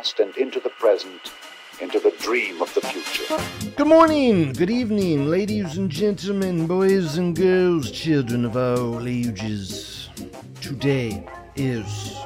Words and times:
past 0.00 0.18
and 0.18 0.34
into 0.38 0.58
the 0.60 0.70
present, 0.70 1.30
into 1.82 2.00
the 2.00 2.10
dream 2.20 2.62
of 2.62 2.72
the 2.72 2.80
future. 2.80 3.38
Good 3.76 3.86
morning, 3.86 4.54
good 4.54 4.70
evening, 4.70 5.26
ladies 5.26 5.76
and 5.76 5.90
gentlemen, 5.90 6.66
boys 6.66 7.18
and 7.18 7.36
girls, 7.36 7.90
children 7.90 8.46
of 8.46 8.56
all 8.56 9.06
ages. 9.06 10.08
Today 10.62 11.26
is 11.54 12.16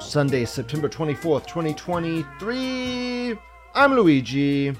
Sunday, 0.00 0.44
September 0.44 0.88
24th, 0.88 1.46
2023. 1.46 3.38
I'm 3.76 3.94
Luigi, 3.94 4.70
the 4.70 4.78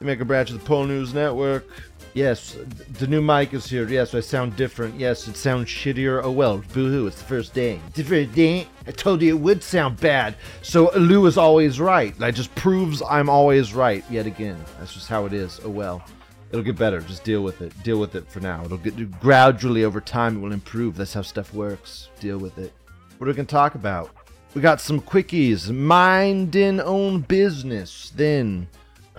Mega 0.00 0.24
Branch 0.24 0.50
of 0.52 0.58
the 0.58 0.64
Pol 0.64 0.86
News 0.86 1.12
Network. 1.12 1.66
Yes, 2.12 2.56
the 2.98 3.06
new 3.06 3.22
mic 3.22 3.54
is 3.54 3.70
here. 3.70 3.88
Yes, 3.88 4.14
I 4.14 4.20
sound 4.20 4.56
different. 4.56 4.98
Yes, 4.98 5.28
it 5.28 5.36
sounds 5.36 5.68
shittier. 5.68 6.20
Oh 6.22 6.32
well, 6.32 6.58
boo-hoo, 6.72 7.06
it's 7.06 7.18
the 7.18 7.24
first 7.24 7.54
day. 7.54 7.78
First 7.94 8.32
day. 8.32 8.66
I 8.86 8.90
told 8.90 9.22
you 9.22 9.36
it 9.36 9.40
would 9.40 9.62
sound 9.62 10.00
bad. 10.00 10.34
So 10.62 10.90
Lou 10.96 11.26
is 11.26 11.38
always 11.38 11.78
right. 11.78 12.18
That 12.18 12.34
just 12.34 12.52
proves 12.56 13.00
I'm 13.08 13.28
always 13.28 13.74
right 13.74 14.04
yet 14.10 14.26
again. 14.26 14.58
That's 14.78 14.94
just 14.94 15.08
how 15.08 15.26
it 15.26 15.32
is. 15.32 15.60
Oh 15.64 15.70
well. 15.70 16.02
It'll 16.50 16.64
get 16.64 16.76
better. 16.76 17.00
Just 17.00 17.22
deal 17.22 17.44
with 17.44 17.62
it. 17.62 17.72
Deal 17.84 18.00
with 18.00 18.16
it 18.16 18.28
for 18.28 18.40
now. 18.40 18.64
It'll 18.64 18.76
get 18.76 19.20
gradually 19.20 19.84
over 19.84 20.00
time. 20.00 20.38
It 20.38 20.40
will 20.40 20.52
improve. 20.52 20.96
That's 20.96 21.14
how 21.14 21.22
stuff 21.22 21.54
works. 21.54 22.08
Deal 22.18 22.38
with 22.38 22.58
it. 22.58 22.72
What 23.18 23.28
are 23.28 23.30
we 23.30 23.36
gonna 23.36 23.46
talk 23.46 23.76
about? 23.76 24.10
We 24.54 24.60
got 24.60 24.80
some 24.80 25.00
quickies. 25.00 25.72
Minding 25.72 26.80
own 26.80 27.20
business. 27.20 28.10
Then 28.16 28.66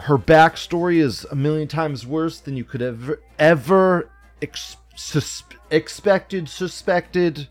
her 0.01 0.17
backstory 0.17 0.97
is 0.97 1.25
a 1.25 1.35
million 1.35 1.67
times 1.67 2.07
worse 2.07 2.39
than 2.39 2.57
you 2.57 2.63
could 2.63 2.81
ever 2.81 3.21
ever 3.37 4.09
ex- 4.41 4.77
sus- 4.95 5.43
expected 5.69 6.49
suspected. 6.49 7.47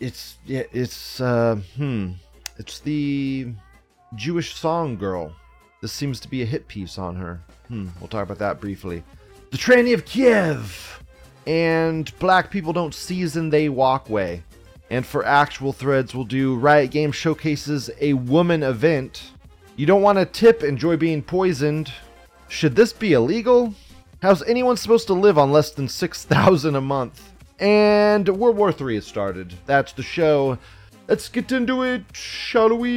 It's 0.00 0.36
yeah 0.44 0.64
it's 0.72 1.20
uh 1.20 1.56
hmm. 1.76 2.12
It's 2.58 2.80
the 2.80 3.52
jewish 4.16 4.54
song 4.54 4.96
girl. 4.96 5.32
This 5.80 5.92
seems 5.92 6.18
to 6.20 6.28
be 6.28 6.42
a 6.42 6.46
hit 6.46 6.66
piece 6.66 6.98
on 6.98 7.16
her. 7.16 7.40
Hmm 7.68 7.88
we'll 8.00 8.08
talk 8.08 8.24
about 8.24 8.38
that 8.38 8.60
briefly. 8.60 9.04
The 9.50 9.58
tranny 9.58 9.94
of 9.94 10.04
kiev! 10.04 11.02
And 11.46 12.10
black 12.18 12.50
people 12.50 12.72
don't 12.72 12.94
season 12.94 13.50
they 13.50 13.68
Walk 13.68 14.08
walkway 14.08 14.42
and 14.90 15.06
for 15.06 15.24
actual 15.24 15.72
threads 15.72 16.14
we'll 16.14 16.24
do 16.24 16.54
riot 16.56 16.90
game 16.90 17.10
showcases 17.12 17.90
a 18.00 18.12
woman 18.12 18.62
event 18.62 19.31
you 19.76 19.86
don't 19.86 20.02
want 20.02 20.18
to 20.18 20.26
tip 20.26 20.62
enjoy 20.62 20.96
being 20.96 21.22
poisoned. 21.22 21.92
Should 22.48 22.76
this 22.76 22.92
be 22.92 23.14
illegal? 23.14 23.74
How's 24.20 24.42
anyone 24.42 24.76
supposed 24.76 25.06
to 25.08 25.14
live 25.14 25.38
on 25.38 25.50
less 25.50 25.70
than 25.70 25.88
6,000 25.88 26.76
a 26.76 26.80
month? 26.80 27.32
And 27.58 28.28
World 28.28 28.56
War 28.56 28.74
III 28.78 28.96
has 28.96 29.06
started. 29.06 29.54
That's 29.66 29.92
the 29.92 30.02
show. 30.02 30.58
Let's 31.08 31.28
get 31.28 31.50
into 31.52 31.82
it, 31.82 32.02
shall 32.12 32.76
we? 32.76 32.92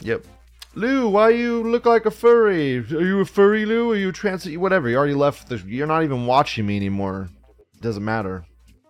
Yep. 0.00 0.24
Lou, 0.74 1.08
why 1.08 1.30
you 1.30 1.62
look 1.62 1.86
like 1.86 2.06
a 2.06 2.10
furry? 2.10 2.78
Are 2.78 3.04
you 3.04 3.20
a 3.20 3.24
furry, 3.24 3.64
Lou? 3.64 3.92
Are 3.92 3.96
you 3.96 4.12
trans? 4.12 4.48
Whatever. 4.56 4.88
You 4.88 4.96
already 4.96 5.14
left. 5.14 5.48
The, 5.48 5.56
you're 5.66 5.86
not 5.86 6.02
even 6.02 6.26
watching 6.26 6.66
me 6.66 6.76
anymore. 6.76 7.28
Doesn't 7.80 8.04
matter. 8.04 8.44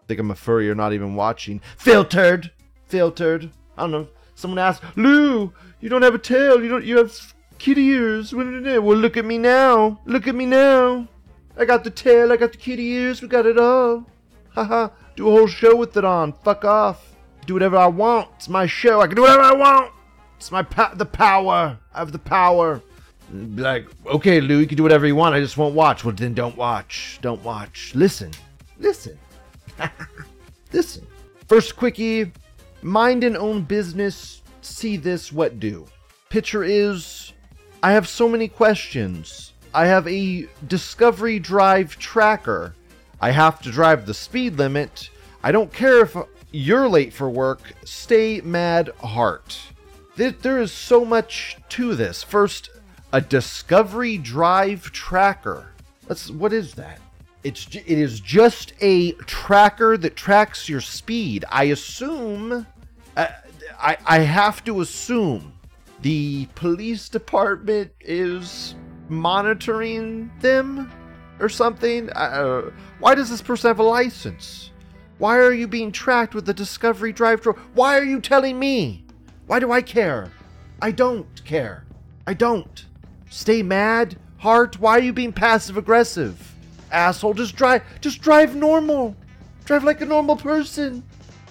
Think 0.09 0.21
I'm 0.21 0.31
a 0.31 0.35
furry. 0.35 0.67
You're 0.67 0.75
not 0.75 0.93
even 0.93 1.15
watching. 1.15 1.61
Filtered. 1.77 2.51
Filtered. 2.87 3.51
I 3.77 3.83
don't 3.83 3.91
know. 3.91 4.09
Someone 4.35 4.59
asked, 4.59 4.83
Lou, 4.97 5.53
you 5.81 5.89
don't 5.89 6.03
have 6.03 6.15
a 6.15 6.19
tail. 6.19 6.63
You 6.63 6.69
don't. 6.69 6.85
You 6.85 6.99
have 6.99 7.35
kitty 7.59 7.85
ears. 7.87 8.35
Well, 8.35 8.47
look 8.47 9.17
at 9.17 9.25
me 9.25 9.39
now. 9.39 10.01
Look 10.07 10.27
at 10.27 10.35
me 10.35 10.47
now. 10.47 11.09
I 11.57 11.65
got 11.65 11.85
the 11.85 11.91
tail. 11.91 12.33
I 12.33 12.37
got 12.37 12.53
the 12.53 12.59
kitty 12.59 12.87
ears. 12.89 13.23
We 13.23 13.29
got 13.29 13.47
it 13.47 13.59
all. 13.59 14.07
Haha. 14.55 14.89
do 15.17 15.29
a 15.29 15.31
whole 15.31 15.47
show 15.47 15.77
with 15.77 15.97
it 15.97 16.05
on. 16.05 16.33
Fuck 16.33 16.65
off. 16.65 17.15
Do 17.47 17.55
whatever 17.55 17.77
I 17.77 17.87
want. 17.87 18.31
It's 18.37 18.49
my 18.49 18.67
show. 18.67 19.01
I 19.01 19.07
can 19.07 19.17
do 19.17 19.23
whatever 19.23 19.43
I 19.43 19.53
want. 19.53 19.93
It's 20.37 20.51
my 20.51 20.63
pa- 20.63 20.95
the 20.95 21.07
power. 21.07 21.79
I 21.93 21.99
have 21.99 22.13
the 22.13 22.19
power. 22.19 22.81
Be 23.31 23.63
like, 23.63 23.87
okay, 24.07 24.41
Lou, 24.41 24.59
you 24.59 24.67
can 24.67 24.77
do 24.77 24.83
whatever 24.83 25.07
you 25.07 25.17
want. 25.17 25.35
I 25.35 25.41
just 25.41 25.57
won't 25.57 25.75
watch. 25.75 26.05
Well, 26.05 26.15
then 26.15 26.35
don't 26.35 26.57
watch. 26.57 27.19
Don't 27.23 27.43
watch. 27.43 27.93
Listen. 27.95 28.31
Listen. 28.79 29.19
Listen. 30.73 31.07
First 31.49 31.77
quickie 31.77 32.33
mind 32.85 33.25
and 33.25 33.37
own 33.37 33.63
business, 33.63 34.43
see 34.61 34.97
this, 34.97 35.33
what 35.33 35.59
do. 35.59 35.87
Picture 36.29 36.63
is 36.63 37.33
I 37.83 37.93
have 37.93 38.07
so 38.07 38.29
many 38.29 38.47
questions. 38.47 39.53
I 39.73 39.87
have 39.87 40.07
a 40.07 40.47
Discovery 40.67 41.39
Drive 41.39 41.99
tracker. 41.99 42.75
I 43.21 43.31
have 43.31 43.61
to 43.63 43.71
drive 43.71 44.07
the 44.07 44.15
speed 44.15 44.59
limit. 44.59 45.11
I 45.43 45.51
don't 45.51 45.73
care 45.73 46.03
if 46.03 46.17
you're 46.53 46.89
late 46.89 47.13
for 47.13 47.31
work. 47.31 47.61
Stay 47.85 48.41
mad 48.43 48.91
heart. 49.03 49.59
There 50.17 50.61
is 50.61 50.71
so 50.71 51.05
much 51.05 51.57
to 51.71 51.95
this. 51.95 52.23
First, 52.23 52.71
a 53.13 53.21
Discovery 53.21 54.19
Drive 54.19 54.93
tracker. 54.93 55.73
Let's, 56.09 56.31
what 56.31 56.53
is 56.53 56.75
that? 56.75 57.01
It's 57.45 57.67
it 57.75 57.87
is 57.87 58.21
just 58.21 58.73
a 58.81 59.13
tracker 59.13 59.99
that 59.99 60.17
tracks 60.17 60.67
your 60.67 60.81
speed. 60.81 61.45
I 61.51 61.65
assume 61.65 62.67
I, 63.85 63.99
I 64.07 64.19
have 64.21 64.65
to 64.65 64.81
assume 64.81 65.53
the 66.01 66.47
police 66.55 67.11
department 67.11 67.93
is 68.01 68.77
monitoring 69.11 70.31
them 70.41 70.91
or 71.39 71.51
something. 71.51 72.09
Uh, 72.11 72.71
why 72.99 73.15
does 73.15 73.29
this 73.29 73.43
person 73.43 73.69
have 73.69 73.81
a 73.81 73.83
license? 73.83 74.71
Why 75.19 75.37
are 75.37 75.53
you 75.53 75.69
being 75.69 75.93
tracked 75.93 76.35
with 76.35 76.47
the 76.47 76.55
Discovery 76.55 77.13
Drive? 77.13 77.45
Why 77.75 77.99
are 77.99 78.05
you 78.05 78.23
telling 78.23 78.59
me? 78.59 79.05
Why 79.49 79.61
do 79.61 79.71
I 79.71 79.83
care? 79.83 80.33
I 80.81 80.91
don't 80.91 81.45
care. 81.45 81.85
I 82.27 82.33
don't. 82.33 82.87
Stay 83.29 83.63
mad, 83.63 84.17
heart. 84.39 84.81
Why 84.81 84.93
are 84.93 85.03
you 85.03 85.13
being 85.13 85.33
passive 85.33 85.77
aggressive? 85.77 86.55
Asshole, 86.91 87.35
just 87.35 87.55
drive 87.55 87.83
just 88.01 88.23
drive 88.23 88.57
normal. 88.57 89.15
Drive 89.67 89.85
like 89.85 90.01
a 90.01 90.07
normal 90.07 90.37
person. 90.37 91.03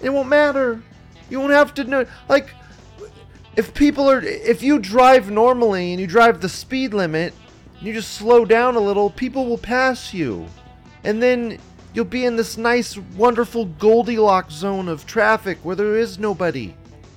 It 0.02 0.10
won't 0.10 0.28
matter. 0.28 0.82
You 1.34 1.40
won't 1.40 1.52
have 1.52 1.74
to 1.74 1.82
know. 1.82 2.06
Like, 2.28 2.54
if 3.56 3.74
people 3.74 4.08
are, 4.08 4.20
if 4.20 4.62
you 4.62 4.78
drive 4.78 5.32
normally 5.32 5.90
and 5.90 6.00
you 6.00 6.06
drive 6.06 6.40
the 6.40 6.48
speed 6.48 6.94
limit, 6.94 7.34
you 7.80 7.92
just 7.92 8.12
slow 8.12 8.44
down 8.44 8.76
a 8.76 8.78
little, 8.78 9.10
people 9.10 9.44
will 9.44 9.58
pass 9.58 10.14
you, 10.14 10.46
and 11.02 11.20
then 11.20 11.58
you'll 11.92 12.04
be 12.04 12.24
in 12.24 12.36
this 12.36 12.56
nice, 12.56 12.96
wonderful 13.16 13.64
Goldilocks 13.64 14.54
zone 14.54 14.88
of 14.88 15.06
traffic 15.06 15.58
where 15.64 15.74
there 15.74 15.96
is 15.96 16.20
nobody. 16.20 16.72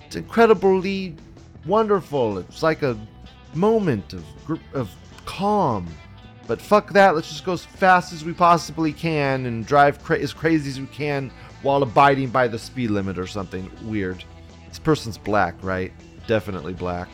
It's 0.08 0.16
incredibly 0.16 1.16
wonderful. 1.68 2.40
It's 2.40 2.64
like 2.64 2.81
a 2.81 2.98
moment 3.54 4.14
of 4.14 4.25
of 4.74 4.90
calm. 5.25 5.88
But 6.48 6.60
fuck 6.60 6.92
that. 6.94 7.14
Let's 7.14 7.30
just 7.30 7.46
go 7.46 7.54
as 7.54 7.66
fast 7.66 8.14
as 8.14 8.25
we 8.25 8.34
possibly 8.34 8.94
can 8.94 9.46
and 9.46 9.64
drive 9.64 10.04
cra- 10.04 10.18
as 10.18 10.34
crazy 10.34 10.72
as 10.72 10.80
we 10.80 10.88
can 10.88 11.30
while 11.62 11.83
abiding 11.83 12.30
by 12.30 12.48
the 12.48 12.59
speed 12.59 12.92
limit 12.92 13.18
or 13.18 13.27
something 13.27 13.69
weird. 13.83 14.24
This 14.69 14.80
person's 14.80 15.18
black, 15.18 15.56
right? 15.62 15.92
Definitely 16.27 16.74
black. 16.74 17.07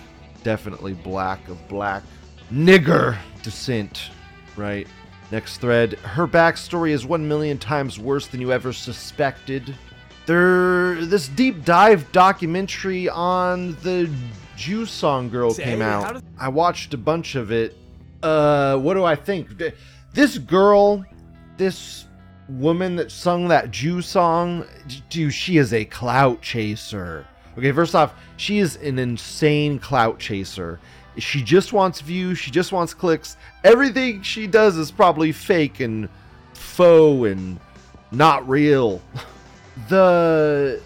Definitely 0.44 0.94
black 0.94 1.48
of 1.50 1.68
black. 1.68 2.04
Nigger 2.52 3.18
descent, 3.42 4.10
right? 4.56 4.88
Next 5.32 5.58
thread. 5.58 5.94
Her 6.00 6.28
backstory 6.28 6.92
is 6.92 7.06
one 7.06 7.28
million 7.28 7.58
times 7.58 8.00
worse 8.00 8.28
than 8.28 8.42
you 8.42 8.52
ever 8.52 8.74
suspected. 8.74 9.76
There, 10.26 11.04
this 11.06 11.28
deep 11.28 11.66
dive 11.66 12.12
documentary 12.12 13.10
on 13.10 13.76
the 13.82 14.10
Jew 14.56 14.86
song 14.86 15.30
girl 15.30 15.54
came 15.54 15.82
out. 15.82 16.22
I 16.38 16.50
watched 16.50 16.94
a 16.94 16.98
bunch 16.98 17.36
of 17.36 17.52
it. 17.52 17.76
Uh, 18.22 18.78
what 18.78 18.94
do 18.94 19.04
I 19.04 19.16
think? 19.16 19.62
This 20.14 20.38
girl, 20.38 21.04
this 21.58 22.06
woman 22.50 22.96
that 22.98 23.12
sung 23.12 23.48
that 23.48 23.72
Jew 23.72 24.02
song, 24.02 24.66
dude, 25.10 25.34
she 25.34 25.58
is 25.58 25.74
a 25.74 25.86
clout 25.86 26.42
chaser. 26.42 27.26
Okay, 27.58 27.72
first 27.72 27.96
off, 27.96 28.14
she 28.38 28.60
is 28.60 28.78
an 28.78 29.00
insane 29.00 29.80
clout 29.80 30.20
chaser. 30.20 30.80
She 31.18 31.44
just 31.44 31.74
wants 31.74 32.02
views, 32.02 32.40
she 32.40 32.50
just 32.52 32.72
wants 32.72 32.94
clicks. 32.94 33.38
Everything 33.64 34.24
she 34.24 34.48
does 34.48 34.78
is 34.78 34.92
probably 34.92 35.32
fake 35.32 35.80
and 35.80 36.10
faux 36.54 37.28
and 37.28 37.60
not 38.12 38.48
real. 38.50 39.02
the 39.90 40.82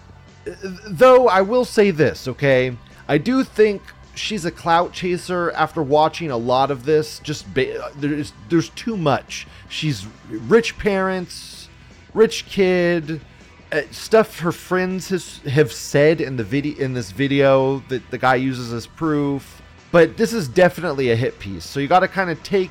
though 0.86 1.28
I 1.28 1.42
will 1.42 1.64
say 1.64 1.90
this, 1.90 2.28
okay? 2.28 2.76
I 3.08 3.18
do 3.18 3.42
think 3.42 3.82
she's 4.18 4.44
a 4.44 4.50
clout 4.50 4.92
chaser 4.92 5.50
after 5.52 5.82
watching 5.82 6.30
a 6.30 6.36
lot 6.36 6.70
of 6.70 6.84
this. 6.84 7.18
Just 7.20 7.52
ba- 7.54 7.90
there's 7.96 8.32
there's 8.48 8.70
too 8.70 8.96
much. 8.96 9.46
She's 9.68 10.06
rich 10.28 10.78
parents, 10.78 11.68
rich 12.14 12.46
kid, 12.46 13.20
uh, 13.72 13.82
stuff 13.90 14.40
her 14.40 14.52
friends 14.52 15.08
has 15.10 15.38
have 15.38 15.72
said 15.72 16.20
in 16.20 16.36
the 16.36 16.44
video 16.44 16.78
in 16.78 16.94
this 16.94 17.10
video 17.10 17.80
that 17.88 18.10
the 18.10 18.18
guy 18.18 18.36
uses 18.36 18.72
as 18.72 18.86
proof. 18.86 19.62
But 19.90 20.16
this 20.16 20.32
is 20.32 20.48
definitely 20.48 21.10
a 21.10 21.16
hit 21.16 21.38
piece. 21.38 21.64
So 21.64 21.80
you 21.80 21.88
got 21.88 22.00
to 22.00 22.08
kind 22.08 22.30
of 22.30 22.42
take 22.42 22.70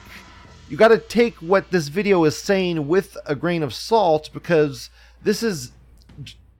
you 0.69 0.77
got 0.77 0.89
to 0.89 0.97
take 0.97 1.35
what 1.35 1.71
this 1.71 1.87
video 1.87 2.23
is 2.25 2.37
saying 2.37 2.87
with 2.87 3.17
a 3.25 3.35
grain 3.35 3.63
of 3.63 3.73
salt 3.73 4.29
because 4.33 4.89
this 5.23 5.41
is 5.41 5.71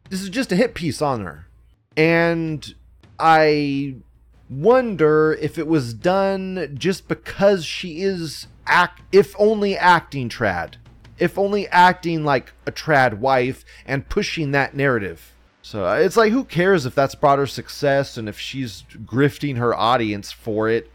this 0.09 0.21
is 0.21 0.29
just 0.29 0.51
a 0.51 0.55
hit 0.55 0.73
piece 0.73 1.01
on 1.01 1.25
her. 1.25 1.47
And 1.95 2.73
I 3.19 3.95
wonder 4.49 5.37
if 5.39 5.57
it 5.57 5.67
was 5.67 5.93
done 5.93 6.75
just 6.77 7.07
because 7.07 7.65
she 7.65 8.01
is 8.01 8.47
act 8.65 9.01
if 9.11 9.35
only 9.39 9.77
acting 9.77 10.29
trad. 10.29 10.75
If 11.19 11.37
only 11.37 11.67
acting 11.69 12.23
like 12.23 12.53
a 12.65 12.71
trad 12.71 13.17
wife 13.19 13.65
and 13.85 14.07
pushing 14.07 14.51
that 14.51 14.75
narrative. 14.75 15.33
So 15.61 15.85
uh, 15.85 15.95
it's 15.95 16.15
like, 16.15 16.31
who 16.31 16.43
cares 16.45 16.85
if 16.85 16.95
that's 16.95 17.15
brought 17.15 17.39
her 17.39 17.47
success 17.47 18.17
and 18.17 18.29
if 18.29 18.39
she's 18.39 18.85
grifting 19.05 19.57
her 19.57 19.75
audience 19.75 20.31
for 20.31 20.69
it? 20.69 20.89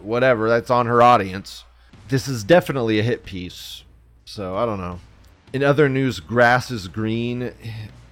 Whatever, 0.00 0.48
that's 0.48 0.70
on 0.70 0.86
her 0.86 1.02
audience. 1.02 1.64
This 2.08 2.26
is 2.26 2.42
definitely 2.42 2.98
a 2.98 3.02
hit 3.02 3.24
piece. 3.24 3.84
So 4.24 4.56
I 4.56 4.64
don't 4.66 4.80
know. 4.80 4.98
In 5.52 5.62
other 5.62 5.88
news, 5.88 6.20
grass 6.20 6.70
is 6.70 6.88
green. 6.88 7.52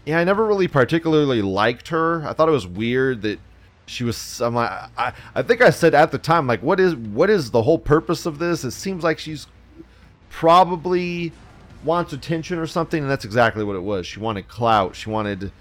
Yeah, 0.06 0.18
I 0.18 0.24
never 0.24 0.44
really 0.44 0.68
particularly 0.68 1.40
liked 1.40 1.88
her. 1.88 2.28
I 2.28 2.34
thought 2.34 2.50
it 2.50 2.52
was 2.52 2.66
weird 2.66 3.22
that 3.22 3.38
she 3.86 4.04
was. 4.04 4.40
I'm 4.40 4.54
like, 4.54 4.70
I, 4.96 5.12
I 5.34 5.42
think 5.42 5.62
I 5.62 5.70
said 5.70 5.94
at 5.94 6.10
the 6.10 6.18
time, 6.18 6.46
like, 6.46 6.62
what 6.62 6.80
is 6.80 6.94
what 6.94 7.30
is 7.30 7.50
the 7.50 7.62
whole 7.62 7.78
purpose 7.78 8.26
of 8.26 8.38
this? 8.38 8.64
It 8.64 8.72
seems 8.72 9.04
like 9.04 9.18
she's 9.18 9.46
probably 10.30 11.32
wants 11.84 12.12
attention 12.12 12.58
or 12.58 12.66
something, 12.66 13.02
and 13.02 13.10
that's 13.10 13.24
exactly 13.24 13.62
what 13.64 13.76
it 13.76 13.82
was. 13.82 14.06
She 14.06 14.20
wanted 14.20 14.48
clout. 14.48 14.96
She 14.96 15.10
wanted 15.10 15.52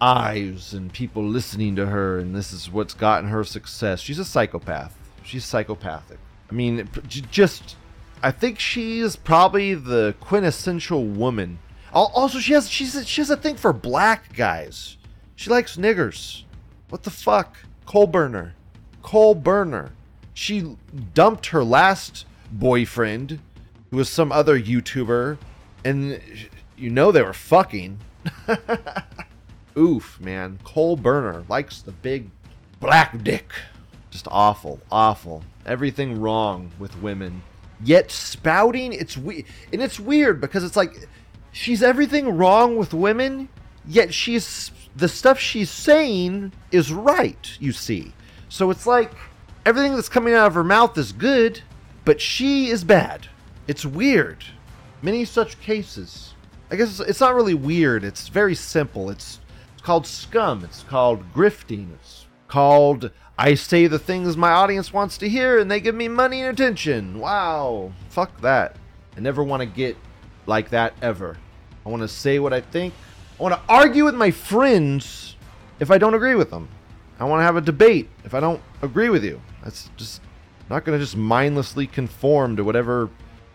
eyes 0.00 0.72
and 0.72 0.92
people 0.92 1.24
listening 1.24 1.76
to 1.76 1.86
her, 1.86 2.18
and 2.18 2.34
this 2.34 2.52
is 2.52 2.70
what's 2.70 2.94
gotten 2.94 3.30
her 3.30 3.44
success. 3.44 4.00
She's 4.00 4.18
a 4.18 4.24
psychopath. 4.24 4.96
She's 5.24 5.44
psychopathic. 5.44 6.18
I 6.50 6.54
mean, 6.54 6.88
just 7.08 7.76
I 8.22 8.30
think 8.30 8.58
she's 8.58 9.16
probably 9.16 9.74
the 9.74 10.14
quintessential 10.20 11.04
woman. 11.04 11.58
Also, 11.92 12.38
she 12.38 12.52
has 12.52 12.70
she's 12.70 13.06
she 13.06 13.20
has 13.20 13.30
a 13.30 13.36
thing 13.36 13.56
for 13.56 13.72
black 13.72 14.34
guys. 14.34 14.96
She 15.34 15.50
likes 15.50 15.76
niggers. 15.76 16.44
What 16.88 17.02
the 17.02 17.10
fuck? 17.10 17.56
Coal 17.86 18.06
burner. 18.06 18.54
Coal 19.02 19.34
burner. 19.34 19.92
She 20.34 20.76
dumped 21.14 21.46
her 21.46 21.62
last 21.62 22.24
boyfriend, 22.50 23.40
who 23.90 23.96
was 23.96 24.08
some 24.08 24.32
other 24.32 24.58
YouTuber, 24.58 25.38
and 25.84 26.20
you 26.76 26.90
know 26.90 27.12
they 27.12 27.22
were 27.22 27.32
fucking. 27.32 27.98
Oof, 29.78 30.20
man. 30.20 30.58
Coal 30.64 30.96
burner 30.96 31.44
likes 31.48 31.82
the 31.82 31.92
big 31.92 32.30
black 32.80 33.22
dick. 33.22 33.52
Just 34.10 34.28
awful, 34.30 34.80
awful. 34.90 35.42
Everything 35.66 36.20
wrong 36.20 36.70
with 36.78 37.00
women 37.00 37.42
yet 37.84 38.10
spouting 38.10 38.92
it's 38.92 39.16
we 39.16 39.44
and 39.72 39.82
it's 39.82 39.98
weird 39.98 40.40
because 40.40 40.62
it's 40.62 40.76
like 40.76 41.08
she's 41.50 41.82
everything 41.82 42.36
wrong 42.36 42.76
with 42.76 42.94
women 42.94 43.48
yet 43.86 44.14
she's 44.14 44.70
the 44.96 45.08
stuff 45.08 45.38
she's 45.38 45.70
saying 45.70 46.52
is 46.70 46.92
right 46.92 47.56
you 47.60 47.72
see 47.72 48.12
so 48.48 48.70
it's 48.70 48.86
like 48.86 49.12
everything 49.64 49.94
that's 49.94 50.08
coming 50.08 50.34
out 50.34 50.46
of 50.46 50.54
her 50.54 50.64
mouth 50.64 50.96
is 50.98 51.12
good 51.12 51.60
but 52.04 52.20
she 52.20 52.68
is 52.68 52.84
bad 52.84 53.28
it's 53.66 53.86
weird 53.86 54.44
many 55.00 55.24
such 55.24 55.60
cases 55.60 56.34
i 56.70 56.76
guess 56.76 57.00
it's, 57.00 57.20
not 57.20 57.34
really 57.34 57.54
weird 57.54 58.04
it's 58.04 58.28
very 58.28 58.54
simple 58.54 59.10
it's, 59.10 59.40
it's 59.72 59.82
called 59.82 60.06
scum 60.06 60.64
it's 60.64 60.82
called 60.82 61.32
grifting 61.32 61.92
it's 61.94 62.26
called 62.48 63.10
I 63.38 63.54
say 63.54 63.86
the 63.86 63.98
things 63.98 64.36
my 64.36 64.50
audience 64.50 64.92
wants 64.92 65.16
to 65.18 65.28
hear 65.28 65.58
and 65.58 65.70
they 65.70 65.80
give 65.80 65.94
me 65.94 66.06
money 66.06 66.42
and 66.42 66.50
attention. 66.52 67.18
Wow. 67.18 67.92
Fuck 68.10 68.40
that. 68.42 68.76
I 69.16 69.20
never 69.20 69.42
want 69.42 69.62
to 69.62 69.66
get 69.66 69.96
like 70.46 70.70
that 70.70 70.94
ever. 71.00 71.38
I 71.84 71.88
want 71.88 72.02
to 72.02 72.08
say 72.08 72.38
what 72.38 72.52
I 72.52 72.60
think. 72.60 72.94
I 73.42 73.44
want 73.44 73.54
to 73.56 73.72
argue 73.74 74.04
with 74.04 74.14
my 74.14 74.30
friends 74.30 75.34
if 75.80 75.90
I 75.90 75.98
don't 75.98 76.14
agree 76.14 76.36
with 76.36 76.50
them. 76.50 76.68
I 77.18 77.24
want 77.24 77.40
to 77.40 77.42
have 77.42 77.56
a 77.56 77.60
debate 77.60 78.08
if 78.24 78.34
I 78.34 78.38
don't 78.38 78.62
agree 78.82 79.08
with 79.08 79.24
you. 79.24 79.42
That's 79.64 79.90
just 79.96 80.20
not 80.70 80.84
going 80.84 80.96
to 80.96 81.04
just 81.04 81.16
mindlessly 81.16 81.88
conform 81.88 82.54
to 82.54 82.62
whatever 82.62 83.10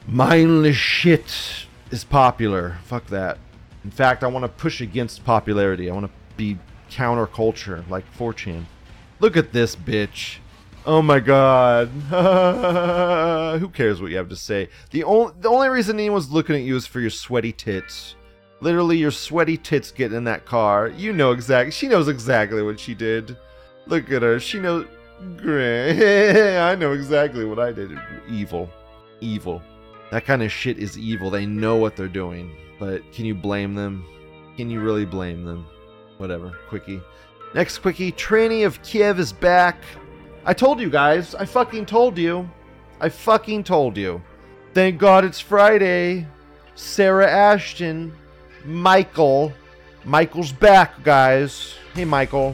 mindless 0.05 0.75
shit 0.75 1.67
is 1.89 2.03
popular. 2.03 2.79
Fuck 2.83 3.07
that. 3.07 3.37
In 3.85 3.89
fact, 3.89 4.25
I 4.25 4.27
want 4.27 4.43
to 4.43 4.49
push 4.49 4.81
against 4.81 5.23
popularity. 5.23 5.89
I 5.89 5.93
want 5.93 6.07
to 6.07 6.11
be 6.35 6.57
counterculture 6.91 7.89
like 7.89 8.03
4chan. 8.13 8.65
Look 9.21 9.37
at 9.37 9.53
this 9.53 9.77
bitch. 9.77 10.39
Oh 10.85 11.01
my 11.01 11.21
god. 11.21 11.87
Who 13.61 13.69
cares 13.69 14.01
what 14.01 14.11
you 14.11 14.17
have 14.17 14.27
to 14.27 14.35
say? 14.35 14.67
The 14.91 15.05
only 15.05 15.31
the 15.39 15.47
only 15.47 15.69
reason 15.69 15.97
anyone's 15.97 16.29
looking 16.29 16.57
at 16.57 16.63
you 16.63 16.75
is 16.75 16.85
for 16.85 16.99
your 16.99 17.09
sweaty 17.09 17.53
tits. 17.53 18.16
Literally 18.59 18.97
your 18.97 19.11
sweaty 19.11 19.57
tits 19.57 19.91
get 19.91 20.13
in 20.13 20.23
that 20.23 20.45
car. 20.45 20.87
You 20.89 21.13
know 21.13 21.31
exactly 21.31 21.71
she 21.71 21.87
knows 21.87 22.07
exactly 22.07 22.63
what 22.63 22.79
she 22.79 22.93
did. 22.95 23.37
Look 23.85 24.11
at 24.11 24.21
her. 24.21 24.39
She 24.39 24.59
knows. 24.59 24.87
I 25.21 26.75
know 26.75 26.93
exactly 26.93 27.45
what 27.45 27.59
I 27.59 27.71
did. 27.71 27.97
Evil. 28.29 28.69
Evil. 29.21 29.61
That 30.11 30.25
kind 30.25 30.43
of 30.43 30.51
shit 30.51 30.77
is 30.77 30.97
evil. 30.97 31.29
They 31.29 31.45
know 31.45 31.75
what 31.75 31.95
they're 31.95 32.07
doing. 32.07 32.55
But 32.79 33.11
can 33.11 33.25
you 33.25 33.35
blame 33.35 33.75
them? 33.75 34.05
Can 34.55 34.69
you 34.69 34.79
really 34.79 35.05
blame 35.05 35.43
them? 35.43 35.65
Whatever. 36.17 36.57
Quickie. 36.67 37.01
Next 37.53 37.79
quickie, 37.79 38.11
Tranny 38.11 38.65
of 38.65 38.81
Kiev 38.83 39.19
is 39.19 39.31
back. 39.31 39.81
I 40.45 40.53
told 40.53 40.79
you 40.79 40.89
guys. 40.89 41.33
I 41.35 41.45
fucking 41.45 41.85
told 41.85 42.17
you. 42.17 42.49
I 42.99 43.09
fucking 43.09 43.63
told 43.63 43.97
you. 43.97 44.21
Thank 44.73 44.99
God 44.99 45.25
it's 45.25 45.39
Friday. 45.39 46.27
Sarah 46.75 47.29
Ashton. 47.29 48.15
Michael. 48.67 49.53
Michael's 50.03 50.51
back, 50.51 51.01
guys. 51.01 51.75
Hey, 51.93 52.03
Michael. 52.03 52.53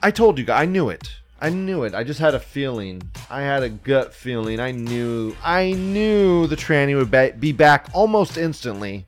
I 0.00 0.12
told 0.12 0.38
you. 0.38 0.46
I 0.52 0.66
knew 0.66 0.88
it. 0.88 1.10
I 1.40 1.50
knew 1.50 1.82
it. 1.82 1.94
I 1.94 2.04
just 2.04 2.20
had 2.20 2.36
a 2.36 2.38
feeling. 2.38 3.02
I 3.28 3.40
had 3.40 3.64
a 3.64 3.68
gut 3.68 4.14
feeling. 4.14 4.60
I 4.60 4.70
knew. 4.70 5.34
I 5.42 5.72
knew 5.72 6.46
the 6.46 6.54
tranny 6.54 6.96
would 6.96 7.40
be 7.40 7.50
back 7.50 7.88
almost 7.92 8.38
instantly. 8.38 9.04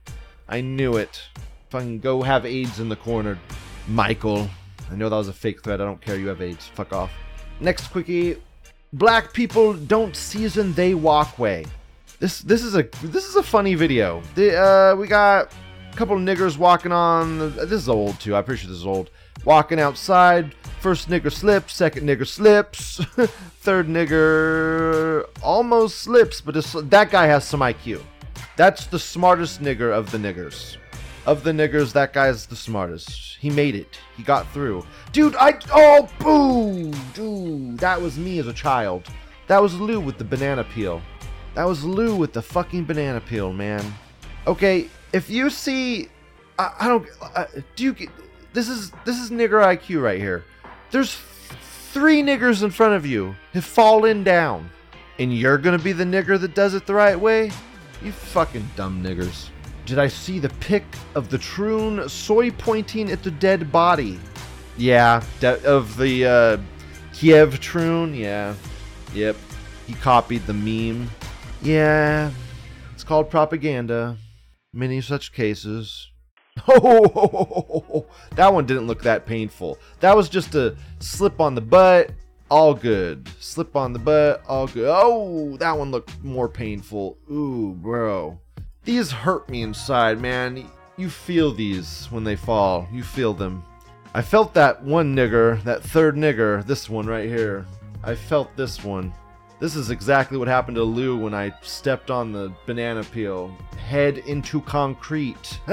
I 0.48 0.60
knew 0.60 0.96
it. 0.96 1.22
Fucking 1.68 2.00
go 2.00 2.20
have 2.22 2.44
AIDS 2.44 2.80
in 2.80 2.88
the 2.88 2.96
corner, 2.96 3.38
Michael. 3.86 4.50
I 4.90 4.96
know 4.96 5.08
that 5.08 5.16
was 5.16 5.28
a 5.28 5.32
fake 5.32 5.62
threat. 5.62 5.80
I 5.80 5.84
don't 5.84 6.00
care. 6.00 6.16
You 6.16 6.26
have 6.26 6.42
AIDS. 6.42 6.66
Fuck 6.66 6.92
off. 6.92 7.12
Next 7.60 7.86
quickie. 7.92 8.38
Black 8.92 9.32
people 9.32 9.74
don't 9.74 10.16
season 10.16 10.72
they 10.72 10.94
walkway. 10.94 11.64
This 12.18 12.40
this 12.40 12.64
is 12.64 12.74
a 12.74 12.82
this 13.04 13.24
is 13.24 13.36
a 13.36 13.42
funny 13.42 13.76
video. 13.76 14.20
The, 14.34 14.56
uh, 14.60 14.96
we 14.96 15.06
got 15.06 15.52
couple 16.00 16.16
of 16.16 16.22
niggers 16.22 16.56
walking 16.56 16.92
on. 16.92 17.38
This 17.56 17.72
is 17.72 17.88
old 17.90 18.18
too. 18.18 18.34
I'm 18.34 18.42
pretty 18.42 18.62
sure 18.62 18.70
this 18.70 18.78
is 18.78 18.86
old. 18.86 19.10
Walking 19.44 19.78
outside. 19.78 20.54
First 20.80 21.10
nigger 21.10 21.30
slips. 21.30 21.74
Second 21.74 22.08
nigger 22.08 22.26
slips. 22.26 23.04
Third 23.60 23.86
nigger 23.86 25.28
almost 25.42 25.98
slips, 25.98 26.40
but 26.40 26.54
that 26.88 27.10
guy 27.10 27.26
has 27.26 27.44
some 27.44 27.60
IQ. 27.60 28.00
That's 28.56 28.86
the 28.86 28.98
smartest 28.98 29.60
nigger 29.60 29.92
of 29.92 30.10
the 30.10 30.16
niggers 30.16 30.78
of 31.26 31.44
the 31.44 31.50
niggers, 31.52 31.92
that 31.92 32.14
guy's 32.14 32.46
the 32.46 32.56
smartest. 32.56 33.36
He 33.38 33.50
made 33.50 33.74
it. 33.74 33.98
He 34.16 34.22
got 34.22 34.50
through. 34.52 34.86
Dude, 35.12 35.36
I. 35.36 35.58
Oh, 35.70 36.08
boo! 36.18 36.90
Dude, 37.12 37.78
that 37.78 38.00
was 38.00 38.18
me 38.18 38.38
as 38.38 38.46
a 38.46 38.54
child. 38.54 39.06
That 39.48 39.60
was 39.60 39.78
Lou 39.78 40.00
with 40.00 40.16
the 40.16 40.24
banana 40.24 40.64
peel. 40.64 41.02
That 41.54 41.68
was 41.68 41.84
Lou 41.84 42.16
with 42.16 42.32
the 42.32 42.40
fucking 42.40 42.86
banana 42.86 43.20
peel, 43.20 43.52
man. 43.52 43.84
Okay, 44.46 44.88
if 45.12 45.30
you 45.30 45.50
see. 45.50 46.08
I, 46.58 46.74
I 46.80 46.88
don't. 46.88 47.06
Uh, 47.34 47.46
do 47.76 47.84
you. 47.84 48.08
This 48.52 48.68
is 48.68 48.92
this 49.04 49.18
is 49.18 49.30
nigger 49.30 49.62
IQ 49.62 50.02
right 50.02 50.18
here. 50.18 50.44
There's 50.90 51.14
three 51.92 52.22
niggers 52.22 52.62
in 52.62 52.70
front 52.70 52.94
of 52.94 53.06
you 53.06 53.34
have 53.52 53.64
fallen 53.64 54.24
down. 54.24 54.70
And 55.18 55.36
you're 55.36 55.58
gonna 55.58 55.78
be 55.78 55.92
the 55.92 56.04
nigger 56.04 56.40
that 56.40 56.54
does 56.54 56.74
it 56.74 56.86
the 56.86 56.94
right 56.94 57.18
way? 57.18 57.52
You 58.02 58.12
fucking 58.12 58.70
dumb 58.76 59.02
niggers 59.02 59.50
did 59.90 59.98
I 59.98 60.06
see 60.06 60.38
the 60.38 60.50
pic 60.60 60.84
of 61.16 61.30
the 61.30 61.38
troon 61.38 62.08
soy 62.08 62.52
pointing 62.52 63.10
at 63.10 63.24
the 63.24 63.30
dead 63.32 63.72
body? 63.72 64.20
Yeah, 64.76 65.20
de- 65.40 65.60
of 65.64 65.96
the 65.96 66.26
uh, 66.26 66.58
Kiev 67.12 67.58
troon. 67.58 68.14
Yeah, 68.14 68.54
yep. 69.12 69.34
He 69.88 69.94
copied 69.94 70.46
the 70.46 70.54
meme. 70.54 71.10
Yeah, 71.60 72.30
it's 72.94 73.02
called 73.02 73.30
propaganda. 73.30 74.16
Many 74.72 75.00
such 75.00 75.32
cases. 75.32 76.08
Oh, 76.68 78.06
that 78.36 78.52
one 78.52 78.66
didn't 78.66 78.86
look 78.86 79.02
that 79.02 79.24
painful. 79.24 79.78
That 80.00 80.14
was 80.14 80.28
just 80.28 80.54
a 80.54 80.76
slip 80.98 81.40
on 81.40 81.54
the 81.54 81.60
butt. 81.60 82.10
All 82.50 82.74
good. 82.74 83.28
Slip 83.38 83.76
on 83.76 83.92
the 83.92 83.98
butt. 83.98 84.42
All 84.46 84.66
good. 84.66 84.86
Oh, 84.86 85.56
that 85.56 85.78
one 85.78 85.90
looked 85.90 86.22
more 86.22 86.48
painful. 86.48 87.16
Ooh, 87.30 87.74
bro. 87.80 88.38
These 88.84 89.10
hurt 89.10 89.48
me 89.48 89.62
inside, 89.62 90.20
man. 90.20 90.68
You 90.98 91.08
feel 91.08 91.52
these 91.52 92.06
when 92.10 92.24
they 92.24 92.36
fall. 92.36 92.86
You 92.92 93.02
feel 93.02 93.32
them. 93.32 93.62
I 94.12 94.22
felt 94.22 94.52
that 94.54 94.82
one 94.82 95.14
nigger, 95.14 95.62
that 95.62 95.82
third 95.82 96.16
nigger, 96.16 96.66
this 96.66 96.90
one 96.90 97.06
right 97.06 97.28
here. 97.28 97.64
I 98.02 98.16
felt 98.16 98.54
this 98.56 98.82
one. 98.84 99.14
This 99.60 99.76
is 99.76 99.90
exactly 99.90 100.38
what 100.38 100.48
happened 100.48 100.76
to 100.76 100.82
Lou 100.82 101.16
when 101.16 101.34
I 101.34 101.52
stepped 101.62 102.10
on 102.10 102.32
the 102.32 102.52
banana 102.66 103.04
peel. 103.04 103.56
Head 103.76 104.18
into 104.18 104.60
concrete. 104.62 105.60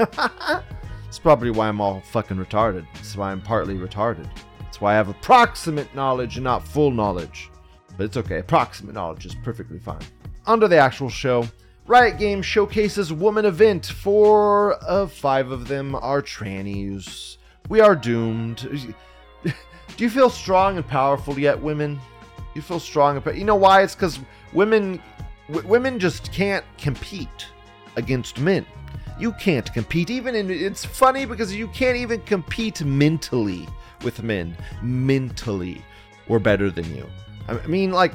It's 1.08 1.18
probably 1.18 1.50
why 1.50 1.68
I'm 1.68 1.80
all 1.80 2.02
fucking 2.02 2.36
retarded. 2.36 2.86
That's 2.92 3.16
why 3.16 3.32
I'm 3.32 3.40
partly 3.40 3.74
retarded. 3.74 4.28
That's 4.60 4.78
why 4.78 4.92
I 4.92 4.96
have 4.96 5.08
approximate 5.08 5.94
knowledge 5.94 6.36
and 6.36 6.44
not 6.44 6.68
full 6.68 6.90
knowledge. 6.90 7.50
But 7.96 8.04
it's 8.04 8.18
okay, 8.18 8.38
approximate 8.38 8.94
knowledge 8.94 9.24
is 9.24 9.34
perfectly 9.36 9.78
fine. 9.78 10.02
Under 10.46 10.68
the 10.68 10.76
actual 10.76 11.08
show, 11.08 11.48
Riot 11.86 12.18
Games 12.18 12.44
showcases 12.44 13.10
woman 13.10 13.46
event. 13.46 13.86
Four 13.86 14.74
of 14.74 15.12
five 15.12 15.50
of 15.50 15.66
them 15.66 15.94
are 15.94 16.20
trannies. 16.20 17.38
We 17.70 17.80
are 17.80 17.96
doomed. 17.96 18.86
Do 19.42 20.04
you 20.04 20.10
feel 20.10 20.28
strong 20.28 20.76
and 20.76 20.86
powerful 20.86 21.38
yet, 21.38 21.58
women? 21.58 21.98
You 22.58 22.62
feel 22.62 22.80
strong 22.80 23.20
powerful. 23.20 23.38
You 23.38 23.44
know 23.44 23.54
why? 23.54 23.82
It's 23.82 23.94
because 23.94 24.18
women, 24.52 25.00
w- 25.46 25.68
women 25.68 26.00
just 26.00 26.32
can't 26.32 26.64
compete 26.76 27.46
against 27.94 28.40
men. 28.40 28.66
You 29.16 29.30
can't 29.34 29.72
compete 29.72 30.10
even 30.10 30.34
in. 30.34 30.50
It's 30.50 30.84
funny 30.84 31.24
because 31.24 31.54
you 31.54 31.68
can't 31.68 31.96
even 31.96 32.20
compete 32.22 32.84
mentally 32.84 33.68
with 34.02 34.24
men. 34.24 34.56
Mentally, 34.82 35.84
we're 36.26 36.40
better 36.40 36.68
than 36.68 36.92
you. 36.96 37.06
I 37.46 37.64
mean, 37.68 37.92
like, 37.92 38.12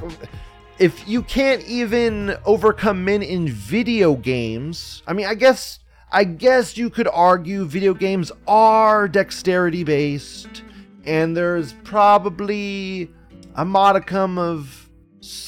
if 0.77 1.07
you 1.07 1.21
can't 1.21 1.63
even 1.63 2.35
overcome 2.45 3.05
men 3.05 3.23
in 3.23 3.47
video 3.47 4.13
games, 4.17 5.03
I 5.07 5.13
mean, 5.13 5.25
I 5.25 5.35
guess, 5.35 5.79
I 6.11 6.25
guess 6.25 6.75
you 6.75 6.89
could 6.89 7.07
argue 7.07 7.63
video 7.63 7.93
games 7.93 8.29
are 8.45 9.07
dexterity 9.07 9.85
based, 9.85 10.63
and 11.05 11.37
there's 11.37 11.71
probably 11.85 13.09
a 13.55 13.65
modicum 13.65 14.37
of, 14.37 14.89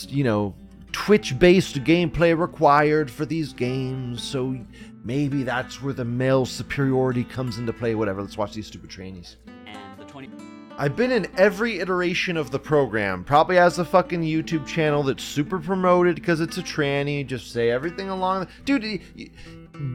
you 0.08 0.24
know, 0.24 0.56
Twitch 0.92 1.38
based 1.38 1.84
gameplay 1.84 2.38
required 2.38 3.12
for 3.12 3.26
these 3.26 3.54
games, 3.54 4.24
so 4.24 4.58
maybe 5.04 5.44
that's 5.44 5.82
where 5.82 5.94
the 5.94 6.06
male 6.06 6.46
superiority 6.46 7.24
comes 7.24 7.58
into 7.58 7.74
play. 7.74 7.96
Whatever, 7.96 8.22
let's 8.22 8.38
watch 8.38 8.54
these 8.54 8.68
stupid 8.68 8.90
trainees. 8.90 9.38
And 9.68 10.00
the 10.00 10.06
20. 10.06 10.30
I've 10.78 10.96
been 10.96 11.12
in 11.12 11.28
every 11.38 11.80
iteration 11.80 12.36
of 12.38 12.52
the 12.52 12.60
program. 12.60 13.24
Probably 13.24 13.56
has 13.56 13.80
a 13.80 13.86
fucking 13.86 14.22
YouTube 14.22 14.66
channel 14.66 15.04
that's 15.04 15.24
super 15.24 15.58
promoted 15.58 16.16
because 16.16 16.42
it's 16.42 16.58
a 16.58 16.64
tranny. 16.64 17.26
Just 17.26 17.52
say 17.52 17.72
everything 17.72 18.10
along. 18.10 18.48
Dude, 18.66 19.02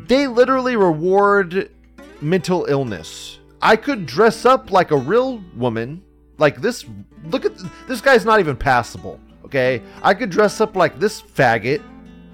they 0.06 0.26
literally 0.26 0.76
reward 0.76 1.70
mental 2.22 2.64
illness. 2.64 3.38
I 3.60 3.76
could 3.76 4.06
dress 4.06 4.46
up 4.46 4.70
like 4.70 4.90
a 4.90 4.96
real 4.96 5.44
woman. 5.54 6.02
Like 6.40 6.60
this. 6.60 6.84
Look 7.26 7.44
at 7.44 7.52
this 7.86 8.00
guy's 8.00 8.24
not 8.24 8.40
even 8.40 8.56
passable. 8.56 9.20
Okay, 9.44 9.82
I 10.02 10.14
could 10.14 10.30
dress 10.30 10.60
up 10.60 10.74
like 10.74 10.98
this 10.98 11.20
faggot 11.20 11.82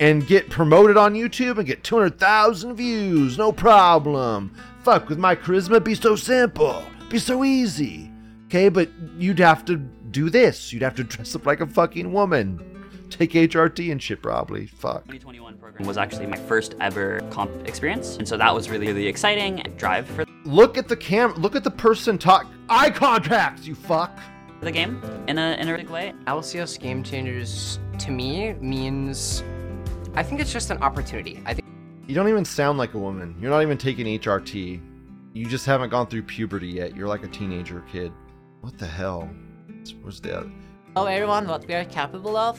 and 0.00 0.26
get 0.26 0.48
promoted 0.48 0.96
on 0.96 1.14
YouTube 1.14 1.58
and 1.58 1.66
get 1.66 1.82
200,000 1.82 2.74
views. 2.76 3.36
No 3.36 3.52
problem. 3.52 4.54
Fuck 4.82 5.08
with 5.08 5.18
my 5.18 5.34
charisma. 5.34 5.82
Be 5.82 5.94
so 5.94 6.14
simple. 6.14 6.84
Be 7.08 7.18
so 7.18 7.42
easy. 7.42 8.10
Okay, 8.46 8.68
but 8.68 8.88
you'd 9.18 9.40
have 9.40 9.64
to 9.64 9.76
do 9.76 10.30
this. 10.30 10.72
You'd 10.72 10.82
have 10.82 10.94
to 10.96 11.04
dress 11.04 11.34
up 11.34 11.44
like 11.44 11.60
a 11.60 11.66
fucking 11.66 12.12
woman. 12.12 12.75
Take 13.10 13.32
HRT 13.32 13.92
and 13.92 14.02
shit, 14.02 14.20
probably. 14.20 14.66
Fuck. 14.66 15.04
2021 15.04 15.58
program 15.58 15.86
was 15.86 15.96
actually 15.96 16.26
my 16.26 16.36
first 16.36 16.74
ever 16.80 17.20
comp 17.30 17.50
experience, 17.66 18.16
and 18.16 18.26
so 18.26 18.36
that 18.36 18.52
was 18.54 18.68
really, 18.68 18.86
really 18.88 19.06
exciting. 19.06 19.62
Drive 19.76 20.06
for 20.08 20.24
Look 20.44 20.76
at 20.76 20.88
the 20.88 20.96
camera. 20.96 21.36
Look 21.38 21.54
at 21.56 21.64
the 21.64 21.70
person 21.70 22.18
talk. 22.18 22.46
Eye 22.68 22.90
contact. 22.90 23.64
You 23.64 23.74
fuck. 23.74 24.18
the 24.60 24.72
game 24.72 25.00
in 25.28 25.38
a 25.38 25.56
in 25.60 25.68
a 25.68 25.76
big 25.76 25.88
way. 25.90 26.12
LCS 26.26 26.80
Game 26.80 27.02
Changers 27.02 27.78
to 27.98 28.10
me 28.10 28.54
means 28.54 29.42
I 30.14 30.22
think 30.22 30.40
it's 30.40 30.52
just 30.52 30.70
an 30.70 30.78
opportunity. 30.82 31.42
I 31.46 31.54
think 31.54 31.66
You 32.06 32.14
don't 32.14 32.28
even 32.28 32.44
sound 32.44 32.78
like 32.78 32.94
a 32.94 32.98
woman. 32.98 33.36
You're 33.40 33.50
not 33.50 33.62
even 33.62 33.78
taking 33.78 34.06
HRT. 34.18 34.80
You 35.34 35.46
just 35.46 35.66
haven't 35.66 35.90
gone 35.90 36.06
through 36.06 36.22
puberty 36.22 36.68
yet. 36.68 36.96
You're 36.96 37.08
like 37.08 37.22
a 37.22 37.28
teenager 37.28 37.84
kid. 37.92 38.12
What 38.62 38.78
the 38.78 38.86
hell? 38.86 39.28
Where's 40.00 40.20
the 40.20 40.38
other? 40.38 40.50
Show 40.96 41.04
everyone 41.04 41.46
what 41.46 41.68
we 41.68 41.74
are 41.74 41.84
capable 41.84 42.38
of. 42.38 42.58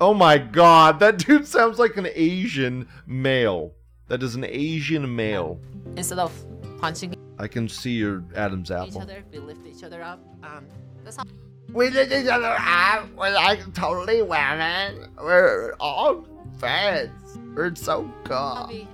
Oh 0.00 0.14
my 0.14 0.38
god, 0.38 1.00
that 1.00 1.18
dude 1.26 1.44
sounds 1.44 1.76
like 1.80 1.96
an 1.96 2.06
Asian 2.14 2.86
male. 3.04 3.72
That 4.06 4.22
is 4.22 4.36
an 4.36 4.44
Asian 4.44 5.16
male. 5.16 5.60
Instead 5.96 6.20
of 6.20 6.32
punching 6.80 7.16
I 7.40 7.48
can 7.48 7.68
see 7.68 7.90
your 7.90 8.22
Adam's 8.36 8.70
each 8.70 8.76
apple. 8.76 9.02
other, 9.02 9.24
we 9.32 9.40
lift 9.40 9.66
each 9.66 9.82
other 9.82 10.04
up. 10.04 10.20
Um, 10.44 10.68
that's 11.02 11.16
how 11.16 11.24
We 11.72 11.90
lift 11.90 12.12
each 12.12 12.28
other 12.28 12.54
up. 12.56 13.08
We're 13.16 13.34
like 13.34 13.74
totally 13.74 14.22
women. 14.22 15.10
We're 15.20 15.74
all 15.80 16.24
friends. 16.58 17.10
We're 17.56 17.74
so 17.74 18.08
we 18.68 18.86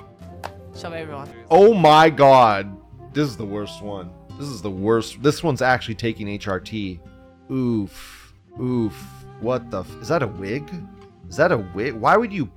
show 0.75 0.91
everyone. 0.91 1.31
Oh 1.51 1.75
my 1.75 2.09
god. 2.09 2.75
This 3.13 3.29
is 3.29 3.37
the 3.37 3.45
worst 3.45 3.83
one. 3.83 4.11
This 4.39 4.49
is 4.49 4.63
the 4.63 4.71
worst. 4.71 5.23
This 5.23 5.43
one's 5.43 5.61
actually 5.61 5.97
taking 5.97 6.29
HRT. 6.29 6.99
Oof. 7.51 8.28
Oof. 8.61 8.95
What 9.41 9.71
the? 9.71 9.81
F- 9.81 9.91
is 10.03 10.09
that 10.09 10.23
a 10.23 10.27
wig? 10.27 10.71
Is 11.29 11.37
that 11.37 11.53
a 11.53 11.59
wig? 11.59 11.95
Why 11.95 12.17
would 12.17 12.33
you 12.33 12.51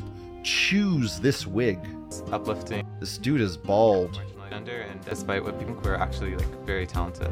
choose 0.43 1.19
this 1.19 1.45
wig? 1.45 1.79
uplifting 2.31 2.85
This 2.99 3.17
dude 3.17 3.39
is 3.39 3.55
bald. 3.55 4.11
marginalized 4.13 4.49
gender 4.49 4.81
and 4.89 4.99
despite 5.05 5.41
what 5.43 5.57
people 5.57 5.75
were 5.75 5.95
actually 5.95 6.35
like 6.35 6.65
very 6.65 6.85
talented 6.85 7.29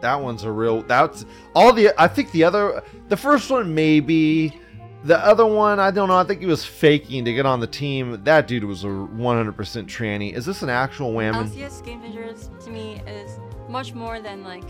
That 0.00 0.20
one's 0.20 0.42
a 0.44 0.50
real. 0.50 0.82
That's 0.82 1.24
all 1.54 1.72
the. 1.72 1.92
I 1.98 2.08
think 2.08 2.30
the 2.32 2.44
other. 2.44 2.82
The 3.08 3.16
first 3.16 3.50
one 3.50 3.74
maybe. 3.74 4.60
The 5.04 5.18
other 5.18 5.44
one, 5.44 5.78
I 5.80 5.90
don't 5.90 6.08
know. 6.08 6.16
I 6.16 6.24
think 6.24 6.40
he 6.40 6.46
was 6.46 6.64
faking 6.64 7.26
to 7.26 7.32
get 7.34 7.44
on 7.44 7.60
the 7.60 7.66
team. 7.66 8.24
That 8.24 8.48
dude 8.48 8.64
was 8.64 8.84
a 8.84 8.86
100% 8.86 9.54
tranny. 9.54 10.32
Is 10.32 10.46
this 10.46 10.62
an 10.62 10.70
actual 10.70 11.12
whammon? 11.12 11.50
LCS 11.50 11.84
Game 11.84 12.00
Changers 12.00 12.48
to 12.64 12.70
me 12.70 13.02
is 13.06 13.38
much 13.68 13.92
more 13.92 14.20
than 14.20 14.42
like 14.42 14.64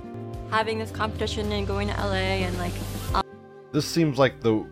having 0.50 0.78
this 0.78 0.90
competition 0.90 1.50
and 1.52 1.66
going 1.66 1.88
to 1.88 1.94
LA 1.94 2.44
and 2.44 2.56
like 2.58 2.72
This 3.72 3.86
seems 3.86 4.18
like 4.18 4.40
the 4.40 4.66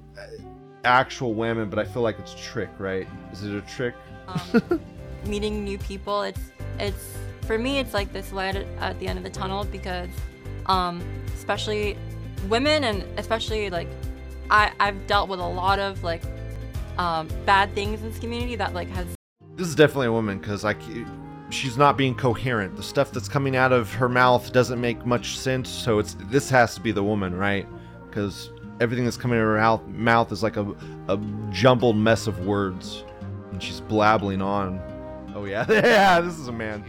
actual 0.85 1.35
women, 1.35 1.71
but 1.71 1.79
I 1.79 1.85
feel 1.85 2.03
like 2.03 2.19
it's 2.19 2.35
trick, 2.35 2.71
right? 2.79 3.07
Is 3.33 3.45
it 3.45 3.55
a 3.55 3.61
trick? 3.63 3.95
um, 4.29 4.81
meeting 5.27 5.65
new 5.65 5.79
people. 5.79 6.23
It's 6.23 6.41
it's 6.79 7.17
for 7.43 7.59
me 7.59 7.79
it's 7.79 7.95
like 7.95 8.13
this 8.13 8.33
light 8.33 8.57
at, 8.57 8.99
the 9.01 9.07
end 9.07 9.19
of 9.19 9.25
the 9.25 9.31
tunnel 9.31 9.65
because 9.65 10.09
um, 10.67 11.03
especially 11.35 11.97
women 12.49 12.85
and 12.85 13.03
especially 13.19 13.71
like 13.71 13.89
I 14.51 14.73
I've 14.81 15.07
dealt 15.07 15.29
with 15.29 15.41
a 15.41 15.47
lot 15.47 15.79
of 15.79 16.03
like 16.03 16.23
um, 16.99 17.29
bad 17.47 17.75
things 17.75 18.03
in 18.03 18.11
this 18.11 18.19
community 18.19 18.57
that 18.57 18.75
like 18.75 18.89
has 18.91 19.07
This 19.57 19.69
is 19.69 19.75
definitely 19.75 20.09
a 20.09 20.13
woman 20.13 20.39
because 20.39 20.65
I, 20.65 20.75
she's 21.53 21.77
not 21.77 21.97
being 21.97 22.15
coherent. 22.15 22.77
The 22.77 22.83
stuff 22.83 23.13
that's 23.13 23.29
coming 23.29 23.57
out 23.57 23.73
of 23.73 23.93
her 23.95 24.09
mouth 24.09 24.53
doesn't 24.53 24.81
make 24.81 25.05
much 25.07 25.37
sense. 25.39 25.69
So 25.69 25.99
it's 25.99 26.17
this 26.31 26.51
has 26.51 26.75
to 26.75 26.81
be 26.81 26.93
the 26.93 27.03
woman, 27.03 27.35
right? 27.35 27.67
Because 28.09 28.51
everything 28.81 29.05
that's 29.05 29.17
coming 29.17 29.39
out 29.39 29.43
of 29.43 29.81
her 29.81 29.93
mouth, 29.93 30.33
is 30.33 30.43
like 30.43 30.57
a, 30.57 30.75
a 31.09 31.19
jumbled 31.51 31.97
mess 31.97 32.27
of 32.27 32.47
words, 32.47 33.05
and 33.53 33.63
she's 33.63 33.81
blabbling 33.81 34.43
on. 34.43 34.81
Oh 35.35 35.45
yeah, 35.45 35.65
yeah, 35.71 36.21
this 36.21 36.39
is 36.39 36.49
a 36.49 36.53
man. 36.53 36.85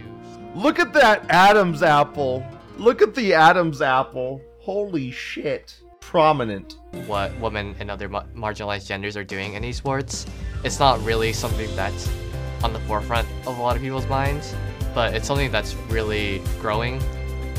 Look 0.55 0.79
at 0.79 0.93
that 0.93 1.25
Adam's 1.29 1.83
apple. 1.83 2.45
Look 2.77 3.01
at 3.01 3.15
the 3.15 3.33
Adam's 3.33 3.81
apple. 3.81 4.41
Holy 4.59 5.11
shit. 5.11 5.79
Prominent. 5.99 6.77
what 7.07 7.37
women 7.39 7.75
and 7.79 7.89
other 7.89 8.07
ma- 8.07 8.25
marginalized 8.35 8.87
genders 8.87 9.17
are 9.17 9.23
doing 9.23 9.53
in 9.53 9.63
esports. 9.63 10.27
It's 10.63 10.79
not 10.79 11.03
really 11.03 11.33
something 11.33 11.73
that's 11.75 12.07
on 12.63 12.73
the 12.73 12.79
forefront 12.81 13.27
of 13.45 13.57
a 13.57 13.61
lot 13.61 13.75
of 13.75 13.81
people's 13.81 14.07
minds, 14.07 14.55
but 14.93 15.13
it's 15.13 15.27
something 15.27 15.51
that's 15.51 15.75
really 15.89 16.41
growing 16.59 17.01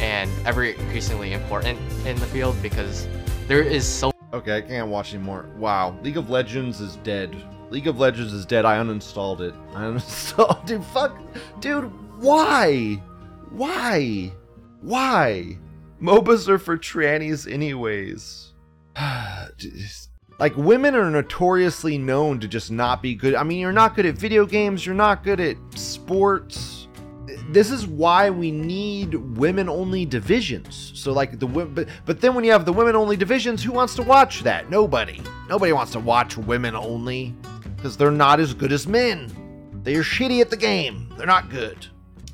and 0.00 0.30
ever 0.46 0.64
increasingly 0.64 1.32
important 1.32 1.78
in 2.06 2.16
the 2.16 2.26
field 2.26 2.60
because 2.62 3.06
there 3.46 3.62
is 3.62 3.86
so 3.86 4.10
Okay, 4.32 4.56
I 4.56 4.62
can't 4.62 4.88
watch 4.88 5.14
anymore. 5.14 5.46
Wow, 5.56 5.96
League 6.02 6.16
of 6.16 6.28
Legends 6.28 6.80
is 6.80 6.96
dead. 6.96 7.36
League 7.70 7.86
of 7.86 8.00
Legends 8.00 8.32
is 8.32 8.44
dead. 8.44 8.64
I 8.64 8.78
uninstalled 8.78 9.40
it. 9.40 9.54
I 9.74 9.82
uninstalled. 9.82 10.66
Dude, 10.66 10.84
fuck, 10.86 11.16
dude, 11.60 11.84
why? 12.20 13.00
Why? 13.50 14.32
Why? 14.80 15.58
MOBAs 16.02 16.48
are 16.48 16.58
for 16.58 16.76
trannies, 16.76 17.50
anyways. 17.50 18.52
Just- 19.56 20.10
like 20.38 20.56
women 20.56 20.94
are 20.94 21.10
notoriously 21.10 21.98
known 21.98 22.40
to 22.40 22.48
just 22.48 22.70
not 22.70 23.02
be 23.02 23.14
good. 23.14 23.34
I 23.34 23.42
mean, 23.42 23.58
you're 23.58 23.72
not 23.72 23.94
good 23.94 24.06
at 24.06 24.16
video 24.16 24.46
games. 24.46 24.84
You're 24.84 24.94
not 24.94 25.22
good 25.22 25.40
at 25.40 25.56
sports 25.74 26.84
this 27.50 27.70
is 27.70 27.86
why 27.86 28.30
we 28.30 28.50
need 28.50 29.14
women 29.14 29.68
only 29.68 30.04
divisions. 30.04 30.92
So 30.94 31.12
like 31.12 31.38
the 31.38 31.46
but 31.46 31.88
but 32.04 32.20
then 32.20 32.34
when 32.34 32.44
you 32.44 32.52
have 32.52 32.64
the 32.64 32.72
women 32.72 32.96
only 32.96 33.16
divisions, 33.16 33.62
who 33.62 33.72
wants 33.72 33.94
to 33.96 34.02
watch 34.02 34.42
that? 34.42 34.70
Nobody. 34.70 35.20
Nobody 35.48 35.72
wants 35.72 35.92
to 35.92 36.00
watch 36.00 36.36
women 36.36 36.74
only 36.74 37.34
because 37.76 37.96
they're 37.96 38.10
not 38.10 38.40
as 38.40 38.54
good 38.54 38.72
as 38.72 38.86
men. 38.86 39.30
They 39.82 39.94
are 39.96 40.02
shitty 40.02 40.40
at 40.40 40.50
the 40.50 40.56
game. 40.56 41.12
They're 41.16 41.26
not 41.26 41.50
good. 41.50 41.86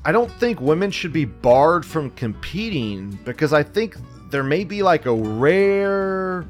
I 0.03 0.11
don't 0.11 0.31
think 0.31 0.61
women 0.61 0.89
should 0.89 1.13
be 1.13 1.25
barred 1.25 1.85
from 1.85 2.09
competing 2.11 3.19
because 3.23 3.53
I 3.53 3.61
think 3.61 3.97
there 4.31 4.43
may 4.43 4.63
be 4.63 4.81
like 4.81 5.05
a 5.05 5.13
rare 5.13 6.47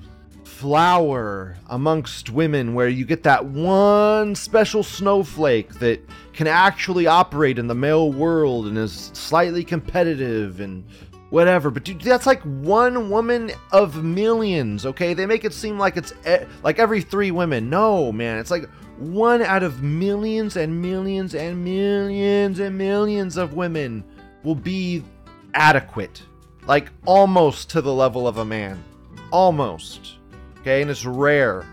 flower 0.62 1.56
amongst 1.70 2.30
women 2.30 2.76
where 2.76 2.88
you 2.88 3.04
get 3.04 3.24
that 3.24 3.44
one 3.46 4.36
special 4.36 4.84
snowflake 4.84 5.74
that 5.80 6.00
can 6.34 6.46
actually 6.46 7.08
operate 7.08 7.58
in 7.58 7.66
the 7.66 7.74
male 7.74 8.12
world 8.12 8.68
and 8.68 8.78
is 8.78 9.10
slightly 9.16 9.64
competitive 9.64 10.60
and 10.60 10.86
whatever. 11.32 11.72
But 11.72 11.84
dude, 11.84 12.02
that's 12.02 12.28
like 12.28 12.44
one 12.44 13.10
woman 13.10 13.52
of 13.72 14.04
millions. 14.04 14.86
Okay, 14.86 15.16
they 15.16 15.26
make 15.26 15.46
it 15.46 15.54
seem 15.54 15.80
like 15.80 15.98
it's 15.98 16.14
e- 16.28 16.46
like 16.62 16.78
every 16.78 17.02
three 17.02 17.32
women. 17.32 17.68
No, 17.68 18.12
man, 18.12 18.38
it's 18.38 18.52
like 18.52 18.70
one 19.00 19.42
out 19.42 19.64
of 19.64 19.82
millions 19.82 20.58
and 20.58 20.80
millions 20.80 21.34
and 21.34 21.66
millions 21.66 22.60
and 22.60 22.78
millions 22.78 23.36
of 23.36 23.56
women 23.56 24.04
will 24.44 24.54
be 24.54 25.04
adequate, 25.56 26.22
like 26.68 26.92
almost 27.08 27.72
to 27.72 27.82
the 27.82 27.92
level 27.92 28.28
of 28.28 28.38
a 28.38 28.46
man, 28.46 28.84
almost. 29.32 30.18
Okay, 30.62 30.84
and 30.84 30.92
it's 30.92 31.06
rare. 31.06 31.66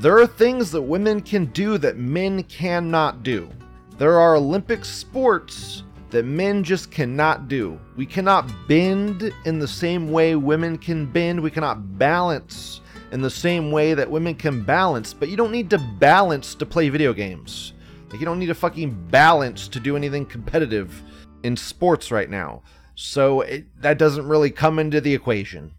There 0.00 0.18
are 0.18 0.26
things 0.26 0.70
that 0.72 0.82
women 0.82 1.22
can 1.22 1.46
do 1.46 1.78
that 1.78 1.96
men 1.96 2.42
cannot 2.42 3.22
do. 3.22 3.48
There 3.96 4.20
are 4.20 4.36
Olympic 4.36 4.84
sports 4.84 5.84
that 6.10 6.26
men 6.26 6.62
just 6.62 6.90
cannot 6.90 7.48
do. 7.48 7.80
We 7.96 8.04
cannot 8.04 8.50
bend 8.68 9.32
in 9.46 9.58
the 9.58 9.66
same 9.66 10.12
way 10.12 10.36
women 10.36 10.76
can 10.76 11.06
bend. 11.06 11.40
We 11.40 11.50
cannot 11.50 11.96
balance 11.98 12.82
in 13.12 13.22
the 13.22 13.30
same 13.30 13.70
way 13.70 13.94
that 13.94 14.10
women 14.10 14.34
can 14.34 14.62
balance, 14.62 15.14
but 15.14 15.30
you 15.30 15.36
don't 15.38 15.52
need 15.52 15.70
to 15.70 15.78
balance 15.98 16.54
to 16.56 16.66
play 16.66 16.90
video 16.90 17.14
games. 17.14 17.72
Like 18.10 18.20
you 18.20 18.26
don't 18.26 18.38
need 18.38 18.46
to 18.46 18.54
fucking 18.54 19.08
balance 19.10 19.68
to 19.68 19.80
do 19.80 19.96
anything 19.96 20.26
competitive 20.26 21.02
in 21.44 21.56
sports 21.56 22.10
right 22.10 22.28
now. 22.28 22.62
So 22.94 23.40
it, 23.40 23.64
that 23.80 23.96
doesn't 23.96 24.28
really 24.28 24.50
come 24.50 24.78
into 24.78 25.00
the 25.00 25.14
equation. 25.14 25.72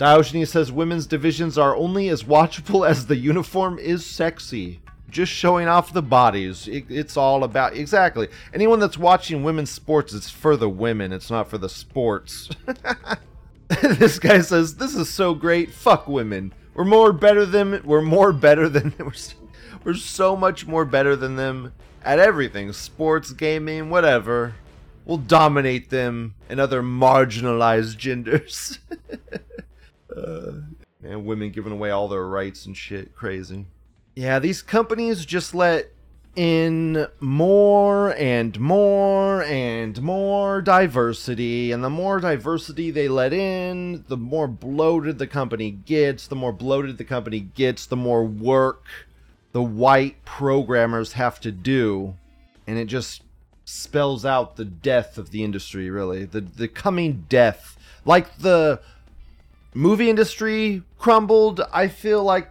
Diogenes 0.00 0.48
says 0.48 0.72
women's 0.72 1.06
divisions 1.06 1.58
are 1.58 1.76
only 1.76 2.08
as 2.08 2.22
watchable 2.22 2.88
as 2.88 3.04
the 3.04 3.18
uniform 3.18 3.78
is 3.78 4.06
sexy. 4.06 4.80
Just 5.10 5.30
showing 5.30 5.68
off 5.68 5.92
the 5.92 6.00
bodies. 6.00 6.66
It, 6.66 6.86
it's 6.88 7.18
all 7.18 7.44
about 7.44 7.76
exactly. 7.76 8.28
Anyone 8.54 8.80
that's 8.80 8.96
watching 8.96 9.44
women's 9.44 9.70
sports, 9.70 10.14
it's 10.14 10.30
for 10.30 10.56
the 10.56 10.70
women. 10.70 11.12
It's 11.12 11.30
not 11.30 11.50
for 11.50 11.58
the 11.58 11.68
sports. 11.68 12.48
this 13.68 14.18
guy 14.18 14.40
says 14.40 14.76
this 14.76 14.94
is 14.94 15.10
so 15.10 15.34
great. 15.34 15.70
Fuck 15.70 16.08
women. 16.08 16.54
We're 16.72 16.86
more 16.86 17.12
better 17.12 17.44
than. 17.44 17.82
We're 17.84 18.00
more 18.00 18.32
better 18.32 18.70
than. 18.70 18.94
We're, 18.98 19.12
we're 19.84 19.92
so 19.92 20.34
much 20.34 20.66
more 20.66 20.86
better 20.86 21.14
than 21.14 21.36
them 21.36 21.74
at 22.02 22.18
everything. 22.18 22.72
Sports, 22.72 23.32
gaming, 23.32 23.90
whatever. 23.90 24.54
We'll 25.04 25.18
dominate 25.18 25.90
them 25.90 26.36
and 26.48 26.58
other 26.58 26.82
marginalized 26.82 27.98
genders. 27.98 28.78
uh, 30.16 30.52
and 31.02 31.24
women 31.24 31.50
giving 31.50 31.72
away 31.72 31.90
all 31.90 32.08
their 32.08 32.26
rights 32.26 32.66
and 32.66 32.76
shit. 32.76 33.14
Crazy. 33.14 33.66
Yeah, 34.14 34.38
these 34.38 34.62
companies 34.62 35.24
just 35.24 35.54
let 35.54 35.92
in 36.36 37.06
more 37.18 38.14
and 38.16 38.58
more 38.60 39.42
and 39.44 40.00
more 40.00 40.60
diversity. 40.62 41.72
And 41.72 41.82
the 41.82 41.90
more 41.90 42.20
diversity 42.20 42.90
they 42.90 43.08
let 43.08 43.32
in, 43.32 44.04
the 44.08 44.16
more 44.16 44.46
bloated 44.48 45.18
the 45.18 45.26
company 45.26 45.70
gets. 45.70 46.26
The 46.26 46.36
more 46.36 46.52
bloated 46.52 46.98
the 46.98 47.04
company 47.04 47.40
gets, 47.40 47.86
the 47.86 47.96
more 47.96 48.24
work 48.24 48.84
the 49.52 49.62
white 49.62 50.24
programmers 50.24 51.14
have 51.14 51.40
to 51.40 51.50
do. 51.50 52.14
And 52.66 52.78
it 52.78 52.86
just 52.86 53.22
spells 53.64 54.24
out 54.24 54.56
the 54.56 54.64
death 54.64 55.18
of 55.18 55.30
the 55.30 55.42
industry, 55.42 55.90
really. 55.90 56.24
The, 56.24 56.40
the 56.40 56.68
coming 56.68 57.26
death. 57.28 57.76
Like 58.04 58.38
the 58.38 58.80
movie 59.74 60.10
industry 60.10 60.82
crumbled, 60.98 61.60
I 61.72 61.88
feel 61.88 62.22
like 62.24 62.50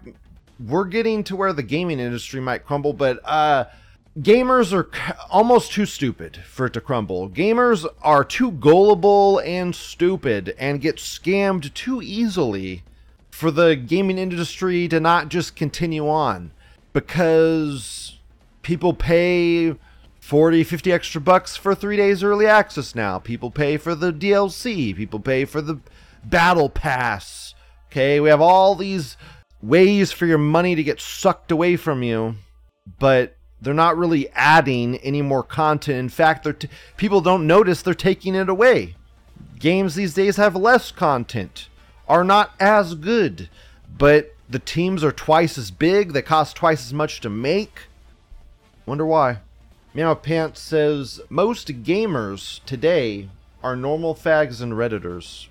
we're 0.60 0.86
getting 0.86 1.24
to 1.26 1.36
where 1.36 1.54
the 1.54 1.64
gaming 1.64 2.00
industry 2.00 2.42
might 2.42 2.66
crumble, 2.66 2.94
but 2.94 3.20
uh 3.26 3.66
gamers 4.20 4.74
are 4.74 4.90
almost 5.30 5.72
too 5.72 5.86
stupid 5.86 6.38
for 6.46 6.66
it 6.66 6.74
to 6.74 6.82
crumble. 6.82 7.30
Gamers 7.30 7.86
are 8.02 8.24
too 8.24 8.52
gullible 8.52 9.40
and 9.40 9.76
stupid 9.76 10.56
and 10.58 10.82
get 10.82 10.98
scammed 10.98 11.74
too 11.74 12.02
easily 12.02 12.84
for 13.30 13.52
the 13.52 13.76
gaming 13.76 14.18
industry 14.18 14.88
to 14.90 15.00
not 15.00 15.30
just 15.30 15.56
continue 15.56 16.10
on 16.10 16.52
because 16.92 18.20
people 18.62 18.94
pay 18.94 19.76
40 20.20 20.64
50 20.64 20.92
extra 20.92 21.22
bucks 21.22 21.56
for 21.56 21.74
3 21.74 21.96
days 21.96 22.24
early 22.24 22.46
access 22.46 22.96
now. 22.96 23.20
People 23.20 23.52
pay 23.52 23.78
for 23.78 23.96
the 23.96 24.12
DLC, 24.12 24.96
people 24.96 25.20
pay 25.20 25.46
for 25.46 25.62
the 25.62 25.80
battle 26.24 26.70
pass. 26.70 27.54
Okay, 27.92 28.20
we 28.20 28.30
have 28.30 28.42
all 28.42 28.76
these 28.76 29.18
ways 29.62 30.12
for 30.12 30.26
your 30.26 30.38
money 30.38 30.76
to 30.76 30.84
get 30.84 31.02
sucked 31.02 31.52
away 31.52 31.76
from 31.76 32.04
you, 32.04 32.36
but 33.00 33.36
they're 33.62 33.74
not 33.74 33.98
really 33.98 34.30
adding 34.30 34.98
any 34.98 35.22
more 35.22 35.44
content. 35.44 35.98
In 35.98 36.10
fact, 36.10 36.44
they're 36.44 36.54
t- 36.54 36.70
people 36.98 37.22
don't 37.22 37.48
notice 37.48 37.82
they're 37.82 37.94
taking 37.94 38.36
it 38.36 38.50
away. 38.50 38.96
Games 39.60 39.96
these 39.96 40.14
days 40.14 40.38
have 40.38 40.56
less 40.56 40.92
content, 40.92 41.68
are 42.08 42.24
not 42.24 42.52
as 42.60 42.96
good, 42.96 43.50
but 43.98 44.34
the 44.50 44.60
teams 44.60 45.04
are 45.04 45.12
twice 45.12 45.58
as 45.58 45.72
big, 45.72 46.14
they 46.14 46.22
cost 46.22 46.56
twice 46.56 46.86
as 46.86 46.94
much 46.94 47.20
to 47.22 47.30
make. 47.30 47.82
Wonder 48.86 49.06
why. 49.06 49.40
Meow 49.94 50.14
Pants 50.14 50.62
says 50.62 51.20
most 51.30 51.84
gamers 51.84 52.64
today 52.66 53.30
are 53.64 53.76
normal 53.76 54.16
fags 54.16 54.62
and 54.62 54.74
redditors. 54.74 55.48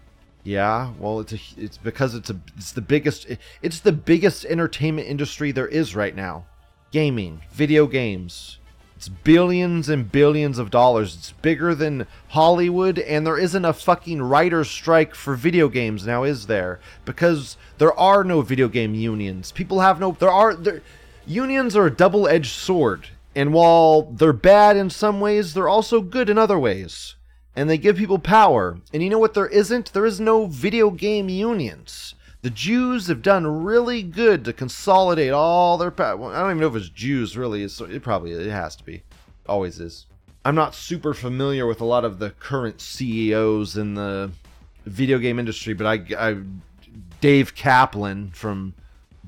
Yeah, 0.48 0.92
well, 0.98 1.20
it's 1.20 1.34
a, 1.34 1.38
it's 1.58 1.76
because 1.76 2.14
it's 2.14 2.30
a 2.30 2.40
it's 2.56 2.72
the 2.72 2.80
biggest 2.80 3.26
it's 3.60 3.80
the 3.80 3.92
biggest 3.92 4.46
entertainment 4.46 5.06
industry 5.06 5.52
there 5.52 5.68
is 5.68 5.94
right 5.94 6.16
now. 6.16 6.46
Gaming, 6.90 7.42
video 7.52 7.86
games. 7.86 8.56
It's 8.96 9.10
billions 9.10 9.90
and 9.90 10.10
billions 10.10 10.58
of 10.58 10.70
dollars. 10.70 11.14
It's 11.14 11.32
bigger 11.32 11.74
than 11.74 12.06
Hollywood, 12.28 12.98
and 12.98 13.26
there 13.26 13.36
isn't 13.36 13.66
a 13.66 13.74
fucking 13.74 14.22
writer's 14.22 14.70
strike 14.70 15.14
for 15.14 15.34
video 15.34 15.68
games 15.68 16.06
now, 16.06 16.22
is 16.22 16.46
there? 16.46 16.80
Because 17.04 17.58
there 17.76 17.92
are 17.92 18.24
no 18.24 18.40
video 18.40 18.68
game 18.68 18.94
unions. 18.94 19.52
People 19.52 19.80
have 19.80 20.00
no. 20.00 20.12
There 20.12 20.32
are. 20.32 20.54
There, 20.54 20.80
unions 21.26 21.76
are 21.76 21.84
a 21.84 21.94
double 21.94 22.26
edged 22.26 22.52
sword, 22.52 23.08
and 23.36 23.52
while 23.52 24.00
they're 24.00 24.32
bad 24.32 24.78
in 24.78 24.88
some 24.88 25.20
ways, 25.20 25.52
they're 25.52 25.68
also 25.68 26.00
good 26.00 26.30
in 26.30 26.38
other 26.38 26.58
ways. 26.58 27.16
And 27.58 27.68
they 27.68 27.76
give 27.76 27.96
people 27.96 28.20
power. 28.20 28.78
And 28.92 29.02
you 29.02 29.10
know 29.10 29.18
what 29.18 29.34
there 29.34 29.48
isn't? 29.48 29.92
There 29.92 30.06
is 30.06 30.20
no 30.20 30.46
video 30.46 30.92
game 30.92 31.28
unions. 31.28 32.14
The 32.42 32.50
Jews 32.50 33.08
have 33.08 33.20
done 33.20 33.64
really 33.64 34.00
good 34.04 34.44
to 34.44 34.52
consolidate 34.52 35.32
all 35.32 35.76
their 35.76 35.90
power. 35.90 36.16
Well, 36.16 36.30
I 36.30 36.38
don't 36.38 36.50
even 36.50 36.60
know 36.60 36.68
if 36.68 36.76
it's 36.76 36.88
Jews 36.88 37.36
really. 37.36 37.64
It's, 37.64 37.80
it 37.80 38.00
probably 38.00 38.30
it 38.30 38.48
has 38.48 38.76
to 38.76 38.84
be. 38.84 39.02
Always 39.48 39.80
is. 39.80 40.06
I'm 40.44 40.54
not 40.54 40.72
super 40.72 41.14
familiar 41.14 41.66
with 41.66 41.80
a 41.80 41.84
lot 41.84 42.04
of 42.04 42.20
the 42.20 42.30
current 42.30 42.80
CEOs 42.80 43.76
in 43.76 43.94
the 43.94 44.30
video 44.86 45.18
game 45.18 45.40
industry, 45.40 45.74
but 45.74 45.84
I, 45.88 46.04
I 46.16 46.36
Dave 47.20 47.56
Kaplan 47.56 48.30
from 48.30 48.74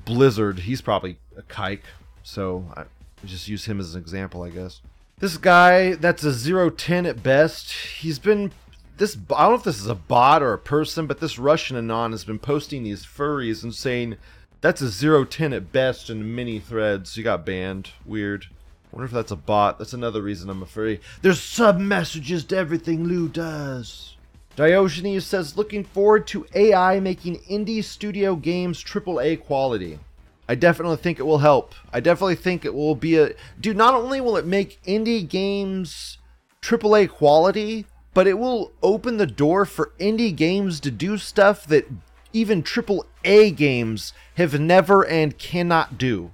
Blizzard, 0.05 0.59
he's 0.59 0.79
probably 0.79 1.17
a 1.35 1.41
kike. 1.41 1.81
So 2.23 2.63
I 2.77 2.85
just 3.25 3.49
use 3.49 3.65
him 3.65 3.81
as 3.81 3.93
an 3.93 3.99
example, 3.99 4.41
I 4.41 4.51
guess. 4.51 4.79
This 5.21 5.37
guy, 5.37 5.93
that's 5.93 6.23
a 6.23 6.33
zero 6.33 6.71
ten 6.71 7.05
at 7.05 7.21
best. 7.21 7.71
He's 7.71 8.17
been 8.17 8.51
this. 8.97 9.15
I 9.29 9.43
don't 9.43 9.51
know 9.51 9.57
if 9.57 9.63
this 9.63 9.79
is 9.79 9.85
a 9.85 9.93
bot 9.93 10.41
or 10.41 10.51
a 10.51 10.57
person, 10.57 11.05
but 11.05 11.19
this 11.19 11.37
Russian 11.37 11.77
anon 11.77 12.09
has 12.09 12.23
been 12.23 12.39
posting 12.39 12.81
these 12.81 13.05
furries 13.05 13.61
and 13.61 13.71
saying 13.71 14.17
that's 14.61 14.81
a 14.81 14.89
zero 14.89 15.23
ten 15.23 15.53
at 15.53 15.71
best 15.71 16.09
in 16.09 16.33
many 16.33 16.57
threads. 16.57 17.13
He 17.13 17.21
got 17.21 17.45
banned. 17.45 17.91
Weird. 18.03 18.47
I 18.91 18.95
wonder 18.95 19.05
if 19.05 19.11
that's 19.11 19.29
a 19.29 19.35
bot. 19.35 19.77
That's 19.77 19.93
another 19.93 20.23
reason 20.23 20.49
I'm 20.49 20.63
a 20.63 20.65
furry. 20.65 20.99
There's 21.21 21.39
sub 21.39 21.77
messages 21.77 22.43
to 22.45 22.57
everything 22.57 23.03
Lou 23.03 23.29
does. 23.29 24.17
Diogenes 24.55 25.25
says, 25.25 25.55
looking 25.55 25.83
forward 25.83 26.25
to 26.27 26.47
AI 26.55 26.99
making 26.99 27.37
indie 27.41 27.83
studio 27.83 28.35
games 28.35 28.83
AAA 28.83 29.43
quality. 29.43 29.99
I 30.47 30.55
definitely 30.55 30.97
think 30.97 31.19
it 31.19 31.23
will 31.23 31.39
help. 31.39 31.73
I 31.93 31.99
definitely 31.99 32.35
think 32.35 32.65
it 32.65 32.73
will 32.73 32.95
be 32.95 33.17
a 33.17 33.33
dude. 33.59 33.77
Not 33.77 33.93
only 33.93 34.19
will 34.19 34.37
it 34.37 34.45
make 34.45 34.81
indie 34.83 35.27
games 35.27 36.17
AAA 36.61 37.09
quality, 37.09 37.85
but 38.13 38.27
it 38.27 38.37
will 38.37 38.73
open 38.83 39.17
the 39.17 39.27
door 39.27 39.65
for 39.65 39.93
indie 39.99 40.35
games 40.35 40.79
to 40.81 40.91
do 40.91 41.17
stuff 41.17 41.65
that 41.67 41.87
even 42.33 42.63
AAA 42.63 43.55
games 43.55 44.13
have 44.35 44.59
never 44.59 45.05
and 45.05 45.37
cannot 45.37 45.97
do. 45.97 46.31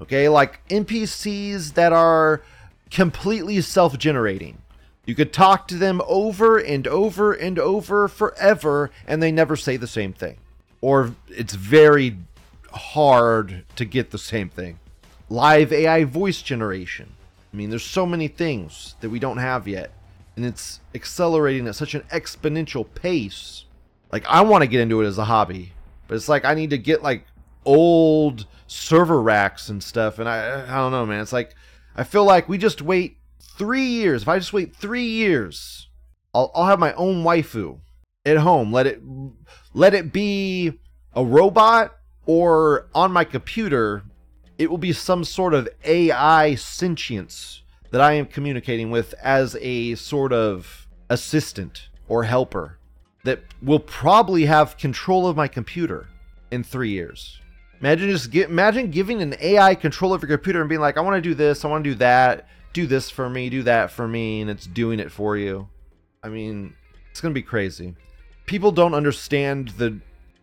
Okay, 0.00 0.28
like 0.28 0.66
NPCs 0.68 1.74
that 1.74 1.92
are 1.92 2.42
completely 2.90 3.60
self 3.60 3.98
generating. 3.98 4.58
You 5.06 5.14
could 5.14 5.32
talk 5.32 5.66
to 5.68 5.76
them 5.76 6.00
over 6.06 6.58
and 6.58 6.86
over 6.86 7.32
and 7.32 7.58
over 7.58 8.08
forever, 8.08 8.90
and 9.06 9.22
they 9.22 9.32
never 9.32 9.56
say 9.56 9.76
the 9.76 9.86
same 9.86 10.12
thing. 10.12 10.36
Or 10.80 11.14
it's 11.28 11.54
very 11.54 12.16
hard 12.72 13.64
to 13.76 13.84
get 13.84 14.10
the 14.10 14.18
same 14.18 14.48
thing. 14.48 14.78
Live 15.28 15.72
AI 15.72 16.04
voice 16.04 16.42
generation. 16.42 17.12
I 17.52 17.56
mean, 17.56 17.70
there's 17.70 17.84
so 17.84 18.06
many 18.06 18.28
things 18.28 18.94
that 19.00 19.10
we 19.10 19.18
don't 19.18 19.38
have 19.38 19.66
yet, 19.66 19.92
and 20.36 20.44
it's 20.44 20.80
accelerating 20.94 21.66
at 21.66 21.74
such 21.74 21.94
an 21.94 22.02
exponential 22.12 22.86
pace. 22.94 23.64
Like, 24.12 24.26
I 24.26 24.42
want 24.42 24.62
to 24.62 24.68
get 24.68 24.80
into 24.80 25.00
it 25.02 25.06
as 25.06 25.18
a 25.18 25.24
hobby, 25.24 25.72
but 26.08 26.14
it's 26.14 26.28
like 26.28 26.44
I 26.44 26.54
need 26.54 26.70
to 26.70 26.78
get 26.78 27.02
like 27.02 27.24
old 27.64 28.46
server 28.66 29.20
racks 29.20 29.68
and 29.68 29.82
stuff, 29.82 30.18
and 30.18 30.28
I, 30.28 30.64
I 30.64 30.76
don't 30.76 30.92
know, 30.92 31.06
man. 31.06 31.20
It's 31.20 31.32
like 31.32 31.54
I 31.96 32.04
feel 32.04 32.24
like 32.24 32.48
we 32.48 32.58
just 32.58 32.82
wait 32.82 33.18
three 33.40 33.84
years. 33.86 34.22
If 34.22 34.28
I 34.28 34.38
just 34.38 34.52
wait 34.52 34.74
three 34.74 35.06
years, 35.06 35.88
I'll, 36.34 36.50
I'll 36.54 36.66
have 36.66 36.78
my 36.78 36.92
own 36.94 37.24
waifu. 37.24 37.80
at 38.24 38.38
home. 38.38 38.72
Let 38.72 38.86
it 38.86 39.02
let 39.74 39.94
it 39.94 40.12
be 40.12 40.78
a 41.14 41.24
robot 41.24 41.96
or 42.26 42.86
on 42.94 43.12
my 43.12 43.24
computer. 43.24 44.04
It 44.58 44.70
will 44.70 44.78
be 44.78 44.92
some 44.92 45.24
sort 45.24 45.54
of 45.54 45.68
AI 45.84 46.54
sentience 46.54 47.62
that 47.90 48.00
I 48.00 48.12
am 48.12 48.26
communicating 48.26 48.90
with 48.90 49.14
as 49.22 49.56
a 49.60 49.94
sort 49.94 50.32
of 50.32 50.86
assistant 51.08 51.88
or 52.08 52.24
helper 52.24 52.78
that 53.24 53.40
will 53.62 53.80
probably 53.80 54.46
have 54.46 54.76
control 54.76 55.26
of 55.26 55.36
my 55.36 55.48
computer 55.48 56.08
in 56.50 56.62
three 56.62 56.90
years. 56.90 57.40
Imagine 57.80 58.10
just 58.10 58.30
get, 58.30 58.50
imagine 58.50 58.90
giving 58.90 59.22
an 59.22 59.34
AI 59.40 59.74
control 59.74 60.12
of 60.12 60.22
your 60.22 60.28
computer 60.28 60.60
and 60.60 60.68
being 60.68 60.80
like, 60.80 60.98
I 60.98 61.00
want 61.00 61.16
to 61.16 61.20
do 61.20 61.34
this, 61.34 61.64
I 61.64 61.68
want 61.68 61.82
to 61.84 61.90
do 61.90 61.96
that, 61.96 62.46
do 62.72 62.86
this 62.86 63.10
for 63.10 63.28
me, 63.28 63.48
do 63.48 63.62
that 63.62 63.90
for 63.90 64.06
me, 64.06 64.42
and 64.42 64.50
it's 64.50 64.66
doing 64.66 65.00
it 65.00 65.10
for 65.10 65.36
you. 65.36 65.68
I 66.22 66.28
mean, 66.28 66.74
it's 67.10 67.20
gonna 67.20 67.34
be 67.34 67.42
crazy. 67.42 67.96
People 68.46 68.72
don't 68.72 68.94
understand 68.94 69.68
the 69.70 69.98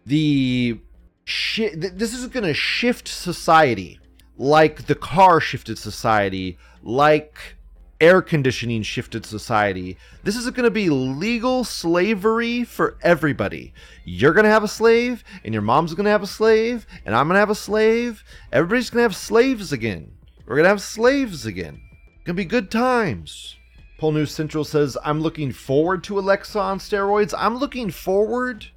the 0.06 0.80
shit. 1.28 1.98
This 1.98 2.14
is 2.14 2.26
gonna 2.28 2.54
shift 2.54 3.08
society, 3.08 4.00
like 4.38 4.88
the 4.88 4.96
car 4.96 5.42
shifted 5.42 5.78
society, 5.78 6.58
like 6.82 7.58
air 8.00 8.22
conditioning 8.22 8.82
shifted 8.82 9.26
society. 9.26 9.98
This 10.24 10.38
is 10.38 10.50
going 10.52 10.66
to 10.66 10.72
be 10.72 10.92
legal 10.92 11.64
slavery 11.64 12.64
for 12.64 12.96
everybody. 13.02 13.74
You're 14.06 14.34
going 14.34 14.44
to 14.44 14.52
have 14.52 14.64
a 14.64 14.68
slave, 14.68 15.24
and 15.44 15.52
your 15.52 15.64
mom's 15.64 15.96
going 15.96 16.06
to 16.06 16.12
have 16.12 16.22
a 16.22 16.28
slave, 16.28 16.86
and 17.06 17.16
I'm 17.16 17.28
going 17.28 17.38
to 17.38 17.40
have 17.40 17.50
a 17.50 17.56
slave. 17.56 18.24
Everybody's 18.52 18.92
going 18.92 19.00
to 19.00 19.10
have 19.10 19.16
slaves 19.16 19.72
again. 19.72 20.12
We're 20.46 20.58
going 20.58 20.66
to 20.66 20.70
have 20.70 20.82
slaves 20.82 21.48
again. 21.48 21.82
Going 22.24 22.36
to 22.38 22.44
be 22.44 22.46
good 22.46 22.70
times. 22.70 23.56
Pol 23.98 24.12
News 24.12 24.32
Central 24.32 24.64
says, 24.64 24.96
I'm 25.04 25.22
looking 25.22 25.52
forward 25.52 26.04
to 26.04 26.20
Alexa 26.20 26.60
on 26.60 26.78
steroids. 26.78 27.34
I'm 27.36 27.58
looking 27.58 27.90
forward 27.90 28.68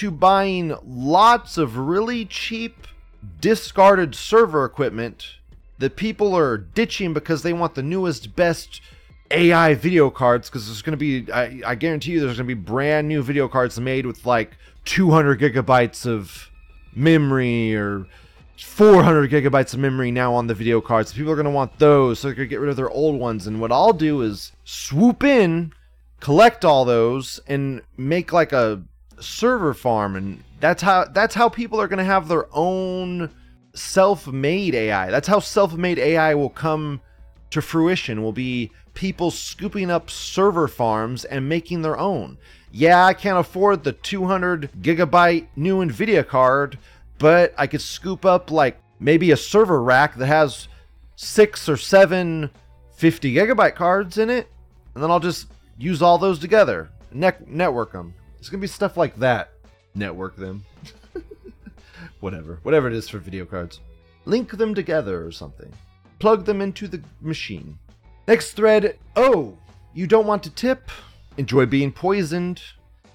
to 0.00 0.10
buying 0.10 0.74
lots 0.82 1.58
of 1.58 1.76
really 1.76 2.24
cheap, 2.24 2.86
discarded 3.38 4.14
server 4.14 4.64
equipment 4.64 5.34
that 5.78 5.94
people 5.94 6.34
are 6.34 6.56
ditching 6.56 7.12
because 7.12 7.42
they 7.42 7.52
want 7.52 7.74
the 7.74 7.82
newest, 7.82 8.34
best 8.34 8.80
AI 9.30 9.74
video 9.74 10.08
cards. 10.08 10.48
Because 10.48 10.64
there's 10.64 10.80
going 10.80 10.98
to 10.98 11.24
be, 11.24 11.30
I, 11.30 11.60
I 11.66 11.74
guarantee 11.74 12.12
you, 12.12 12.20
there's 12.20 12.38
going 12.38 12.48
to 12.48 12.54
be 12.54 12.58
brand 12.62 13.08
new 13.08 13.22
video 13.22 13.46
cards 13.46 13.78
made 13.78 14.06
with 14.06 14.24
like 14.24 14.56
200 14.86 15.38
gigabytes 15.38 16.06
of 16.06 16.48
memory 16.94 17.76
or 17.76 18.06
400 18.56 19.30
gigabytes 19.30 19.74
of 19.74 19.80
memory 19.80 20.10
now 20.10 20.32
on 20.32 20.46
the 20.46 20.54
video 20.54 20.80
cards. 20.80 21.12
People 21.12 21.30
are 21.30 21.36
going 21.36 21.44
to 21.44 21.50
want 21.50 21.78
those, 21.78 22.20
so 22.20 22.28
they're 22.28 22.36
going 22.36 22.48
to 22.48 22.50
get 22.50 22.60
rid 22.60 22.70
of 22.70 22.76
their 22.76 22.88
old 22.88 23.20
ones. 23.20 23.46
And 23.46 23.60
what 23.60 23.70
I'll 23.70 23.92
do 23.92 24.22
is 24.22 24.52
swoop 24.64 25.22
in, 25.22 25.74
collect 26.20 26.64
all 26.64 26.86
those, 26.86 27.38
and 27.46 27.82
make 27.98 28.32
like 28.32 28.54
a 28.54 28.82
server 29.20 29.74
farm. 29.74 30.16
And 30.16 30.44
that's 30.60 30.82
how 30.82 31.04
that's 31.04 31.34
how 31.34 31.48
people 31.48 31.80
are 31.80 31.88
going 31.88 31.98
to 31.98 32.04
have 32.04 32.28
their 32.28 32.46
own 32.52 33.30
self-made 33.74 34.74
AI. 34.74 35.10
That's 35.10 35.28
how 35.28 35.38
self-made 35.38 35.98
AI 35.98 36.34
will 36.34 36.50
come 36.50 37.00
to 37.50 37.62
fruition. 37.62 38.22
Will 38.22 38.32
be 38.32 38.70
people 38.94 39.30
scooping 39.30 39.90
up 39.90 40.10
server 40.10 40.68
farms 40.68 41.24
and 41.24 41.48
making 41.48 41.82
their 41.82 41.98
own. 41.98 42.38
Yeah, 42.72 43.04
I 43.04 43.14
can't 43.14 43.38
afford 43.38 43.82
the 43.82 43.92
200 43.92 44.70
gigabyte 44.80 45.48
new 45.56 45.78
Nvidia 45.78 46.26
card, 46.26 46.78
but 47.18 47.52
I 47.58 47.66
could 47.66 47.80
scoop 47.80 48.24
up 48.24 48.50
like 48.50 48.80
maybe 49.00 49.30
a 49.30 49.36
server 49.36 49.82
rack 49.82 50.16
that 50.16 50.26
has 50.26 50.68
six 51.16 51.68
or 51.68 51.76
seven 51.76 52.50
50 52.94 53.34
gigabyte 53.34 53.74
cards 53.74 54.18
in 54.18 54.30
it, 54.30 54.48
and 54.94 55.02
then 55.02 55.10
I'll 55.10 55.20
just 55.20 55.48
use 55.78 56.02
all 56.02 56.18
those 56.18 56.38
together, 56.38 56.90
ne- 57.12 57.32
network 57.46 57.92
them. 57.92 58.14
It's 58.40 58.48
gonna 58.48 58.62
be 58.62 58.66
stuff 58.66 58.96
like 58.96 59.18
that. 59.18 59.52
Network 59.94 60.34
them. 60.34 60.64
whatever, 62.20 62.58
whatever 62.62 62.86
it 62.88 62.94
is 62.94 63.06
for 63.06 63.18
video 63.18 63.44
cards. 63.44 63.80
Link 64.24 64.56
them 64.56 64.74
together 64.74 65.24
or 65.24 65.30
something. 65.30 65.70
Plug 66.18 66.46
them 66.46 66.62
into 66.62 66.88
the 66.88 67.02
machine. 67.20 67.78
Next 68.26 68.52
thread. 68.52 68.98
Oh, 69.14 69.58
you 69.92 70.06
don't 70.06 70.26
want 70.26 70.42
to 70.44 70.50
tip? 70.50 70.90
Enjoy 71.36 71.66
being 71.66 71.92
poisoned? 71.92 72.62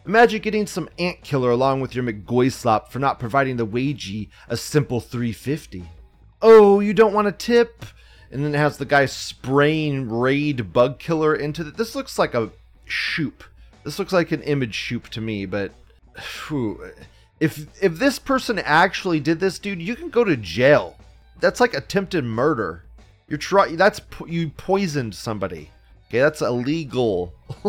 Imagine 0.05 0.41
getting 0.41 0.67
some 0.67 0.89
ant 0.99 1.23
killer 1.23 1.49
along 1.49 1.81
with 1.81 1.95
your 1.95 2.03
McGoy 2.03 2.51
slop 2.51 2.91
for 2.91 2.99
not 2.99 3.19
providing 3.19 3.57
the 3.57 3.65
wagey 3.65 4.29
a 4.47 4.55
simple 4.55 4.99
350. 4.99 5.85
Oh, 6.43 6.81
you 6.81 6.93
don't 6.93 7.13
want 7.13 7.25
to 7.25 7.31
tip? 7.31 7.83
And 8.29 8.45
then 8.45 8.53
it 8.53 8.59
has 8.59 8.77
the 8.77 8.85
guy 8.85 9.07
spraying 9.07 10.07
raid 10.07 10.71
bug 10.71 10.99
killer 10.99 11.33
into 11.33 11.63
the. 11.63 11.71
This 11.71 11.95
looks 11.95 12.19
like 12.19 12.35
a 12.35 12.51
shoop. 12.83 13.43
This 13.85 13.99
looks 13.99 14.11
like 14.11 14.31
an 14.31 14.41
image 14.41 14.73
shoop 14.73 15.07
to 15.09 15.21
me, 15.21 15.45
but 15.45 15.71
whew, 16.47 16.91
if 17.39 17.67
if 17.81 17.99
this 17.99 18.17
person 18.17 18.59
actually 18.59 19.19
did 19.19 19.39
this, 19.39 19.59
dude, 19.59 19.81
you 19.81 19.95
can 19.95 20.09
go 20.09 20.23
to 20.23 20.35
jail. 20.35 20.97
That's 21.39 21.59
like 21.59 21.75
attempted 21.75 22.23
murder. 22.23 22.83
You're 23.27 23.37
trying. 23.37 23.77
That's 23.77 24.01
you 24.27 24.49
poisoned 24.49 25.13
somebody. 25.13 25.69
Okay, 26.07 26.19
that's 26.19 26.41
illegal. 26.41 27.33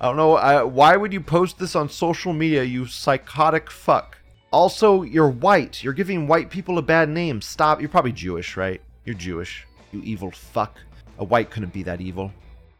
I 0.00 0.06
don't 0.06 0.16
know. 0.16 0.34
I, 0.34 0.62
why 0.64 0.96
would 0.96 1.12
you 1.12 1.20
post 1.20 1.58
this 1.58 1.76
on 1.76 1.88
social 1.88 2.32
media, 2.32 2.64
you 2.64 2.86
psychotic 2.86 3.70
fuck? 3.70 4.18
Also, 4.52 5.02
you're 5.02 5.28
white. 5.28 5.82
You're 5.82 5.92
giving 5.92 6.28
white 6.28 6.50
people 6.50 6.78
a 6.78 6.82
bad 6.82 7.08
name. 7.08 7.40
Stop. 7.40 7.80
You're 7.80 7.88
probably 7.88 8.12
Jewish, 8.12 8.56
right? 8.56 8.80
You're 9.04 9.16
Jewish. 9.16 9.66
You 9.92 10.00
evil 10.02 10.30
fuck. 10.30 10.78
A 11.18 11.24
white 11.24 11.50
couldn't 11.50 11.72
be 11.72 11.82
that 11.84 12.00
evil. 12.00 12.32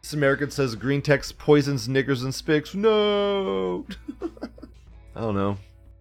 This 0.04 0.12
American 0.12 0.50
says 0.50 0.74
green 0.74 1.00
text 1.00 1.38
poisons 1.38 1.88
niggers 1.88 2.24
and 2.24 2.30
spics. 2.30 2.74
No. 2.74 3.86
I 5.16 5.20
don't 5.22 5.34
know. 5.34 5.56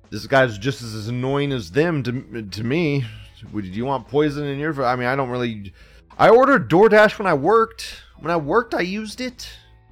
This 0.09 0.27
guy's 0.27 0.57
just 0.57 0.81
as 0.81 1.07
annoying 1.07 1.53
as 1.53 1.71
them 1.71 2.03
to, 2.03 2.41
to 2.41 2.63
me. 2.65 3.05
Would 3.53 3.65
you 3.65 3.85
want 3.85 4.09
poison 4.09 4.45
in 4.45 4.59
your? 4.59 4.83
I 4.83 4.97
mean, 4.97 5.07
I 5.07 5.15
don't 5.15 5.29
really. 5.29 5.71
I 6.17 6.27
ordered 6.27 6.69
DoorDash 6.69 7.17
when 7.17 7.27
I 7.27 7.33
worked. 7.33 8.01
When 8.19 8.29
I 8.29 8.35
worked, 8.35 8.73
I 8.73 8.81
used 8.81 9.21
it. 9.21 9.49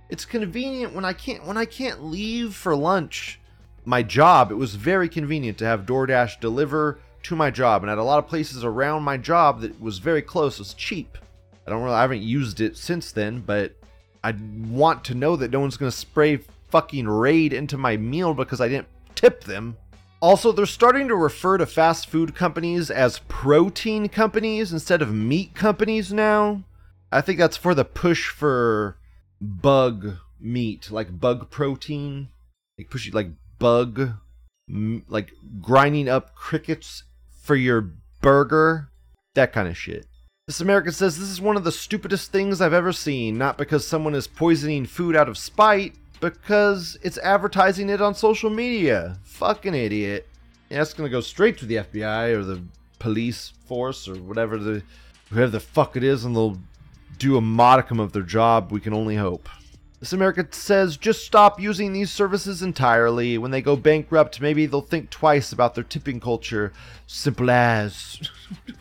It's 0.09 0.25
convenient 0.25 0.93
when 0.93 1.05
I 1.05 1.13
can't 1.13 1.45
when 1.45 1.55
I 1.55 1.63
can't 1.63 2.03
leave 2.03 2.53
for 2.53 2.75
lunch. 2.75 3.39
My 3.85 4.03
job, 4.03 4.51
it 4.51 4.55
was 4.55 4.75
very 4.75 5.07
convenient 5.07 5.57
to 5.59 5.65
have 5.65 5.85
DoorDash 5.85 6.41
deliver 6.41 6.99
to 7.23 7.35
my 7.37 7.49
job, 7.49 7.81
and 7.83 7.89
at 7.89 7.97
a 7.97 8.03
lot 8.03 8.19
of 8.19 8.27
places 8.27 8.65
around 8.65 9.03
my 9.03 9.15
job 9.15 9.61
that 9.61 9.79
was 9.79 9.99
very 9.99 10.21
close. 10.21 10.55
It 10.55 10.63
was 10.63 10.73
cheap. 10.73 11.17
I 11.65 11.69
don't 11.69 11.81
really. 11.81 11.95
I 11.95 12.01
haven't 12.01 12.23
used 12.23 12.59
it 12.59 12.75
since 12.75 13.13
then, 13.13 13.39
but 13.39 13.77
I 14.23 14.35
want 14.69 15.03
to 15.05 15.15
know 15.15 15.35
that 15.35 15.51
no 15.51 15.59
one's 15.59 15.77
gonna 15.77 15.91
spray 15.91 16.37
fucking 16.69 17.07
raid 17.07 17.53
into 17.53 17.77
my 17.77 17.97
meal 17.97 18.33
because 18.33 18.61
I 18.61 18.69
didn't 18.69 18.87
tip 19.15 19.43
them. 19.43 19.77
Also, 20.21 20.51
they're 20.51 20.67
starting 20.67 21.07
to 21.07 21.15
refer 21.15 21.57
to 21.57 21.65
fast 21.65 22.07
food 22.07 22.35
companies 22.35 22.91
as 22.91 23.19
protein 23.27 24.07
companies 24.07 24.71
instead 24.71 25.01
of 25.01 25.13
meat 25.13 25.55
companies 25.55 26.13
now. 26.13 26.63
I 27.11 27.21
think 27.21 27.39
that's 27.39 27.57
for 27.57 27.73
the 27.73 27.83
push 27.83 28.29
for 28.29 28.97
bug 29.41 30.17
meat, 30.39 30.91
like 30.91 31.19
bug 31.19 31.49
protein, 31.49 32.29
like 32.77 32.89
push 32.89 33.11
like 33.11 33.31
bug, 33.57 34.11
like 34.69 35.31
grinding 35.59 36.07
up 36.07 36.35
crickets 36.35 37.03
for 37.41 37.55
your 37.55 37.93
burger, 38.21 38.89
that 39.33 39.51
kind 39.51 39.67
of 39.67 39.75
shit. 39.75 40.05
This 40.47 40.59
American 40.59 40.91
says 40.91 41.19
this 41.19 41.29
is 41.29 41.39
one 41.39 41.55
of 41.55 41.63
the 41.63 41.71
stupidest 41.71 42.31
things 42.31 42.61
I've 42.61 42.73
ever 42.73 42.91
seen, 42.91 43.37
not 43.37 43.59
because 43.59 43.87
someone 43.87 44.15
is 44.15 44.27
poisoning 44.27 44.87
food 44.87 45.15
out 45.15 45.29
of 45.29 45.37
spite, 45.37 45.93
because 46.19 46.97
it's 47.03 47.19
advertising 47.19 47.89
it 47.89 48.01
on 48.01 48.15
social 48.15 48.49
media. 48.49 49.19
Fucking 49.23 49.75
idiot. 49.75 50.27
Yeah, 50.69 50.81
it's 50.81 50.95
gonna 50.95 51.09
go 51.09 51.21
straight 51.21 51.59
to 51.59 51.67
the 51.67 51.75
FBI 51.75 52.33
or 52.33 52.43
the 52.43 52.63
police 52.97 53.53
force 53.67 54.07
or 54.07 54.15
whatever 54.15 54.57
the 54.57 54.81
whoever 55.29 55.51
the 55.51 55.59
fuck 55.59 55.95
it 55.95 56.03
is, 56.03 56.25
and 56.25 56.35
they'll 56.35 56.57
do 57.19 57.37
a 57.37 57.41
modicum 57.41 57.99
of 57.99 58.11
their 58.11 58.23
job. 58.23 58.71
We 58.71 58.79
can 58.79 58.93
only 58.93 59.17
hope. 59.17 59.47
This 60.01 60.13
America 60.13 60.47
says 60.49 60.97
just 60.97 61.23
stop 61.23 61.61
using 61.61 61.93
these 61.93 62.09
services 62.09 62.63
entirely. 62.63 63.37
When 63.37 63.51
they 63.51 63.61
go 63.61 63.75
bankrupt, 63.75 64.41
maybe 64.41 64.65
they'll 64.65 64.81
think 64.81 65.11
twice 65.11 65.53
about 65.53 65.75
their 65.75 65.83
tipping 65.83 66.19
culture. 66.19 66.73
Simple 67.05 67.51
as. 67.51 68.19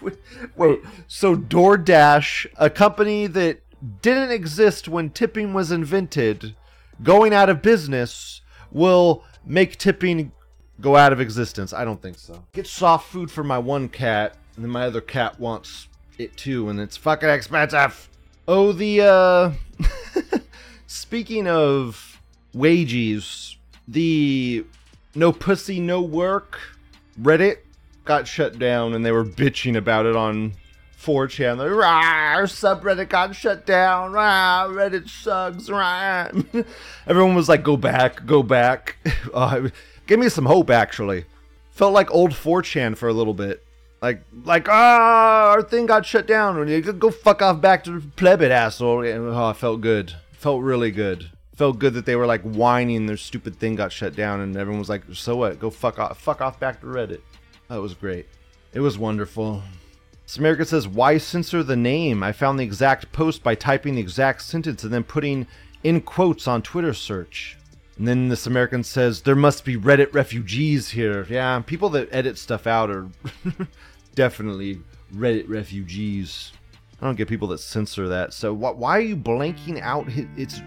Wait, 0.56 0.80
so 1.06 1.36
DoorDash, 1.36 2.46
a 2.56 2.70
company 2.70 3.26
that 3.26 3.60
didn't 4.00 4.30
exist 4.30 4.88
when 4.88 5.10
tipping 5.10 5.52
was 5.52 5.70
invented, 5.70 6.56
going 7.02 7.34
out 7.34 7.50
of 7.50 7.60
business, 7.60 8.40
will 8.72 9.22
make 9.44 9.76
tipping 9.76 10.32
go 10.80 10.96
out 10.96 11.12
of 11.12 11.20
existence. 11.20 11.74
I 11.74 11.84
don't 11.84 12.00
think 12.00 12.18
so. 12.18 12.42
Get 12.54 12.66
soft 12.66 13.12
food 13.12 13.30
for 13.30 13.44
my 13.44 13.58
one 13.58 13.90
cat, 13.90 14.38
and 14.56 14.64
then 14.64 14.72
my 14.72 14.86
other 14.86 15.02
cat 15.02 15.38
wants 15.38 15.88
it 16.16 16.34
too, 16.38 16.70
and 16.70 16.80
it's 16.80 16.96
fucking 16.96 17.28
expensive. 17.28 18.08
Oh, 18.48 18.72
the 18.72 19.02
uh 19.02 19.52
speaking 21.10 21.48
of 21.48 22.22
wages, 22.54 23.56
the 23.88 24.64
no 25.16 25.32
pussy, 25.32 25.80
no 25.80 26.00
work 26.00 26.60
Reddit 27.20 27.56
got 28.04 28.28
shut 28.28 28.60
down 28.60 28.94
and 28.94 29.04
they 29.04 29.10
were 29.10 29.24
bitching 29.24 29.76
about 29.76 30.06
it 30.06 30.14
on 30.14 30.52
4chan. 30.96 31.58
Like, 31.58 31.72
rah, 31.72 32.36
subreddit 32.42 33.08
got 33.08 33.34
shut 33.34 33.66
down. 33.66 34.12
Rah, 34.12 34.68
Reddit 34.68 35.08
sucks. 35.08 35.68
Rah. 35.68 36.30
Everyone 37.08 37.34
was 37.34 37.48
like, 37.48 37.64
go 37.64 37.76
back, 37.76 38.24
go 38.24 38.44
back. 38.44 38.96
Uh, 39.34 39.68
give 40.06 40.20
me 40.20 40.28
some 40.28 40.46
hope, 40.46 40.70
actually. 40.70 41.24
Felt 41.72 41.92
like 41.92 42.12
old 42.12 42.30
4chan 42.30 42.96
for 42.96 43.08
a 43.08 43.12
little 43.12 43.34
bit. 43.34 43.64
Like, 44.00 44.22
like, 44.44 44.68
ah, 44.68 45.50
our 45.50 45.62
thing 45.62 45.86
got 45.86 46.06
shut 46.06 46.28
down. 46.28 46.80
Go 47.00 47.10
fuck 47.10 47.42
off 47.42 47.60
back 47.60 47.82
to 47.84 48.00
Plebit, 48.14 48.52
asshole. 48.52 49.04
And, 49.04 49.28
Oh, 49.28 49.50
it 49.50 49.56
felt 49.56 49.80
good. 49.80 50.14
Felt 50.40 50.62
really 50.62 50.90
good. 50.90 51.32
Felt 51.54 51.78
good 51.78 51.92
that 51.92 52.06
they 52.06 52.16
were 52.16 52.24
like 52.24 52.40
whining 52.40 53.04
their 53.04 53.18
stupid 53.18 53.56
thing 53.56 53.76
got 53.76 53.92
shut 53.92 54.16
down, 54.16 54.40
and 54.40 54.56
everyone 54.56 54.78
was 54.78 54.88
like, 54.88 55.02
so 55.12 55.36
what? 55.36 55.60
Go 55.60 55.68
fuck 55.68 55.98
off, 55.98 56.18
fuck 56.18 56.40
off 56.40 56.58
back 56.58 56.80
to 56.80 56.86
Reddit. 56.86 57.20
That 57.68 57.82
was 57.82 57.92
great. 57.92 58.26
It 58.72 58.80
was 58.80 58.96
wonderful. 58.96 59.62
Samerica 60.26 60.66
says, 60.66 60.88
Why 60.88 61.18
censor 61.18 61.62
the 61.62 61.76
name? 61.76 62.22
I 62.22 62.32
found 62.32 62.58
the 62.58 62.64
exact 62.64 63.12
post 63.12 63.42
by 63.42 63.54
typing 63.54 63.96
the 63.96 64.00
exact 64.00 64.40
sentence 64.40 64.82
and 64.82 64.90
then 64.90 65.04
putting 65.04 65.46
in 65.84 66.00
quotes 66.00 66.48
on 66.48 66.62
Twitter 66.62 66.94
search. 66.94 67.58
And 67.98 68.08
then 68.08 68.30
this 68.30 68.46
American 68.46 68.82
says, 68.82 69.20
There 69.20 69.36
must 69.36 69.62
be 69.66 69.76
Reddit 69.76 70.14
refugees 70.14 70.88
here. 70.88 71.26
Yeah, 71.28 71.60
people 71.60 71.90
that 71.90 72.08
edit 72.10 72.38
stuff 72.38 72.66
out 72.66 72.88
are 72.88 73.10
definitely 74.14 74.80
Reddit 75.14 75.50
refugees. 75.50 76.52
I 77.00 77.06
don't 77.06 77.16
get 77.16 77.28
people 77.28 77.48
that 77.48 77.58
censor 77.58 78.08
that. 78.08 78.32
So 78.32 78.54
wh- 78.54 78.78
why 78.78 78.98
are 78.98 79.02
you 79.02 79.16
blanking 79.16 79.80
out? 79.80 80.08
His, 80.08 80.26
it's 80.36 80.62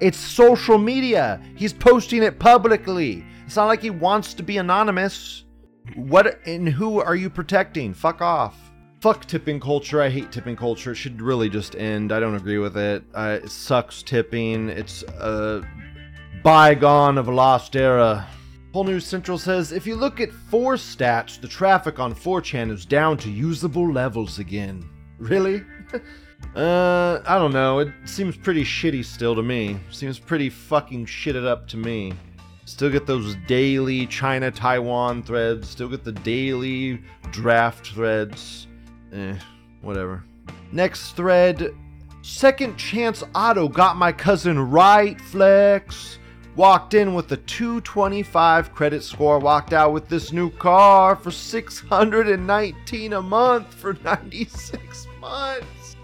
it's 0.00 0.18
social 0.18 0.78
media. 0.78 1.40
He's 1.54 1.72
posting 1.72 2.22
it 2.22 2.38
publicly. 2.38 3.24
It's 3.46 3.56
not 3.56 3.66
like 3.66 3.82
he 3.82 3.90
wants 3.90 4.34
to 4.34 4.42
be 4.42 4.58
anonymous. 4.58 5.44
What 5.94 6.40
and 6.46 6.68
who 6.68 7.00
are 7.00 7.14
you 7.14 7.30
protecting? 7.30 7.94
Fuck 7.94 8.20
off. 8.20 8.56
Fuck 9.00 9.26
tipping 9.26 9.60
culture. 9.60 10.02
I 10.02 10.08
hate 10.08 10.32
tipping 10.32 10.56
culture. 10.56 10.90
It 10.90 10.96
should 10.96 11.22
really 11.22 11.48
just 11.48 11.76
end. 11.76 12.10
I 12.12 12.18
don't 12.18 12.34
agree 12.34 12.58
with 12.58 12.76
it. 12.76 13.04
Uh, 13.14 13.38
it 13.42 13.50
sucks 13.50 14.02
tipping. 14.02 14.68
It's 14.68 15.04
a 15.04 15.62
bygone 16.42 17.18
of 17.18 17.28
a 17.28 17.32
lost 17.32 17.76
era. 17.76 18.26
Pol 18.72 18.84
News 18.84 19.06
Central 19.06 19.38
says 19.38 19.70
if 19.70 19.86
you 19.86 19.94
look 19.94 20.20
at 20.20 20.32
four 20.32 20.74
stats, 20.74 21.40
the 21.40 21.48
traffic 21.48 21.98
on 21.98 22.14
4chan 22.14 22.70
is 22.72 22.84
down 22.84 23.16
to 23.18 23.30
usable 23.30 23.90
levels 23.90 24.38
again. 24.38 24.88
Really? 25.18 25.64
uh, 26.56 27.20
I 27.26 27.38
don't 27.38 27.52
know. 27.52 27.78
It 27.80 27.92
seems 28.04 28.36
pretty 28.36 28.64
shitty 28.64 29.04
still 29.04 29.34
to 29.34 29.42
me. 29.42 29.78
Seems 29.90 30.18
pretty 30.18 30.50
fucking 30.50 31.06
shitted 31.06 31.46
up 31.46 31.68
to 31.68 31.76
me. 31.76 32.12
Still 32.64 32.90
get 32.90 33.06
those 33.06 33.36
daily 33.46 34.06
China 34.06 34.50
Taiwan 34.50 35.22
threads. 35.22 35.68
Still 35.68 35.88
get 35.88 36.02
the 36.02 36.12
daily 36.12 37.00
draft 37.30 37.92
threads. 37.92 38.66
Eh, 39.12 39.36
whatever. 39.82 40.24
Next 40.72 41.12
thread. 41.12 41.72
Second 42.22 42.76
chance 42.76 43.22
auto 43.36 43.68
got 43.68 43.96
my 43.96 44.10
cousin 44.10 44.58
right 44.58 45.20
flex. 45.20 46.18
Walked 46.56 46.94
in 46.94 47.14
with 47.14 47.30
a 47.30 47.36
225 47.36 48.74
credit 48.74 49.04
score. 49.04 49.38
Walked 49.38 49.72
out 49.72 49.92
with 49.92 50.08
this 50.08 50.32
new 50.32 50.50
car 50.50 51.14
for 51.14 51.30
619 51.30 53.12
a 53.12 53.22
month 53.22 53.74
for 53.74 53.92
96 54.02 55.05
months. 55.30 55.96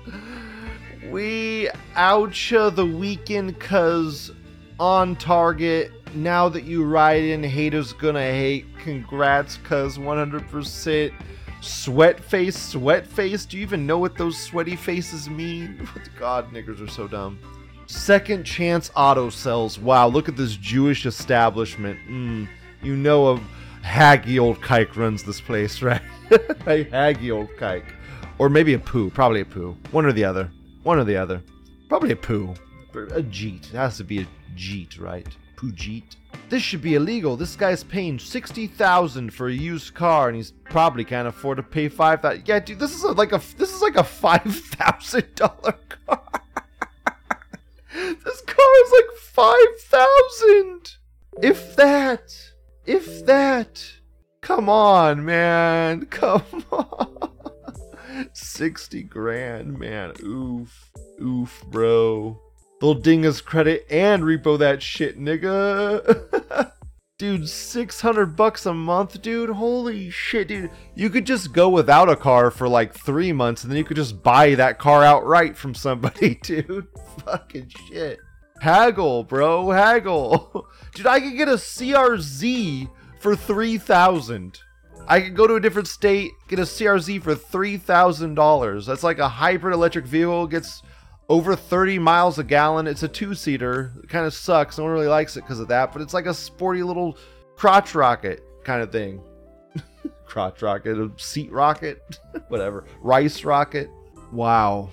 We 1.11 1.69
outcha 1.95 2.75
the 2.75 2.87
weekend 2.87 3.59
cuz 3.61 4.33
on 4.81 5.17
target. 5.17 5.93
Now 6.15 6.49
that 6.49 6.65
you 6.65 6.85
ride 6.85 7.23
in, 7.23 7.43
haters 7.43 7.93
gonna 7.93 8.21
hate. 8.21 8.67
Congrats, 8.79 9.59
cuz 9.59 9.99
100%. 9.99 11.13
Sweat 11.61 12.19
face, 12.19 12.59
sweat 12.59 13.07
face. 13.07 13.45
Do 13.47 13.57
you 13.57 13.63
even 13.63 13.87
know 13.87 13.99
what 13.99 14.17
those 14.17 14.37
sweaty 14.37 14.75
faces 14.75 15.31
mean? 15.31 15.89
God, 16.19 16.53
niggers 16.53 16.85
are 16.85 16.91
so 16.91 17.07
dumb. 17.07 17.39
Second 17.87 18.45
chance 18.45 18.91
auto 18.97 19.31
cells. 19.31 19.79
Wow, 19.79 20.09
look 20.09 20.29
at 20.29 20.37
this 20.37 20.57
Jewish 20.57 21.07
establishment. 21.07 21.99
Mm, 22.09 22.49
you 22.83 22.97
know 22.97 23.35
a 23.35 23.41
haggy 23.85 24.41
old 24.41 24.61
kike 24.61 24.97
runs 24.97 25.23
this 25.23 25.41
place, 25.41 25.83
right? 25.89 26.03
a 26.31 26.85
haggy 26.87 27.31
old 27.33 27.51
kike. 27.51 27.85
Or 28.43 28.49
maybe 28.49 28.75
a 28.75 28.79
poo. 28.81 29.09
Probably 29.09 29.43
a 29.43 29.45
poo. 29.45 29.77
One 29.93 30.05
or 30.05 30.11
the 30.11 30.25
other. 30.25 30.51
One 30.83 30.99
or 30.99 31.05
the 31.05 31.17
other. 31.17 31.41
Probably 31.89 32.11
a 32.11 32.17
poo. 32.17 32.53
A 32.93 33.23
jeet. 33.23 33.73
It 33.73 33.77
has 33.77 33.99
to 33.99 34.05
be 34.05 34.23
a 34.23 34.27
jeet, 34.57 35.01
right? 35.01 35.29
Poo 35.55 35.71
jeet. 35.71 36.17
This 36.49 36.61
should 36.61 36.83
be 36.83 36.97
illegal. 36.97 37.37
This 37.37 37.55
guy's 37.55 37.85
paying 37.85 38.19
sixty 38.19 38.67
thousand 38.67 39.33
for 39.33 39.47
a 39.47 39.53
used 39.53 39.95
car, 39.95 40.27
and 40.27 40.35
he's 40.37 40.51
probably 40.51 41.05
can't 41.05 41.29
afford 41.29 41.59
to 41.59 41.63
pay 41.63 41.89
five 41.89 42.21
thousand. 42.21 42.43
Yeah, 42.49 42.59
dude, 42.59 42.81
this 42.81 42.93
is 42.93 43.05
a, 43.05 43.13
like 43.13 43.31
a 43.31 43.41
this 43.59 43.73
is 43.73 43.81
like 43.81 43.95
a 43.95 44.03
five 44.03 44.43
thousand 44.43 45.33
dollar 45.37 45.79
car. 46.09 46.23
this 47.95 48.41
car 48.41 48.73
is 48.85 48.93
like 48.93 49.19
five 49.21 49.81
thousand, 49.83 50.97
if 51.41 51.77
that, 51.77 52.35
if 52.87 53.25
that. 53.25 53.87
Come 54.41 54.69
on, 54.69 55.25
man. 55.25 56.07
Come 56.07 56.43
on. 56.73 57.32
60 58.33 59.03
grand, 59.05 59.79
man. 59.79 60.13
Oof. 60.23 60.91
Oof, 61.21 61.65
bro. 61.69 62.41
They'll 62.81 62.95
ding 62.95 63.25
us 63.25 63.41
credit 63.41 63.87
and 63.91 64.23
repo 64.23 64.59
that 64.59 64.83
shit, 64.83 65.19
nigga. 65.19 66.73
dude, 67.19 67.49
600 67.49 68.37
bucks 68.37 68.67
a 68.67 68.75
month, 68.75 69.23
dude. 69.23 69.51
Holy 69.51 70.11
shit, 70.11 70.49
dude. 70.49 70.71
You 70.97 71.09
could 71.09 71.25
just 71.25 71.53
go 71.53 71.69
without 71.69 72.09
a 72.09 72.17
car 72.17 72.51
for 72.51 72.69
like 72.69 72.93
three 72.93 73.33
months 73.33 73.63
and 73.63 73.71
then 73.71 73.79
you 73.79 73.85
could 73.85 73.97
just 73.97 74.23
buy 74.23 74.57
that 74.57 74.81
car 74.81 75.05
outright 75.05 75.57
from 75.57 75.75
somebody, 75.75 76.35
dude. 76.43 76.89
Fucking 77.25 77.69
shit. 77.89 78.19
Haggle, 78.61 79.29
bro. 79.29 79.67
Haggle. 79.67 80.67
Dude, 80.95 81.07
I 81.07 81.19
could 81.21 81.37
get 81.37 81.49
a 81.49 81.53
CRZ 81.53 82.89
for 83.19 83.35
3000 83.35 84.61
I 85.09 85.21
could 85.21 85.37
go 85.37 85.47
to 85.47 85.57
a 85.57 85.61
different 85.61 85.89
state, 85.89 86.33
get 86.49 86.59
a 86.59 86.63
CRZ 86.63 87.23
for 87.23 87.35
$3,000. 87.35 88.87
That's 88.87 89.03
like 89.03 89.19
a 89.19 89.29
hybrid 89.29 89.75
electric 89.75 90.07
vehicle, 90.07 90.47
gets 90.47 90.83
over 91.29 91.57
30 91.57 91.99
miles 91.99 92.39
a 92.39 92.45
gallon. 92.45 92.87
It's 92.87 93.03
a 93.03 93.09
two 93.09 93.35
seater. 93.35 93.93
It 94.03 94.09
kind 94.09 94.27
of 94.27 94.35
sucks. 94.35 94.79
No 94.79 94.85
one 94.85 94.93
really 94.93 95.07
likes 95.09 95.37
it 95.37 95.43
because 95.43 95.61
of 95.61 95.69
that, 95.69 95.93
but 95.93 96.03
it's 96.03 96.15
like 96.15 96.27
a 96.27 96.35
sporty 96.35 96.83
little 96.83 97.17
crotch 97.57 97.95
rocket 97.95 98.43
kind 98.65 98.83
of 98.83 98.93
thing. 98.93 99.21
crotch 100.27 100.63
rocket, 100.63 100.99
a 100.99 101.11
seat 101.17 101.51
rocket, 101.51 102.03
whatever. 102.49 102.85
Rice 103.01 103.45
rocket. 103.45 103.91
Wow. 104.31 104.91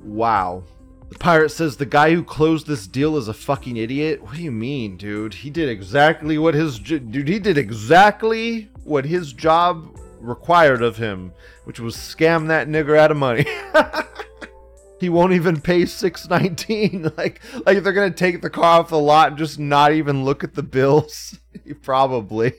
Wow. 0.00 0.64
The 1.12 1.18
pirate 1.18 1.50
says 1.50 1.76
the 1.76 1.84
guy 1.84 2.14
who 2.14 2.24
closed 2.24 2.66
this 2.66 2.86
deal 2.86 3.18
is 3.18 3.28
a 3.28 3.34
fucking 3.34 3.76
idiot. 3.76 4.22
What 4.22 4.36
do 4.36 4.42
you 4.42 4.50
mean, 4.50 4.96
dude? 4.96 5.34
He 5.34 5.50
did 5.50 5.68
exactly 5.68 6.38
what 6.38 6.54
his 6.54 6.78
dude. 6.78 7.28
He 7.28 7.38
did 7.38 7.58
exactly 7.58 8.70
what 8.84 9.04
his 9.04 9.34
job 9.34 9.94
required 10.20 10.80
of 10.80 10.96
him, 10.96 11.32
which 11.64 11.78
was 11.78 11.96
scam 11.96 12.48
that 12.48 12.66
nigger 12.66 12.98
out 12.98 13.10
of 13.10 13.18
money. 13.18 13.44
he 15.00 15.10
won't 15.10 15.34
even 15.34 15.60
pay 15.60 15.84
619 15.84 17.12
like 17.18 17.42
like 17.66 17.82
they're 17.82 17.92
gonna 17.92 18.10
take 18.10 18.40
the 18.40 18.48
car 18.48 18.80
off 18.80 18.88
the 18.88 18.98
lot 18.98 19.28
and 19.28 19.36
just 19.36 19.58
not 19.58 19.92
even 19.92 20.24
look 20.24 20.42
at 20.42 20.54
the 20.54 20.62
bills 20.62 21.38
probably 21.82 22.52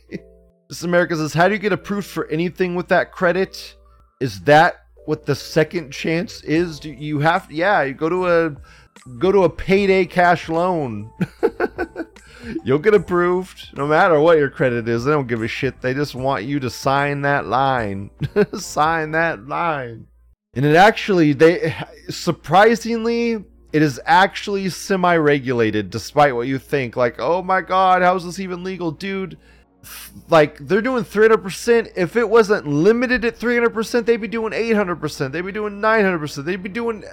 this 0.68 0.84
america 0.84 1.16
says 1.16 1.34
how 1.34 1.48
do 1.48 1.54
you 1.54 1.60
get 1.60 1.72
approved 1.72 2.06
for 2.06 2.28
anything 2.28 2.76
with 2.76 2.90
that 2.90 3.14
credit 3.14 3.78
is 4.20 4.42
that 4.42 4.83
what 5.06 5.26
the 5.26 5.36
second 5.36 5.92
chance 5.92 6.44
is? 6.44 6.80
Do 6.80 6.92
you 6.92 7.20
have 7.20 7.52
yeah 7.52 7.84
you 7.84 7.94
go 7.94 8.10
to 8.10 8.28
a 8.28 8.56
go 9.18 9.32
to 9.32 9.44
a 9.44 9.50
payday 9.50 10.06
cash 10.06 10.50
loan. 10.50 11.12
You'll 12.66 12.80
get 12.80 12.94
approved 12.94 13.70
no 13.76 13.88
matter 13.88 14.20
what 14.20 14.38
your 14.38 14.50
credit 14.50 14.88
is. 14.88 15.06
They 15.06 15.12
don't 15.12 15.28
give 15.28 15.42
a 15.42 15.48
shit. 15.48 15.82
They 15.82 15.94
just 15.94 16.14
want 16.14 16.44
you 16.44 16.60
to 16.60 16.70
sign 16.70 17.22
that 17.22 17.46
line. 17.46 18.10
Sign 18.54 19.12
that 19.12 19.48
line. 19.48 20.08
And 20.54 20.66
it 20.66 20.76
actually 20.76 21.34
they 21.34 21.74
surprisingly 22.10 23.44
it 23.72 23.82
is 23.82 24.00
actually 24.06 24.70
semi-regulated 24.70 25.90
despite 25.90 26.36
what 26.36 26.48
you 26.48 26.60
think. 26.60 26.96
Like 26.96 27.16
oh 27.20 27.42
my 27.42 27.62
god 27.62 28.02
how 28.02 28.16
is 28.16 28.26
this 28.26 28.40
even 28.40 28.64
legal 28.64 28.92
dude 28.92 29.38
like 30.30 30.58
they're 30.60 30.82
doing 30.82 31.04
300% 31.04 31.92
if 31.96 32.16
it 32.16 32.30
wasn't 32.30 32.66
limited 32.66 33.26
at 33.26 33.38
300% 33.38 34.06
they'd 34.06 34.18
be 34.18 34.28
doing 34.28 34.54
800% 34.54 35.32
they'd 35.32 35.42
be 35.42 35.52
doing 35.52 35.82
900% 35.82 36.46
they'd 36.46 36.64
be 36.64 36.70
doing 36.70 37.04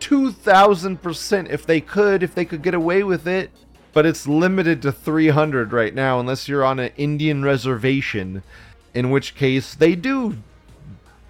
2000% 0.00 1.50
if 1.50 1.66
they 1.66 1.80
could 1.80 2.22
if 2.22 2.34
they 2.34 2.44
could 2.44 2.62
get 2.62 2.74
away 2.74 3.02
with 3.02 3.26
it. 3.26 3.50
But 3.92 4.06
it's 4.06 4.26
limited 4.26 4.82
to 4.82 4.92
300 4.92 5.72
right 5.72 5.94
now 5.94 6.20
unless 6.20 6.48
you're 6.48 6.64
on 6.64 6.78
an 6.78 6.92
indian 6.96 7.42
reservation 7.44 8.42
in 8.92 9.10
which 9.10 9.34
case 9.34 9.74
they 9.74 9.94
do 9.94 10.38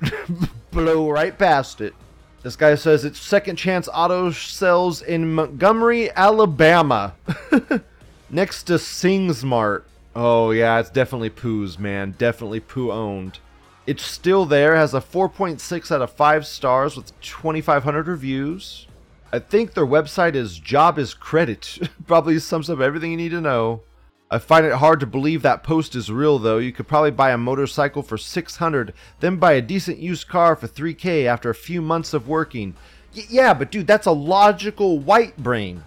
blow 0.70 1.10
right 1.10 1.36
past 1.38 1.80
it. 1.80 1.94
This 2.42 2.56
guy 2.56 2.74
says 2.76 3.04
it's 3.04 3.20
second 3.20 3.56
chance 3.56 3.88
auto 3.92 4.30
sells 4.30 5.02
in 5.02 5.34
montgomery 5.34 6.10
alabama. 6.12 7.14
Next 8.30 8.64
to 8.64 8.74
singsmart 8.74 9.82
Oh 10.18 10.50
yeah, 10.50 10.80
it's 10.80 10.88
definitely 10.88 11.28
Pooh's, 11.28 11.78
man. 11.78 12.14
Definitely 12.16 12.60
Pooh 12.60 12.90
owned. 12.90 13.38
It's 13.86 14.02
still 14.02 14.46
there, 14.46 14.74
has 14.74 14.94
a 14.94 15.00
4.6 15.00 15.92
out 15.92 16.00
of 16.00 16.10
5 16.10 16.46
stars 16.46 16.96
with 16.96 17.20
2,500 17.20 18.08
reviews. 18.08 18.86
I 19.30 19.40
think 19.40 19.74
their 19.74 19.86
website 19.86 20.34
is 20.34 20.58
Job 20.58 20.98
is 20.98 21.12
Credit. 21.12 21.90
probably 22.06 22.38
sums 22.38 22.70
up 22.70 22.80
everything 22.80 23.10
you 23.10 23.18
need 23.18 23.28
to 23.32 23.42
know. 23.42 23.82
I 24.30 24.38
find 24.38 24.64
it 24.64 24.72
hard 24.72 25.00
to 25.00 25.06
believe 25.06 25.42
that 25.42 25.62
post 25.62 25.94
is 25.94 26.10
real 26.10 26.38
though. 26.38 26.56
You 26.56 26.72
could 26.72 26.88
probably 26.88 27.10
buy 27.10 27.32
a 27.32 27.38
motorcycle 27.38 28.02
for 28.02 28.16
600, 28.16 28.94
then 29.20 29.36
buy 29.36 29.52
a 29.52 29.60
decent 29.60 29.98
used 29.98 30.28
car 30.28 30.56
for 30.56 30.66
3k 30.66 31.26
after 31.26 31.50
a 31.50 31.54
few 31.54 31.82
months 31.82 32.14
of 32.14 32.26
working. 32.26 32.74
Y- 33.14 33.24
yeah, 33.28 33.52
but 33.52 33.70
dude, 33.70 33.86
that's 33.86 34.06
a 34.06 34.12
logical 34.12 34.98
white 34.98 35.36
brain. 35.36 35.84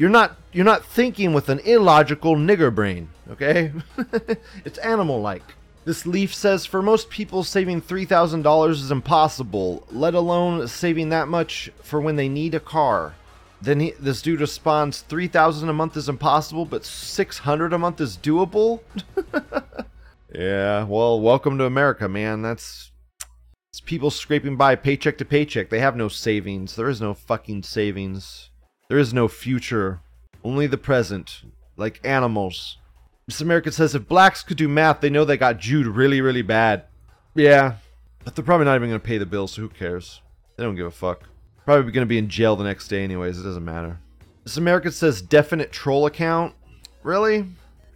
You're 0.00 0.08
not 0.08 0.38
you're 0.50 0.64
not 0.64 0.82
thinking 0.82 1.34
with 1.34 1.50
an 1.50 1.58
illogical 1.58 2.34
nigger 2.34 2.74
brain, 2.74 3.10
okay? 3.32 3.70
it's 4.64 4.78
animal 4.78 5.20
like. 5.20 5.42
This 5.84 6.06
leaf 6.06 6.34
says 6.34 6.64
for 6.64 6.80
most 6.80 7.10
people 7.10 7.44
saving 7.44 7.82
$3,000 7.82 8.70
is 8.70 8.90
impossible, 8.90 9.86
let 9.92 10.14
alone 10.14 10.66
saving 10.68 11.10
that 11.10 11.28
much 11.28 11.70
for 11.82 12.00
when 12.00 12.16
they 12.16 12.30
need 12.30 12.54
a 12.54 12.60
car. 12.60 13.14
Then 13.60 13.80
he, 13.80 13.90
this 14.00 14.22
dude 14.22 14.40
responds, 14.40 15.02
3000 15.02 15.68
a 15.68 15.72
month 15.74 15.98
is 15.98 16.08
impossible, 16.08 16.64
but 16.64 16.86
600 16.86 17.74
a 17.74 17.78
month 17.78 18.00
is 18.00 18.16
doable? 18.16 18.80
yeah, 20.34 20.84
well, 20.84 21.20
welcome 21.20 21.58
to 21.58 21.66
America, 21.66 22.08
man. 22.08 22.40
That's 22.40 22.90
it's 23.68 23.82
people 23.82 24.10
scraping 24.10 24.56
by 24.56 24.76
paycheck 24.76 25.18
to 25.18 25.26
paycheck. 25.26 25.68
They 25.68 25.80
have 25.80 25.94
no 25.94 26.08
savings. 26.08 26.74
There 26.74 26.88
is 26.88 27.02
no 27.02 27.12
fucking 27.12 27.64
savings. 27.64 28.49
There 28.90 28.98
is 28.98 29.14
no 29.14 29.28
future. 29.28 30.00
Only 30.42 30.66
the 30.66 30.76
present. 30.76 31.42
Like 31.76 32.00
animals. 32.02 32.78
Miss 33.28 33.40
America 33.40 33.70
says 33.70 33.94
if 33.94 34.08
blacks 34.08 34.42
could 34.42 34.56
do 34.56 34.66
math, 34.66 35.00
they 35.00 35.08
know 35.08 35.24
they 35.24 35.36
got 35.36 35.58
Jude 35.58 35.86
really, 35.86 36.20
really 36.20 36.42
bad. 36.42 36.86
Yeah. 37.36 37.76
But 38.24 38.34
they're 38.34 38.44
probably 38.44 38.64
not 38.64 38.74
even 38.74 38.88
going 38.88 39.00
to 39.00 39.06
pay 39.06 39.18
the 39.18 39.26
bill, 39.26 39.46
so 39.46 39.62
who 39.62 39.68
cares? 39.68 40.22
They 40.56 40.64
don't 40.64 40.74
give 40.74 40.88
a 40.88 40.90
fuck. 40.90 41.28
Probably 41.64 41.92
going 41.92 42.04
to 42.04 42.08
be 42.08 42.18
in 42.18 42.28
jail 42.28 42.56
the 42.56 42.64
next 42.64 42.88
day, 42.88 43.04
anyways. 43.04 43.38
It 43.38 43.44
doesn't 43.44 43.64
matter. 43.64 44.00
This 44.42 44.56
American 44.56 44.90
says 44.90 45.22
definite 45.22 45.70
troll 45.70 46.06
account. 46.06 46.56
Really? 47.04 47.46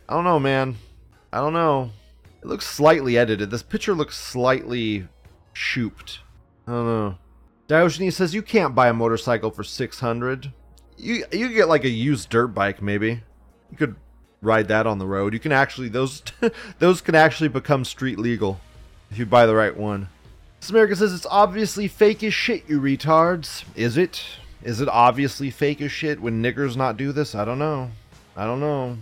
I 0.09 0.15
don't 0.15 0.23
know, 0.23 0.39
man. 0.39 0.77
I 1.33 1.39
don't 1.39 1.55
know. 1.55 1.91
It 2.41 2.47
looks 2.47 2.69
slightly 2.69 3.19
edited. 3.19 3.51
This 3.51 3.65
picture 3.65 3.95
looks 3.95 4.17
slightly 4.17 5.09
shooped. 5.55 6.21
I 6.69 6.71
don't 6.71 6.87
know. 6.87 7.19
Diogenes 7.67 8.15
says 8.15 8.33
you 8.33 8.43
can't 8.43 8.77
buy 8.77 8.87
a 8.87 8.95
motorcycle 8.95 9.51
for 9.51 9.65
600. 9.65 10.53
You 10.97 11.25
you 11.33 11.49
get 11.51 11.69
like 11.69 11.85
a 11.85 11.89
used 11.89 12.29
dirt 12.29 12.49
bike 12.49 12.81
maybe. 12.81 13.23
You 13.71 13.77
could 13.77 13.97
ride 14.41 14.69
that 14.69 14.87
on 14.87 14.99
the 14.99 15.07
road. 15.07 15.33
You 15.33 15.41
can 15.41 15.53
actually 15.53 15.89
those 15.89 16.23
those 16.79 17.01
can 17.01 17.15
actually 17.15 17.49
become 17.49 17.85
street 17.85 18.19
legal 18.19 18.61
if 19.11 19.19
you 19.19 19.27
buy 19.27 19.47
the 19.47 19.55
right 19.55 19.77
one. 19.77 20.09
This 20.61 20.71
American 20.71 20.97
says 20.97 21.13
it's 21.13 21.27
obviously 21.27 21.89
fake 21.89 22.23
as 22.23 22.33
shit, 22.33 22.69
you 22.69 22.81
retards. 22.81 23.65
Is 23.77 23.97
it? 23.97 24.25
Is 24.63 24.81
it 24.81 24.89
obviously 24.89 25.51
fake 25.51 25.83
as 25.83 25.93
shit 25.93 26.23
when 26.23 26.43
niggers 26.43 26.75
not 26.75 26.97
do 26.97 27.13
this? 27.13 27.35
I 27.35 27.45
don't 27.45 27.59
know. 27.59 27.91
I 28.35 28.47
don't 28.47 28.61
know. 28.61 28.97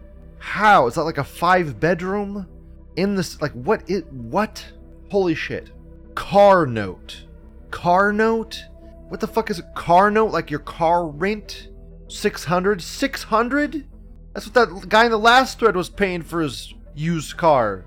How? 0.42 0.88
Is 0.88 0.96
that 0.96 1.04
like 1.04 1.18
a 1.18 1.24
five 1.24 1.78
bedroom? 1.78 2.48
In 2.96 3.14
this, 3.14 3.40
like, 3.40 3.52
what 3.52 3.88
it, 3.88 4.12
what? 4.12 4.66
Holy 5.08 5.36
shit. 5.36 5.70
Car 6.16 6.66
note. 6.66 7.26
Car 7.70 8.12
note? 8.12 8.60
What 9.08 9.20
the 9.20 9.28
fuck 9.28 9.50
is 9.50 9.60
a 9.60 9.72
car 9.74 10.10
note? 10.10 10.32
Like 10.32 10.50
your 10.50 10.60
car 10.60 11.06
rent? 11.06 11.68
600? 12.08 12.82
600? 12.82 13.88
That's 14.34 14.46
what 14.46 14.54
that 14.54 14.88
guy 14.88 15.04
in 15.04 15.12
the 15.12 15.18
last 15.18 15.60
thread 15.60 15.76
was 15.76 15.88
paying 15.88 16.22
for 16.22 16.40
his 16.40 16.74
used 16.92 17.36
car. 17.36 17.84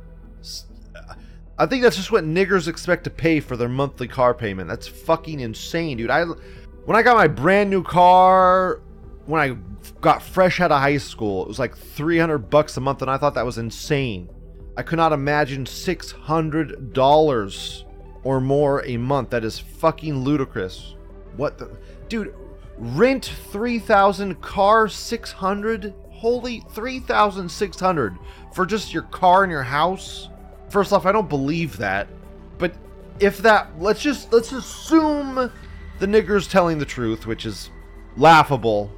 Uh, 0.95 1.13
I 1.59 1.65
think 1.65 1.83
that's 1.83 1.97
just 1.97 2.11
what 2.11 2.23
niggers 2.23 2.69
expect 2.69 3.03
to 3.03 3.09
pay 3.09 3.41
for 3.41 3.57
their 3.57 3.69
monthly 3.69 4.07
car 4.07 4.33
payment. 4.33 4.69
That's 4.69 4.87
fucking 4.87 5.41
insane, 5.41 5.97
dude. 5.97 6.09
I 6.09 6.23
when 6.23 6.95
I 6.95 7.01
got 7.01 7.17
my 7.17 7.27
brand 7.27 7.69
new 7.69 7.83
car 7.83 8.81
when 9.25 9.41
I 9.41 9.57
got 10.01 10.21
fresh 10.21 10.61
out 10.61 10.71
of 10.71 10.79
high 10.79 10.97
school, 10.97 11.41
it 11.43 11.47
was 11.47 11.59
like 11.59 11.75
300 11.75 12.49
bucks 12.49 12.77
a 12.77 12.81
month 12.81 13.01
and 13.01 13.09
I 13.09 13.17
thought 13.17 13.33
that 13.35 13.45
was 13.45 13.57
insane. 13.57 14.29
I 14.77 14.83
could 14.83 14.97
not 14.97 15.13
imagine 15.13 15.63
$600 15.65 17.83
or 18.23 18.41
more 18.41 18.85
a 18.85 18.97
month. 18.97 19.29
That 19.29 19.45
is 19.45 19.59
fucking 19.59 20.23
ludicrous. 20.23 20.95
What 21.37 21.57
the 21.57 21.71
dude, 22.09 22.35
rent 22.77 23.31
3000 23.51 24.41
car 24.41 24.87
600 24.87 25.93
holy 26.11 26.63
3600 26.71 28.17
for 28.53 28.65
just 28.65 28.93
your 28.93 29.03
car 29.03 29.43
and 29.43 29.51
your 29.51 29.63
house 29.63 30.29
first 30.69 30.93
off 30.93 31.05
i 31.05 31.11
don't 31.11 31.29
believe 31.29 31.77
that 31.77 32.07
but 32.57 32.73
if 33.19 33.37
that 33.39 33.69
let's 33.79 34.01
just 34.01 34.31
let's 34.33 34.51
assume 34.51 35.51
the 35.99 36.05
nigger's 36.05 36.47
telling 36.47 36.79
the 36.79 36.85
truth 36.85 37.27
which 37.27 37.45
is 37.45 37.69
laughable 38.17 38.91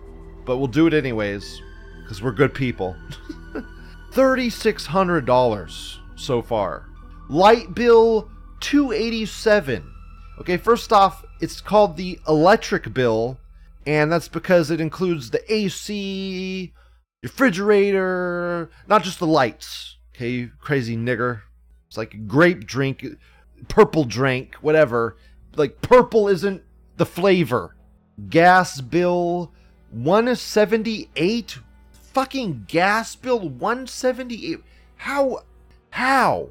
but 0.48 0.58
we'll 0.58 0.68
do 0.68 0.88
it 0.88 0.94
anyways 0.94 1.62
because 2.02 2.24
we're 2.24 2.32
good 2.32 2.54
people 2.54 2.96
$3600 4.12 5.98
so 6.16 6.42
far 6.42 6.90
light 7.30 7.76
bill 7.76 8.32
287 8.62 9.94
okay 10.40 10.58
first 10.58 10.92
off 10.92 11.24
it's 11.42 11.62
called 11.62 11.96
the 11.96 12.20
electric 12.28 12.92
bill 12.94 13.38
and 13.88 14.12
that's 14.12 14.28
because 14.28 14.70
it 14.70 14.82
includes 14.82 15.30
the 15.30 15.42
AC, 15.52 16.74
refrigerator, 17.24 18.70
not 18.86 19.02
just 19.02 19.20
the 19.20 19.26
lights. 19.26 19.96
Okay, 20.14 20.30
you 20.30 20.52
crazy 20.60 20.98
nigger. 20.98 21.44
It's 21.88 21.96
like 21.96 22.28
grape 22.28 22.68
drink, 22.68 23.06
purple 23.70 24.04
drink, 24.04 24.56
whatever. 24.56 25.16
Like 25.56 25.82
purple 25.82 26.28
isn't 26.28 26.64
the 26.98 27.06
flavor. 27.06 27.78
Gas 28.28 28.82
bill 28.82 29.54
178 29.92 31.60
fucking 31.92 32.66
gas 32.68 33.16
bill 33.16 33.48
178 33.50 34.60
how 34.96 35.44
how 35.92 36.50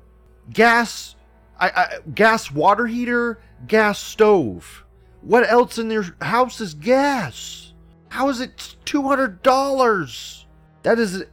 gas 0.53 1.16
I, 1.59 1.68
I 1.68 1.99
gas 2.14 2.51
water 2.51 2.87
heater 2.87 3.39
gas 3.66 3.99
stove 3.99 4.84
what 5.26 5.51
else 5.51 5.76
in 5.76 5.89
their 5.89 6.05
house 6.20 6.61
is 6.61 6.74
gas? 6.74 7.72
How 8.11 8.28
is 8.28 8.41
it 8.41 8.76
$200? 8.84 10.45
That 10.84 11.01
is 11.01 11.24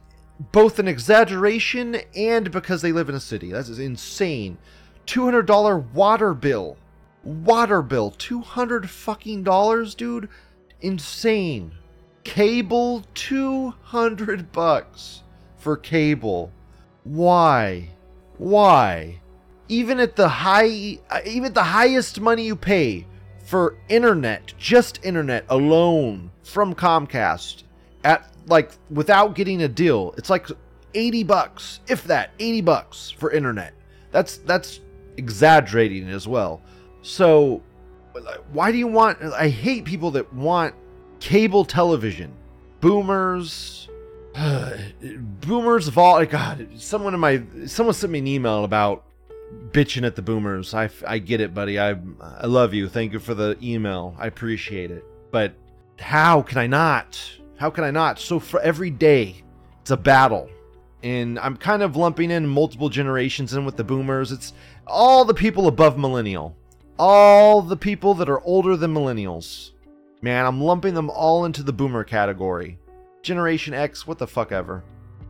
both 0.50 0.80
an 0.80 0.88
exaggeration 0.88 2.00
and 2.16 2.50
because 2.50 2.82
they 2.82 2.90
live 2.90 3.08
in 3.08 3.14
a 3.14 3.20
city. 3.20 3.52
That 3.52 3.68
is 3.68 3.78
insane. 3.78 4.58
$200 5.06 5.92
water 5.92 6.34
bill. 6.34 6.76
Water 7.22 7.82
bill. 7.82 8.10
200 8.10 8.90
fucking 8.90 9.44
dollars, 9.44 9.94
dude. 9.94 10.28
Insane. 10.80 11.70
Cable 12.24 13.04
200 13.14 14.50
bucks 14.52 15.22
for 15.56 15.76
cable. 15.76 16.50
Why? 17.04 17.90
Why? 18.38 19.20
Even 19.68 20.00
at 20.00 20.16
the 20.16 20.28
high 20.28 20.98
even 21.24 21.52
the 21.52 21.62
highest 21.62 22.20
money 22.20 22.44
you 22.44 22.56
pay, 22.56 23.06
for 23.44 23.76
internet, 23.88 24.54
just 24.58 25.04
internet 25.04 25.44
alone 25.48 26.30
from 26.42 26.74
Comcast 26.74 27.64
at 28.02 28.28
like 28.46 28.72
without 28.90 29.34
getting 29.34 29.62
a 29.62 29.68
deal. 29.68 30.14
It's 30.16 30.30
like 30.30 30.48
80 30.94 31.24
bucks, 31.24 31.80
if 31.86 32.04
that, 32.04 32.30
80 32.38 32.62
bucks 32.62 33.10
for 33.10 33.30
internet. 33.30 33.74
That's 34.10 34.38
that's 34.38 34.80
exaggerating 35.16 36.08
as 36.08 36.26
well. 36.26 36.62
So 37.02 37.62
why 38.52 38.72
do 38.72 38.78
you 38.78 38.86
want 38.86 39.22
I 39.22 39.48
hate 39.48 39.84
people 39.84 40.10
that 40.12 40.32
want 40.32 40.74
cable 41.24 41.64
television. 41.64 42.30
Boomers. 42.80 43.88
Boomers 45.40 45.88
of 45.88 45.96
all 45.96 46.24
god 46.26 46.68
someone 46.76 47.14
in 47.14 47.20
my 47.20 47.42
someone 47.66 47.94
sent 47.94 48.12
me 48.12 48.18
an 48.18 48.26
email 48.26 48.64
about 48.64 49.04
bitching 49.70 50.04
at 50.04 50.16
the 50.16 50.22
boomers. 50.22 50.74
I 50.74 50.90
i 51.06 51.18
get 51.18 51.40
it 51.40 51.54
buddy. 51.54 51.80
I 51.80 51.96
i 52.20 52.46
love 52.46 52.74
you. 52.74 52.88
Thank 52.88 53.12
you 53.12 53.20
for 53.20 53.32
the 53.32 53.56
email. 53.62 54.14
I 54.18 54.26
appreciate 54.26 54.90
it. 54.90 55.04
But 55.30 55.54
how 55.98 56.42
can 56.42 56.58
i 56.58 56.66
not 56.66 57.18
how 57.56 57.70
can 57.70 57.84
i 57.84 57.90
not? 57.90 58.18
So 58.18 58.38
for 58.38 58.60
every 58.60 58.90
day 58.90 59.42
it's 59.80 59.92
a 59.92 59.96
battle. 59.96 60.50
And 61.02 61.38
i'm 61.38 61.56
kind 61.56 61.82
of 61.82 61.96
lumping 61.96 62.32
in 62.32 62.46
multiple 62.46 62.90
generations 62.90 63.54
in 63.54 63.64
with 63.64 63.78
the 63.78 63.84
boomers. 63.84 64.30
It's 64.30 64.52
all 64.86 65.24
the 65.24 65.32
people 65.32 65.68
above 65.68 65.96
millennial. 65.96 66.54
All 66.98 67.62
the 67.62 67.78
people 67.78 68.12
that 68.14 68.28
are 68.28 68.42
older 68.42 68.76
than 68.76 68.92
millennials 68.92 69.70
man 70.24 70.46
i'm 70.46 70.60
lumping 70.60 70.94
them 70.94 71.10
all 71.10 71.44
into 71.44 71.62
the 71.62 71.72
boomer 71.72 72.02
category 72.02 72.78
Generation 73.24 73.72
X, 73.74 74.06
what 74.06 74.18
the 74.18 74.26
fuck 74.26 74.52
ever. 74.52 74.84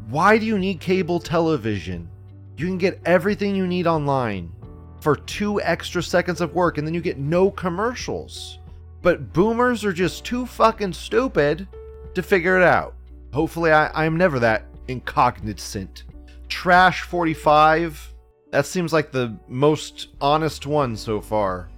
Why 0.08 0.36
do 0.36 0.44
you 0.44 0.58
need 0.58 0.80
cable 0.80 1.20
television? 1.20 2.10
You 2.56 2.66
can 2.66 2.76
get 2.76 3.00
everything 3.06 3.54
you 3.54 3.66
need 3.66 3.86
online 3.86 4.52
for 5.00 5.16
two 5.16 5.60
extra 5.62 6.02
seconds 6.02 6.40
of 6.40 6.54
work 6.54 6.76
and 6.76 6.86
then 6.86 6.92
you 6.92 7.00
get 7.00 7.18
no 7.18 7.50
commercials. 7.50 8.58
But 9.00 9.32
boomers 9.32 9.84
are 9.84 9.92
just 9.92 10.24
too 10.24 10.44
fucking 10.44 10.92
stupid 10.92 11.68
to 12.14 12.22
figure 12.22 12.56
it 12.56 12.64
out. 12.64 12.96
Hopefully, 13.32 13.70
I, 13.70 14.04
am 14.04 14.16
never 14.16 14.38
that 14.40 14.64
incognizant. 14.88 16.04
Trash 16.48 17.02
45, 17.02 18.14
that 18.50 18.66
seems 18.66 18.92
like 18.92 19.10
the 19.10 19.36
most 19.48 20.08
honest 20.20 20.66
one 20.66 20.96
so 20.96 21.20
far. 21.20 21.68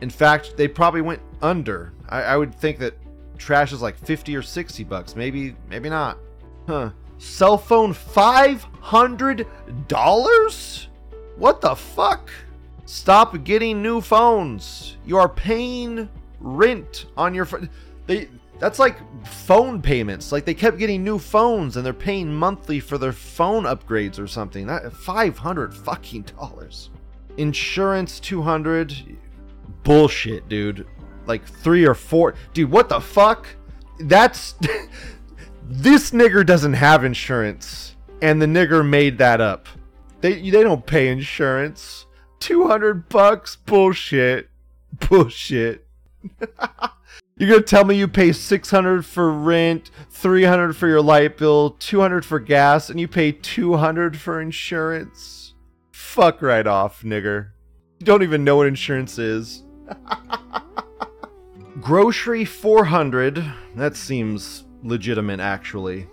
In 0.00 0.10
fact, 0.10 0.56
they 0.56 0.68
probably 0.68 1.02
went 1.02 1.22
under. 1.42 1.92
I, 2.08 2.22
I 2.22 2.36
would 2.36 2.54
think 2.54 2.78
that 2.78 2.94
trash 3.38 3.72
is 3.72 3.82
like 3.82 3.98
50 3.98 4.36
or 4.36 4.42
60 4.42 4.84
bucks. 4.84 5.16
Maybe, 5.16 5.56
maybe 5.68 5.88
not. 5.88 6.18
Huh. 6.66 6.90
Cell 7.18 7.58
phone 7.58 7.92
$500? 7.94 10.86
What 11.36 11.60
the 11.60 11.74
fuck? 11.74 12.30
Stop 12.84 13.42
getting 13.44 13.82
new 13.82 14.00
phones. 14.00 14.96
You 15.04 15.18
are 15.18 15.28
paying 15.28 16.08
rent 16.40 17.06
on 17.16 17.34
your 17.34 17.44
phone. 17.44 17.68
They 18.06 18.28
that's 18.58 18.78
like 18.78 18.96
phone 19.26 19.82
payments. 19.82 20.32
Like 20.32 20.46
they 20.46 20.54
kept 20.54 20.78
getting 20.78 21.04
new 21.04 21.18
phones 21.18 21.76
and 21.76 21.84
they're 21.84 21.92
paying 21.92 22.32
monthly 22.32 22.80
for 22.80 22.96
their 22.96 23.12
phone 23.12 23.64
upgrades 23.64 24.18
or 24.18 24.26
something. 24.26 24.66
That 24.66 24.90
500 24.92 25.74
fucking 25.74 26.22
dollars. 26.22 26.88
Insurance 27.36 28.18
200 28.20 29.18
bullshit, 29.82 30.48
dude 30.48 30.86
like 31.26 31.44
three 31.46 31.84
or 31.86 31.94
four. 31.94 32.34
Dude, 32.52 32.70
what 32.70 32.88
the 32.88 33.00
fuck? 33.00 33.46
That's 34.00 34.54
this 35.68 36.10
nigger 36.10 36.44
doesn't 36.44 36.74
have 36.74 37.04
insurance, 37.04 37.96
and 38.22 38.40
the 38.40 38.46
nigger 38.46 38.86
made 38.86 39.18
that 39.18 39.40
up. 39.40 39.68
They 40.20 40.50
they 40.50 40.62
don't 40.62 40.86
pay 40.86 41.08
insurance. 41.08 42.06
Two 42.38 42.66
hundred 42.66 43.08
bucks, 43.08 43.56
bullshit, 43.56 44.48
bullshit. 45.08 45.86
You're 47.38 47.50
gonna 47.50 47.62
tell 47.62 47.84
me 47.84 47.98
you 47.98 48.08
pay 48.08 48.32
six 48.32 48.70
hundred 48.70 49.04
for 49.04 49.30
rent, 49.30 49.90
three 50.10 50.44
hundred 50.44 50.74
for 50.74 50.88
your 50.88 51.02
light 51.02 51.36
bill, 51.36 51.70
two 51.70 52.00
hundred 52.00 52.24
for 52.24 52.40
gas, 52.40 52.88
and 52.88 52.98
you 52.98 53.08
pay 53.08 53.32
two 53.32 53.76
hundred 53.76 54.18
for 54.18 54.40
insurance? 54.40 55.54
Fuck 55.92 56.40
right 56.40 56.66
off, 56.66 57.02
nigger. 57.02 57.50
You 57.98 58.06
don't 58.06 58.22
even 58.22 58.42
know 58.44 58.56
what 58.56 58.66
insurance 58.66 59.18
is. 59.18 59.64
Grocery 61.86 62.44
400. 62.44 63.44
That 63.76 63.94
seems 63.94 64.64
legitimate, 64.82 65.38
actually. 65.38 66.08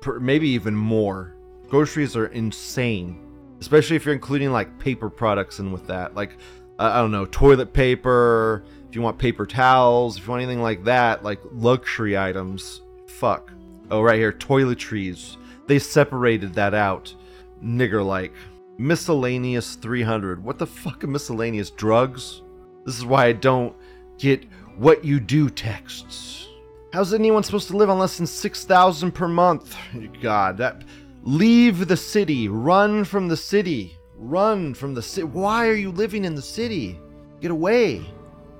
Per, 0.00 0.18
maybe 0.18 0.48
even 0.48 0.74
more. 0.74 1.36
Groceries 1.68 2.16
are 2.16 2.28
insane. 2.28 3.20
Especially 3.60 3.94
if 3.94 4.06
you're 4.06 4.14
including 4.14 4.52
like 4.52 4.78
paper 4.78 5.10
products 5.10 5.58
in 5.58 5.70
with 5.70 5.86
that. 5.88 6.14
Like, 6.14 6.38
uh, 6.78 6.92
I 6.94 7.00
don't 7.00 7.10
know, 7.10 7.26
toilet 7.26 7.74
paper, 7.74 8.64
if 8.88 8.96
you 8.96 9.02
want 9.02 9.18
paper 9.18 9.44
towels, 9.44 10.16
if 10.16 10.24
you 10.24 10.30
want 10.30 10.44
anything 10.44 10.62
like 10.62 10.84
that, 10.84 11.22
like 11.22 11.40
luxury 11.52 12.16
items. 12.16 12.80
Fuck. 13.06 13.52
Oh, 13.90 14.00
right 14.00 14.18
here, 14.18 14.32
toiletries. 14.32 15.36
They 15.66 15.78
separated 15.78 16.54
that 16.54 16.72
out. 16.72 17.14
Nigger 17.62 18.02
like. 18.02 18.32
Miscellaneous 18.78 19.74
300. 19.74 20.42
What 20.42 20.58
the 20.58 20.66
fuck 20.66 21.04
are 21.04 21.06
miscellaneous 21.06 21.68
drugs? 21.68 22.40
This 22.86 22.96
is 22.96 23.04
why 23.04 23.26
I 23.26 23.32
don't 23.32 23.76
get 24.16 24.46
what 24.78 25.04
you 25.04 25.18
do 25.18 25.50
texts. 25.50 26.46
How's 26.92 27.12
anyone 27.12 27.42
supposed 27.42 27.66
to 27.68 27.76
live 27.76 27.90
on 27.90 27.98
less 27.98 28.16
than 28.16 28.28
6,000 28.28 29.10
per 29.10 29.26
month? 29.26 29.76
God, 30.22 30.56
that 30.58 30.84
leave 31.24 31.88
the 31.88 31.96
city, 31.96 32.48
run 32.48 33.04
from 33.04 33.26
the 33.26 33.36
city, 33.36 33.98
run 34.16 34.74
from 34.74 34.94
the 34.94 35.02
city. 35.02 35.26
Why 35.26 35.66
are 35.66 35.74
you 35.74 35.90
living 35.90 36.24
in 36.24 36.36
the 36.36 36.42
city? 36.42 36.98
Get 37.40 37.50
away. 37.50 38.06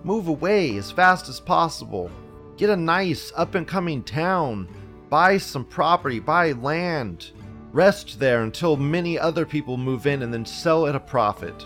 Move 0.03 0.27
away 0.27 0.77
as 0.77 0.91
fast 0.91 1.29
as 1.29 1.39
possible. 1.39 2.11
Get 2.57 2.71
a 2.71 2.77
nice 2.77 3.33
up 3.37 3.55
and 3.55 3.67
coming 3.67 4.03
town. 4.03 4.69
Buy 5.09 5.39
some 5.39 5.65
property, 5.65 6.19
buy 6.19 6.51
land. 6.53 7.31
Rest 7.73 8.19
there 8.19 8.43
until 8.43 8.77
many 8.77 9.19
other 9.19 9.47
people 9.47 9.77
move 9.77 10.07
in 10.09 10.23
and 10.23 10.35
then 10.35 10.45
sell 10.45 10.89
at 10.89 10.97
a 10.97 11.01
profit. 11.01 11.65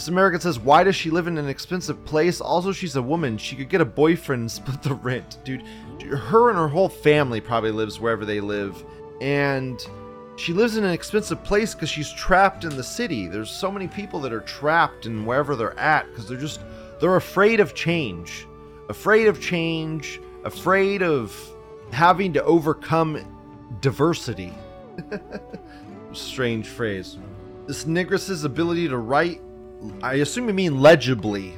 This 0.00 0.08
American 0.08 0.40
says, 0.40 0.58
why 0.58 0.82
does 0.82 0.96
she 0.96 1.10
live 1.10 1.26
in 1.26 1.36
an 1.36 1.46
expensive 1.46 2.02
place? 2.06 2.40
Also, 2.40 2.72
she's 2.72 2.96
a 2.96 3.02
woman. 3.02 3.36
She 3.36 3.54
could 3.54 3.68
get 3.68 3.82
a 3.82 3.84
boyfriend 3.84 4.40
and 4.40 4.50
split 4.50 4.80
the 4.80 4.94
rent. 4.94 5.36
Dude, 5.44 5.60
her 6.06 6.48
and 6.48 6.58
her 6.58 6.68
whole 6.68 6.88
family 6.88 7.38
probably 7.38 7.70
lives 7.70 8.00
wherever 8.00 8.24
they 8.24 8.40
live. 8.40 8.82
And 9.20 9.78
she 10.36 10.54
lives 10.54 10.78
in 10.78 10.84
an 10.84 10.90
expensive 10.90 11.44
place 11.44 11.74
because 11.74 11.90
she's 11.90 12.10
trapped 12.14 12.64
in 12.64 12.74
the 12.78 12.82
city. 12.82 13.26
There's 13.26 13.50
so 13.50 13.70
many 13.70 13.88
people 13.88 14.20
that 14.20 14.32
are 14.32 14.40
trapped 14.40 15.04
in 15.04 15.26
wherever 15.26 15.54
they're 15.54 15.78
at 15.78 16.06
because 16.06 16.26
they're 16.26 16.38
just, 16.38 16.62
they're 16.98 17.16
afraid 17.16 17.60
of 17.60 17.74
change. 17.74 18.46
Afraid 18.88 19.26
of 19.26 19.38
change. 19.38 20.18
Afraid 20.46 21.02
of 21.02 21.38
having 21.92 22.32
to 22.32 22.44
overcome 22.44 23.22
diversity. 23.82 24.54
Strange 26.14 26.68
phrase. 26.68 27.18
This 27.66 27.84
Negress's 27.84 28.44
ability 28.44 28.88
to 28.88 28.96
write 28.96 29.42
I 30.02 30.14
assume 30.14 30.48
you 30.48 30.54
mean 30.54 30.80
legibly. 30.80 31.54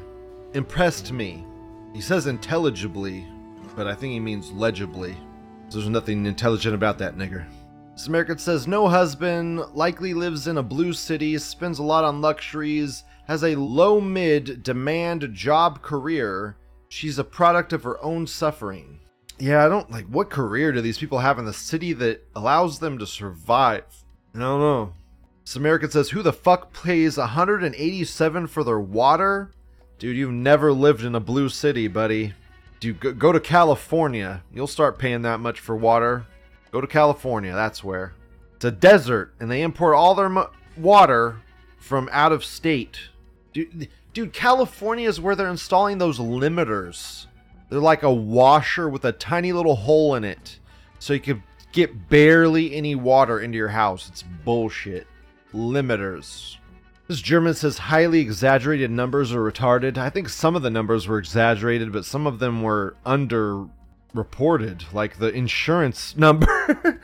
Impressed 0.54 1.12
me. 1.12 1.44
He 1.92 2.00
says 2.00 2.26
intelligibly, 2.26 3.26
but 3.76 3.86
I 3.86 3.94
think 3.94 4.12
he 4.12 4.20
means 4.20 4.52
legibly. 4.52 5.16
There's 5.70 5.88
nothing 5.88 6.26
intelligent 6.26 6.74
about 6.74 6.98
that 6.98 7.16
nigger. 7.16 7.44
This 7.92 8.06
American 8.06 8.38
says 8.38 8.66
no 8.66 8.88
husband, 8.88 9.60
likely 9.74 10.14
lives 10.14 10.46
in 10.46 10.58
a 10.58 10.62
blue 10.62 10.92
city, 10.92 11.36
spends 11.38 11.78
a 11.78 11.82
lot 11.82 12.04
on 12.04 12.20
luxuries, 12.20 13.04
has 13.26 13.44
a 13.44 13.56
low 13.56 14.00
mid 14.00 14.62
demand 14.62 15.28
job 15.32 15.82
career. 15.82 16.56
She's 16.88 17.18
a 17.18 17.24
product 17.24 17.72
of 17.72 17.82
her 17.84 18.02
own 18.02 18.26
suffering. 18.26 19.00
Yeah, 19.38 19.64
I 19.64 19.68
don't 19.68 19.90
like 19.90 20.06
what 20.06 20.30
career 20.30 20.72
do 20.72 20.80
these 20.80 20.98
people 20.98 21.18
have 21.18 21.38
in 21.38 21.44
the 21.44 21.52
city 21.52 21.92
that 21.94 22.26
allows 22.34 22.78
them 22.78 22.98
to 22.98 23.06
survive? 23.06 23.84
I 24.34 24.38
don't 24.38 24.60
know. 24.60 24.92
Samarican 25.44 25.90
says, 25.90 26.10
Who 26.10 26.22
the 26.22 26.32
fuck 26.32 26.72
pays 26.72 27.16
187 27.16 28.46
for 28.46 28.64
their 28.64 28.78
water? 28.78 29.50
Dude, 29.98 30.16
you've 30.16 30.30
never 30.30 30.72
lived 30.72 31.04
in 31.04 31.14
a 31.14 31.20
blue 31.20 31.48
city, 31.48 31.88
buddy. 31.88 32.34
Dude, 32.80 33.18
go, 33.18 33.32
to 33.32 33.40
California. 33.40 34.42
You'll 34.52 34.66
start 34.66 34.98
paying 34.98 35.22
that 35.22 35.40
much 35.40 35.60
for 35.60 35.76
water. 35.76 36.26
Go 36.72 36.80
to 36.80 36.86
California, 36.86 37.52
that's 37.52 37.84
where. 37.84 38.14
It's 38.56 38.64
a 38.64 38.70
desert, 38.70 39.34
and 39.38 39.50
they 39.50 39.62
import 39.62 39.94
all 39.94 40.14
their 40.14 40.28
mo- 40.28 40.50
water 40.76 41.36
from 41.78 42.08
out 42.12 42.32
of 42.32 42.44
state. 42.44 42.98
Dude, 43.52 43.88
dude, 44.12 44.32
California 44.32 45.08
is 45.08 45.20
where 45.20 45.36
they're 45.36 45.48
installing 45.48 45.98
those 45.98 46.18
limiters. 46.18 47.26
They're 47.68 47.78
like 47.78 48.02
a 48.02 48.12
washer 48.12 48.88
with 48.88 49.04
a 49.04 49.12
tiny 49.12 49.52
little 49.52 49.76
hole 49.76 50.14
in 50.14 50.24
it. 50.24 50.58
So 50.98 51.12
you 51.12 51.20
can 51.20 51.42
get 51.72 52.08
barely 52.08 52.74
any 52.74 52.94
water 52.94 53.40
into 53.40 53.58
your 53.58 53.68
house. 53.68 54.08
It's 54.08 54.22
bullshit 54.44 55.06
limiters. 55.52 56.56
This 57.08 57.20
German 57.20 57.54
says 57.54 57.78
highly 57.78 58.20
exaggerated 58.20 58.90
numbers 58.90 59.32
are 59.32 59.40
retarded. 59.40 59.98
I 59.98 60.10
think 60.10 60.28
some 60.28 60.56
of 60.56 60.62
the 60.62 60.70
numbers 60.70 61.08
were 61.08 61.18
exaggerated, 61.18 61.92
but 61.92 62.04
some 62.04 62.26
of 62.26 62.38
them 62.38 62.62
were 62.62 62.96
under 63.04 63.66
reported 64.14 64.84
like 64.92 65.16
the 65.16 65.32
insurance 65.32 66.14
number 66.18 67.00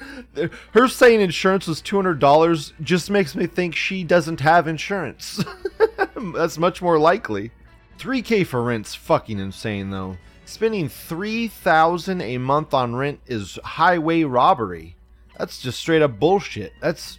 her 0.72 0.86
saying 0.88 1.22
insurance 1.22 1.66
was 1.66 1.80
$200 1.80 2.72
just 2.82 3.09
makes 3.09 3.34
me 3.34 3.46
think 3.46 3.74
she 3.74 4.05
doesn't 4.05 4.40
have 4.40 4.68
insurance 4.68 5.42
that's 6.34 6.59
much 6.59 6.82
more 6.82 6.99
likely 6.99 7.51
3k 7.99 8.46
for 8.46 8.62
rent's 8.62 8.94
fucking 8.94 9.38
insane 9.38 9.90
though. 9.90 10.16
Spending 10.44 10.88
3000 10.88 12.20
a 12.22 12.38
month 12.38 12.72
on 12.72 12.94
rent 12.94 13.20
is 13.26 13.59
highway 13.62 14.22
robbery. 14.22 14.96
That's 15.36 15.61
just 15.61 15.78
straight 15.78 16.01
up 16.01 16.18
bullshit. 16.18 16.72
That's 16.80 17.18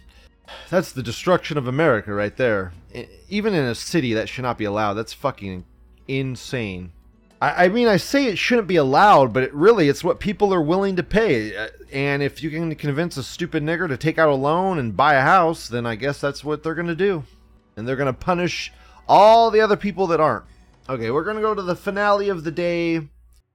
that's 0.68 0.92
the 0.92 1.02
destruction 1.02 1.58
of 1.58 1.66
America 1.66 2.12
right 2.12 2.36
there. 2.36 2.72
Even 3.28 3.54
in 3.54 3.64
a 3.64 3.74
city 3.74 4.14
that 4.14 4.28
should 4.28 4.42
not 4.42 4.58
be 4.58 4.64
allowed. 4.64 4.94
That's 4.94 5.12
fucking 5.12 5.64
insane. 6.08 6.92
I, 7.40 7.64
I 7.64 7.68
mean, 7.68 7.88
I 7.88 7.96
say 7.96 8.26
it 8.26 8.38
shouldn't 8.38 8.68
be 8.68 8.76
allowed, 8.76 9.32
but 9.32 9.42
it 9.42 9.54
really, 9.54 9.88
it's 9.88 10.04
what 10.04 10.20
people 10.20 10.52
are 10.52 10.60
willing 10.60 10.96
to 10.96 11.02
pay. 11.02 11.56
Uh, 11.56 11.68
And 11.92 12.22
if 12.22 12.42
you 12.42 12.50
can 12.50 12.74
convince 12.74 13.16
a 13.16 13.22
stupid 13.22 13.62
nigger 13.62 13.88
to 13.88 13.96
take 13.96 14.18
out 14.18 14.28
a 14.28 14.34
loan 14.34 14.78
and 14.78 14.96
buy 14.96 15.14
a 15.14 15.22
house, 15.22 15.68
then 15.68 15.86
I 15.86 15.94
guess 15.94 16.20
that's 16.20 16.44
what 16.44 16.62
they're 16.62 16.74
going 16.74 16.86
to 16.86 16.94
do. 16.94 17.24
And 17.76 17.86
they're 17.86 17.96
going 17.96 18.12
to 18.12 18.12
punish 18.12 18.72
all 19.08 19.50
the 19.50 19.60
other 19.60 19.76
people 19.76 20.06
that 20.08 20.20
aren't. 20.20 20.44
Okay, 20.88 21.10
we're 21.10 21.24
going 21.24 21.36
to 21.36 21.42
go 21.42 21.54
to 21.54 21.62
the 21.62 21.76
finale 21.76 22.28
of 22.28 22.44
the 22.44 22.50
day. 22.50 23.08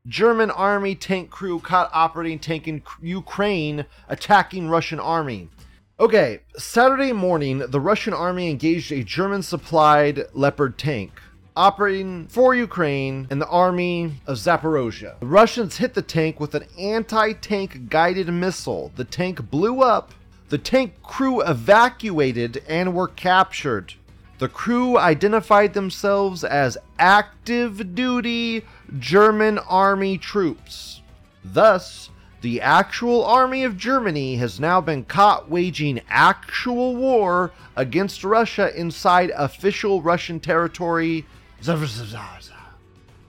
German 0.07 0.51
army 0.51 0.95
tank 0.95 1.29
crew 1.29 1.59
caught 1.59 1.89
operating 1.93 2.39
tank 2.39 2.67
in 2.67 2.83
Ukraine 3.01 3.85
attacking 4.07 4.69
Russian 4.69 4.99
army. 4.99 5.49
Okay, 5.97 6.41
Saturday 6.57 7.13
morning, 7.13 7.59
the 7.59 7.79
Russian 7.79 8.13
army 8.13 8.49
engaged 8.49 8.91
a 8.91 9.01
German 9.01 9.41
supplied 9.41 10.25
Leopard 10.33 10.77
tank 10.77 11.21
operating 11.55 12.27
for 12.27 12.53
Ukraine 12.53 13.27
and 13.29 13.39
the 13.39 13.47
army 13.47 14.11
of 14.27 14.35
Zaporozhye. 14.35 15.17
The 15.21 15.25
Russians 15.25 15.77
hit 15.77 15.93
the 15.93 16.01
tank 16.01 16.37
with 16.37 16.53
an 16.53 16.65
anti 16.77 17.31
tank 17.31 17.89
guided 17.89 18.27
missile. 18.27 18.91
The 18.97 19.05
tank 19.05 19.49
blew 19.49 19.83
up. 19.83 20.13
The 20.49 20.57
tank 20.57 21.01
crew 21.01 21.41
evacuated 21.41 22.61
and 22.67 22.93
were 22.93 23.07
captured. 23.07 23.93
The 24.39 24.49
crew 24.49 24.97
identified 24.97 25.73
themselves 25.73 26.43
as 26.43 26.77
active 26.99 27.95
duty 27.95 28.65
German 28.99 29.59
army 29.59 30.17
troops. 30.17 31.01
Thus, 31.45 32.09
the 32.45 32.61
actual 32.61 33.25
army 33.25 33.63
of 33.63 33.75
Germany 33.75 34.35
has 34.35 34.59
now 34.59 34.79
been 34.79 35.03
caught 35.03 35.49
waging 35.49 35.99
actual 36.07 36.95
war 36.95 37.51
against 37.75 38.23
Russia 38.23 38.71
inside 38.79 39.31
official 39.35 39.99
Russian 40.03 40.39
territory. 40.39 41.25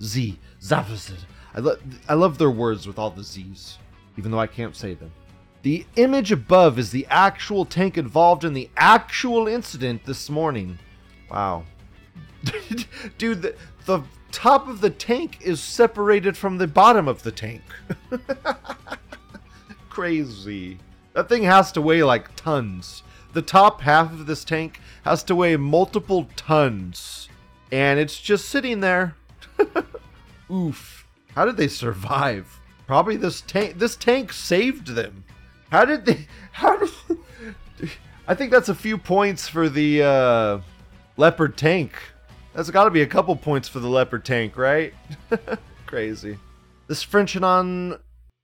Z. 0.02 0.38
I, 1.54 1.60
lo- 1.60 1.78
I 2.06 2.12
love 2.12 2.36
their 2.36 2.50
words 2.50 2.86
with 2.86 2.98
all 2.98 3.08
the 3.08 3.22
Z's, 3.22 3.78
even 4.18 4.30
though 4.30 4.38
I 4.38 4.46
can't 4.46 4.76
say 4.76 4.92
them. 4.92 5.10
The 5.62 5.86
image 5.96 6.30
above 6.30 6.78
is 6.78 6.90
the 6.90 7.06
actual 7.08 7.64
tank 7.64 7.96
involved 7.96 8.44
in 8.44 8.52
the 8.52 8.68
actual 8.76 9.48
incident 9.48 10.04
this 10.04 10.28
morning. 10.28 10.78
Wow. 11.30 11.64
Dude, 13.16 13.40
the, 13.40 13.54
the 13.86 14.02
top 14.30 14.68
of 14.68 14.82
the 14.82 14.90
tank 14.90 15.38
is 15.40 15.62
separated 15.62 16.36
from 16.36 16.58
the 16.58 16.66
bottom 16.66 17.08
of 17.08 17.22
the 17.22 17.32
tank. 17.32 17.62
Crazy. 19.96 20.76
That 21.14 21.26
thing 21.26 21.44
has 21.44 21.72
to 21.72 21.80
weigh 21.80 22.02
like 22.02 22.36
tons. 22.36 23.02
The 23.32 23.40
top 23.40 23.80
half 23.80 24.12
of 24.12 24.26
this 24.26 24.44
tank 24.44 24.78
has 25.06 25.22
to 25.22 25.34
weigh 25.34 25.56
multiple 25.56 26.28
tons. 26.36 27.30
And 27.72 27.98
it's 27.98 28.20
just 28.20 28.50
sitting 28.50 28.80
there. 28.80 29.16
Oof. 30.52 31.06
How 31.34 31.46
did 31.46 31.56
they 31.56 31.68
survive? 31.68 32.60
Probably 32.86 33.16
this 33.16 33.40
tank 33.40 33.78
this 33.78 33.96
tank 33.96 34.34
saved 34.34 34.88
them. 34.88 35.24
How 35.72 35.86
did 35.86 36.04
they 36.04 36.26
how 36.52 36.76
did 36.76 36.90
I 38.28 38.34
think 38.34 38.50
that's 38.50 38.68
a 38.68 38.74
few 38.74 38.98
points 38.98 39.48
for 39.48 39.70
the 39.70 40.02
uh 40.02 40.60
leopard 41.16 41.56
tank. 41.56 41.94
That's 42.52 42.68
got 42.68 42.84
to 42.84 42.90
be 42.90 43.00
a 43.00 43.06
couple 43.06 43.34
points 43.34 43.66
for 43.66 43.80
the 43.80 43.88
leopard 43.88 44.26
tank, 44.26 44.58
right? 44.58 44.92
Crazy. 45.86 46.36
This 46.86 47.02
Frenchanon 47.02 47.98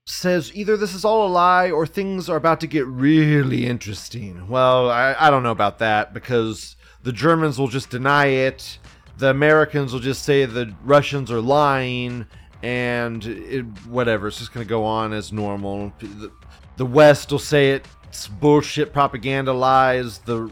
says 0.04 0.50
either 0.54 0.76
this 0.76 0.94
is 0.94 1.04
all 1.04 1.26
a 1.26 1.30
lie 1.30 1.70
or 1.70 1.86
things 1.86 2.28
are 2.28 2.36
about 2.36 2.60
to 2.60 2.66
get 2.66 2.86
really 2.86 3.66
interesting. 3.66 4.48
Well, 4.48 4.90
I, 4.90 5.14
I 5.18 5.30
don't 5.30 5.42
know 5.42 5.52
about 5.52 5.78
that 5.78 6.12
because 6.12 6.76
the 7.02 7.12
Germans 7.12 7.58
will 7.58 7.68
just 7.68 7.90
deny 7.90 8.26
it, 8.26 8.78
the 9.18 9.30
Americans 9.30 9.92
will 9.92 10.00
just 10.00 10.24
say 10.24 10.44
the 10.44 10.74
Russians 10.84 11.30
are 11.30 11.40
lying, 11.40 12.26
and 12.62 13.24
it, 13.24 13.62
whatever. 13.86 14.28
It's 14.28 14.38
just 14.38 14.52
going 14.52 14.66
to 14.66 14.68
go 14.68 14.84
on 14.84 15.12
as 15.12 15.32
normal. 15.32 15.92
The, 16.00 16.32
the 16.76 16.86
West 16.86 17.30
will 17.30 17.38
say 17.38 17.70
it's 17.70 18.28
bullshit 18.28 18.92
propaganda 18.92 19.52
lies. 19.52 20.18
The 20.18 20.50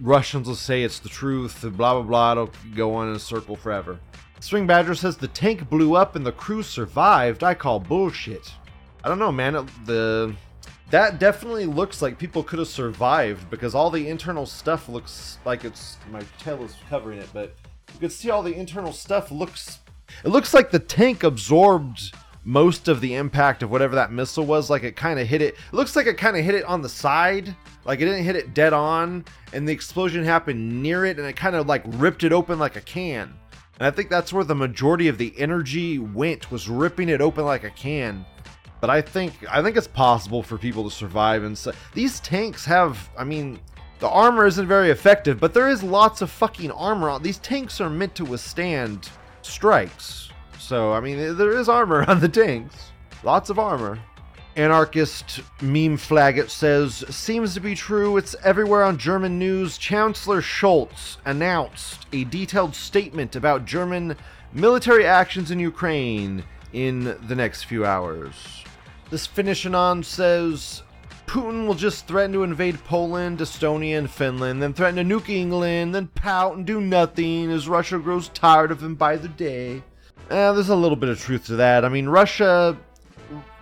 Russians 0.00 0.48
will 0.48 0.54
say 0.54 0.82
it's 0.82 0.98
the 0.98 1.08
truth. 1.08 1.62
Blah 1.62 1.94
blah 1.94 2.02
blah. 2.02 2.32
It'll 2.32 2.50
go 2.74 2.94
on 2.94 3.08
in 3.08 3.16
a 3.16 3.20
circle 3.20 3.56
forever. 3.56 3.98
Swing 4.40 4.66
Badger 4.66 4.94
says 4.94 5.16
the 5.16 5.28
tank 5.28 5.68
blew 5.68 5.94
up 5.94 6.16
and 6.16 6.24
the 6.24 6.32
crew 6.32 6.62
survived. 6.62 7.44
I 7.44 7.54
call 7.54 7.78
bullshit. 7.78 8.52
I 9.02 9.08
don't 9.08 9.18
know, 9.18 9.32
man. 9.32 9.66
The 9.84 10.34
that 10.90 11.20
definitely 11.20 11.66
looks 11.66 12.02
like 12.02 12.18
people 12.18 12.42
could 12.42 12.58
have 12.58 12.68
survived 12.68 13.48
because 13.48 13.74
all 13.74 13.90
the 13.90 14.08
internal 14.08 14.44
stuff 14.44 14.88
looks 14.88 15.38
like 15.44 15.64
it's 15.64 15.96
my 16.10 16.22
tail 16.38 16.62
is 16.64 16.74
covering 16.88 17.18
it, 17.18 17.28
but 17.32 17.54
you 17.94 18.00
can 18.00 18.10
see 18.10 18.30
all 18.30 18.42
the 18.42 18.54
internal 18.54 18.92
stuff 18.92 19.30
looks. 19.30 19.78
It 20.24 20.28
looks 20.28 20.52
like 20.52 20.70
the 20.70 20.80
tank 20.80 21.22
absorbed 21.22 22.12
most 22.44 22.88
of 22.88 23.00
the 23.00 23.14
impact 23.14 23.62
of 23.62 23.70
whatever 23.70 23.94
that 23.94 24.12
missile 24.12 24.44
was. 24.44 24.68
Like 24.68 24.82
it 24.82 24.96
kind 24.96 25.20
of 25.20 25.28
hit 25.28 25.42
it. 25.42 25.54
It 25.54 25.72
looks 25.72 25.94
like 25.94 26.06
it 26.06 26.18
kind 26.18 26.36
of 26.36 26.44
hit 26.44 26.54
it 26.54 26.64
on 26.64 26.82
the 26.82 26.88
side. 26.88 27.54
Like 27.84 28.00
it 28.00 28.06
didn't 28.06 28.24
hit 28.24 28.36
it 28.36 28.52
dead 28.52 28.72
on, 28.72 29.24
and 29.52 29.66
the 29.66 29.72
explosion 29.72 30.24
happened 30.24 30.82
near 30.82 31.06
it, 31.06 31.18
and 31.18 31.26
it 31.26 31.36
kind 31.36 31.56
of 31.56 31.66
like 31.66 31.82
ripped 31.86 32.24
it 32.24 32.32
open 32.32 32.58
like 32.58 32.76
a 32.76 32.80
can. 32.80 33.32
And 33.78 33.86
I 33.86 33.90
think 33.90 34.10
that's 34.10 34.32
where 34.32 34.44
the 34.44 34.54
majority 34.54 35.08
of 35.08 35.16
the 35.16 35.32
energy 35.38 35.98
went 35.98 36.50
was 36.50 36.68
ripping 36.68 37.08
it 37.08 37.20
open 37.20 37.44
like 37.44 37.64
a 37.64 37.70
can. 37.70 38.26
But 38.80 38.90
I 38.90 39.02
think 39.02 39.32
I 39.50 39.62
think 39.62 39.76
it's 39.76 39.86
possible 39.86 40.42
for 40.42 40.56
people 40.56 40.84
to 40.84 40.90
survive 40.90 41.44
and 41.44 41.56
so, 41.56 41.72
these 41.94 42.20
tanks 42.20 42.64
have 42.64 43.10
I 43.16 43.24
mean 43.24 43.60
the 43.98 44.08
armor 44.08 44.46
isn't 44.46 44.66
very 44.66 44.90
effective, 44.90 45.38
but 45.38 45.52
there 45.52 45.68
is 45.68 45.82
lots 45.82 46.22
of 46.22 46.30
fucking 46.30 46.70
armor 46.70 47.10
on 47.10 47.22
these 47.22 47.38
tanks 47.38 47.80
are 47.80 47.90
meant 47.90 48.14
to 48.14 48.24
withstand 48.24 49.10
strikes. 49.42 50.30
So 50.58 50.92
I 50.92 51.00
mean 51.00 51.36
there 51.36 51.58
is 51.58 51.68
armor 51.68 52.04
on 52.08 52.20
the 52.20 52.28
tanks. 52.28 52.92
Lots 53.22 53.50
of 53.50 53.58
armor. 53.58 53.98
Anarchist 54.56 55.40
meme 55.62 55.96
flagget 55.96 56.50
says, 56.50 57.04
seems 57.08 57.54
to 57.54 57.60
be 57.60 57.74
true. 57.74 58.16
It's 58.16 58.34
everywhere 58.42 58.82
on 58.82 58.98
German 58.98 59.38
news. 59.38 59.78
Chancellor 59.78 60.42
Scholz 60.42 61.18
announced 61.24 62.06
a 62.12 62.24
detailed 62.24 62.74
statement 62.74 63.36
about 63.36 63.64
German 63.64 64.16
military 64.52 65.06
actions 65.06 65.50
in 65.50 65.60
Ukraine 65.60 66.42
in 66.72 67.16
the 67.28 67.36
next 67.36 67.64
few 67.64 67.86
hours. 67.86 68.64
This 69.10 69.26
Finishanon 69.26 70.04
says, 70.04 70.82
Putin 71.26 71.66
will 71.66 71.74
just 71.74 72.06
threaten 72.06 72.32
to 72.32 72.44
invade 72.44 72.82
Poland, 72.84 73.38
Estonia, 73.38 73.98
and 73.98 74.08
Finland, 74.08 74.62
then 74.62 74.72
threaten 74.72 74.96
to 74.96 75.14
nuke 75.14 75.28
England, 75.28 75.94
then 75.94 76.06
pout 76.08 76.56
and 76.56 76.64
do 76.64 76.80
nothing 76.80 77.50
as 77.50 77.68
Russia 77.68 77.98
grows 77.98 78.28
tired 78.28 78.70
of 78.70 78.82
him 78.82 78.94
by 78.94 79.16
the 79.16 79.28
day. 79.28 79.82
Eh, 80.30 80.52
there's 80.52 80.68
a 80.68 80.76
little 80.76 80.96
bit 80.96 81.08
of 81.08 81.18
truth 81.18 81.46
to 81.46 81.56
that. 81.56 81.84
I 81.84 81.88
mean, 81.88 82.08
Russia 82.08 82.78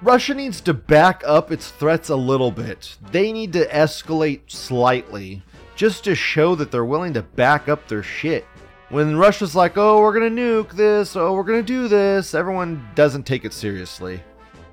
Russia 0.02 0.34
needs 0.34 0.60
to 0.62 0.74
back 0.74 1.22
up 1.26 1.50
its 1.50 1.70
threats 1.70 2.10
a 2.10 2.16
little 2.16 2.50
bit. 2.50 2.96
They 3.10 3.32
need 3.32 3.54
to 3.54 3.66
escalate 3.68 4.50
slightly 4.50 5.42
just 5.76 6.04
to 6.04 6.14
show 6.14 6.54
that 6.56 6.70
they're 6.70 6.84
willing 6.84 7.14
to 7.14 7.22
back 7.22 7.68
up 7.68 7.88
their 7.88 8.02
shit. 8.02 8.44
When 8.90 9.16
Russia's 9.16 9.54
like, 9.54 9.76
oh, 9.76 10.00
we're 10.00 10.18
to 10.18 10.30
nuke 10.30 10.72
this, 10.72 11.16
oh, 11.16 11.32
we're 11.34 11.44
to 11.44 11.62
do 11.62 11.88
this, 11.88 12.34
everyone 12.34 12.86
doesn't 12.94 13.26
take 13.26 13.44
it 13.44 13.52
seriously. 13.52 14.22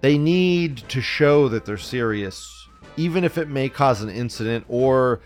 They 0.06 0.20
need 0.20 0.78
to 0.90 1.02
show 1.02 1.50
that 1.50 1.66
they're 1.66 1.80
serious, 1.80 2.68
even 2.96 3.24
if 3.24 3.40
it 3.40 3.50
may 3.50 3.70
cause 3.70 4.04
an 4.04 4.12
incident. 4.12 4.64
Or 4.70 5.20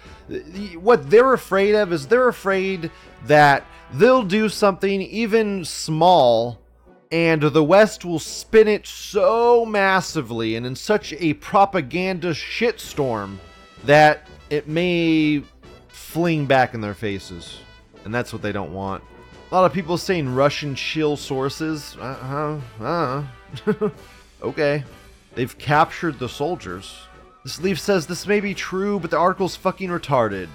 what 0.80 1.10
they're 1.10 1.34
afraid 1.34 1.76
of 1.76 1.92
is 1.92 2.08
they're 2.08 2.30
afraid 2.30 2.90
that 3.26 3.66
they'll 3.92 4.24
do 4.24 4.48
something 4.48 5.02
even 5.02 5.66
small 5.66 6.62
and 7.12 7.42
the 7.42 7.62
West 7.62 8.06
will 8.06 8.20
spin 8.20 8.70
it 8.70 8.88
so 8.88 9.66
massively 9.66 10.56
and 10.56 10.66
in 10.66 10.78
such 10.78 11.12
a 11.12 11.34
propaganda 11.34 12.32
shitstorm 12.32 13.36
that 13.84 14.30
it 14.50 14.70
may 14.70 15.44
fling 15.90 16.46
back 16.46 16.74
in 16.74 16.80
their 16.80 16.94
faces. 16.94 17.60
And 18.06 18.16
that's 18.16 18.32
what 18.32 18.42
they 18.42 18.54
don't 18.54 18.72
want. 18.72 19.04
A 19.52 19.56
lot 19.56 19.66
of 19.66 19.74
people 19.74 19.98
saying 19.98 20.34
Russian 20.34 20.74
shill 20.74 21.18
sources. 21.18 21.98
Uh 22.00 22.62
huh. 22.80 23.26
Uh 23.68 23.90
okay. 24.42 24.84
They've 25.36 25.58
captured 25.58 26.20
the 26.20 26.30
soldiers. 26.30 26.96
This 27.44 27.62
leaf 27.62 27.80
says 27.80 28.08
this 28.08 28.28
may 28.28 28.40
be 28.40 28.54
true, 28.54 29.00
but 29.00 29.12
the 29.12 29.18
article's 29.18 29.56
fucking 29.56 29.90
retarded. 29.90 30.50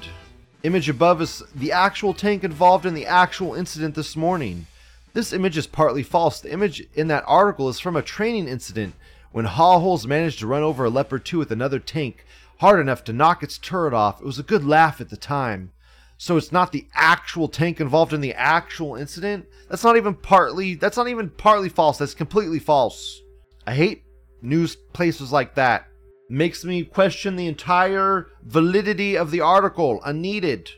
Image 0.63 0.89
above 0.89 1.21
is 1.23 1.43
the 1.55 1.73
actual 1.73 2.15
tank 2.15 2.45
involved 2.45 2.87
in 2.87 2.95
the 2.95 3.07
actual 3.07 3.55
incident 3.55 3.95
this 3.95 4.17
morning. 4.17 4.67
This 5.13 5.33
image 5.33 5.57
is 5.57 5.67
partly 5.67 6.03
false. 6.03 6.41
The 6.41 6.53
image 6.53 6.87
in 6.95 7.09
that 7.09 7.25
article 7.27 7.69
is 7.69 7.79
from 7.79 7.97
a 7.97 8.03
training 8.03 8.49
incident 8.49 8.95
when 9.31 9.45
Hawholes 9.45 10.07
managed 10.07 10.41
to 10.41 10.47
run 10.47 10.63
over 10.63 10.85
a 10.85 10.91
Leopard 10.91 11.25
2 11.25 11.39
with 11.39 11.51
another 11.51 11.79
tank 11.79 12.25
hard 12.59 12.81
enough 12.81 13.05
to 13.05 13.13
knock 13.13 13.43
its 13.43 13.59
turret 13.59 13.95
off. 13.95 14.21
It 14.21 14.27
was 14.27 14.39
a 14.39 14.45
good 14.45 14.65
laugh 14.65 15.01
at 15.01 15.11
the 15.11 15.17
time. 15.17 15.73
so 16.17 16.37
it's 16.37 16.53
not 16.53 16.73
the 16.73 16.87
actual 16.95 17.49
tank 17.49 17.81
involved 17.81 18.13
in 18.13 18.21
the 18.21 18.33
actual 18.35 18.95
incident. 18.95 19.47
That's 19.69 19.85
not 19.85 19.97
even 19.97 20.15
partly 20.15 20.75
that's 20.75 20.97
not 20.97 21.09
even 21.09 21.29
partly 21.31 21.69
false. 21.69 21.99
That's 21.99 22.15
completely 22.15 22.59
false. 22.59 23.21
I 23.67 23.75
hate 23.75 24.05
news 24.43 24.77
places 24.77 25.33
like 25.33 25.55
that. 25.55 25.89
Makes 26.29 26.65
me 26.65 26.85
question 26.85 27.37
the 27.37 27.47
entire 27.47 28.29
validity 28.45 29.17
of 29.17 29.31
the 29.31 29.41
article. 29.41 30.01
Unneeded. 30.05 30.71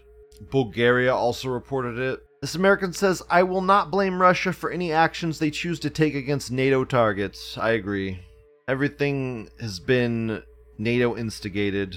Bulgaria 0.51 1.15
also 1.15 1.49
reported 1.49 1.99
it. 1.99 2.21
This 2.41 2.55
American 2.55 2.93
says, 2.93 3.23
I 3.31 3.43
will 3.43 3.63
not 3.63 3.91
blame 3.91 4.21
Russia 4.21 4.53
for 4.53 4.71
any 4.71 4.93
actions 4.93 5.39
they 5.39 5.51
choose 5.51 5.81
to 5.81 5.91
take 5.91 6.15
against 6.15 6.51
NATO 6.51 6.85
targets. 6.85 7.57
I 7.57 7.71
agree. 7.71 8.21
Everything 8.69 9.49
has 9.61 9.81
been 9.81 10.43
NATO 10.79 11.17
instigated. 11.17 11.97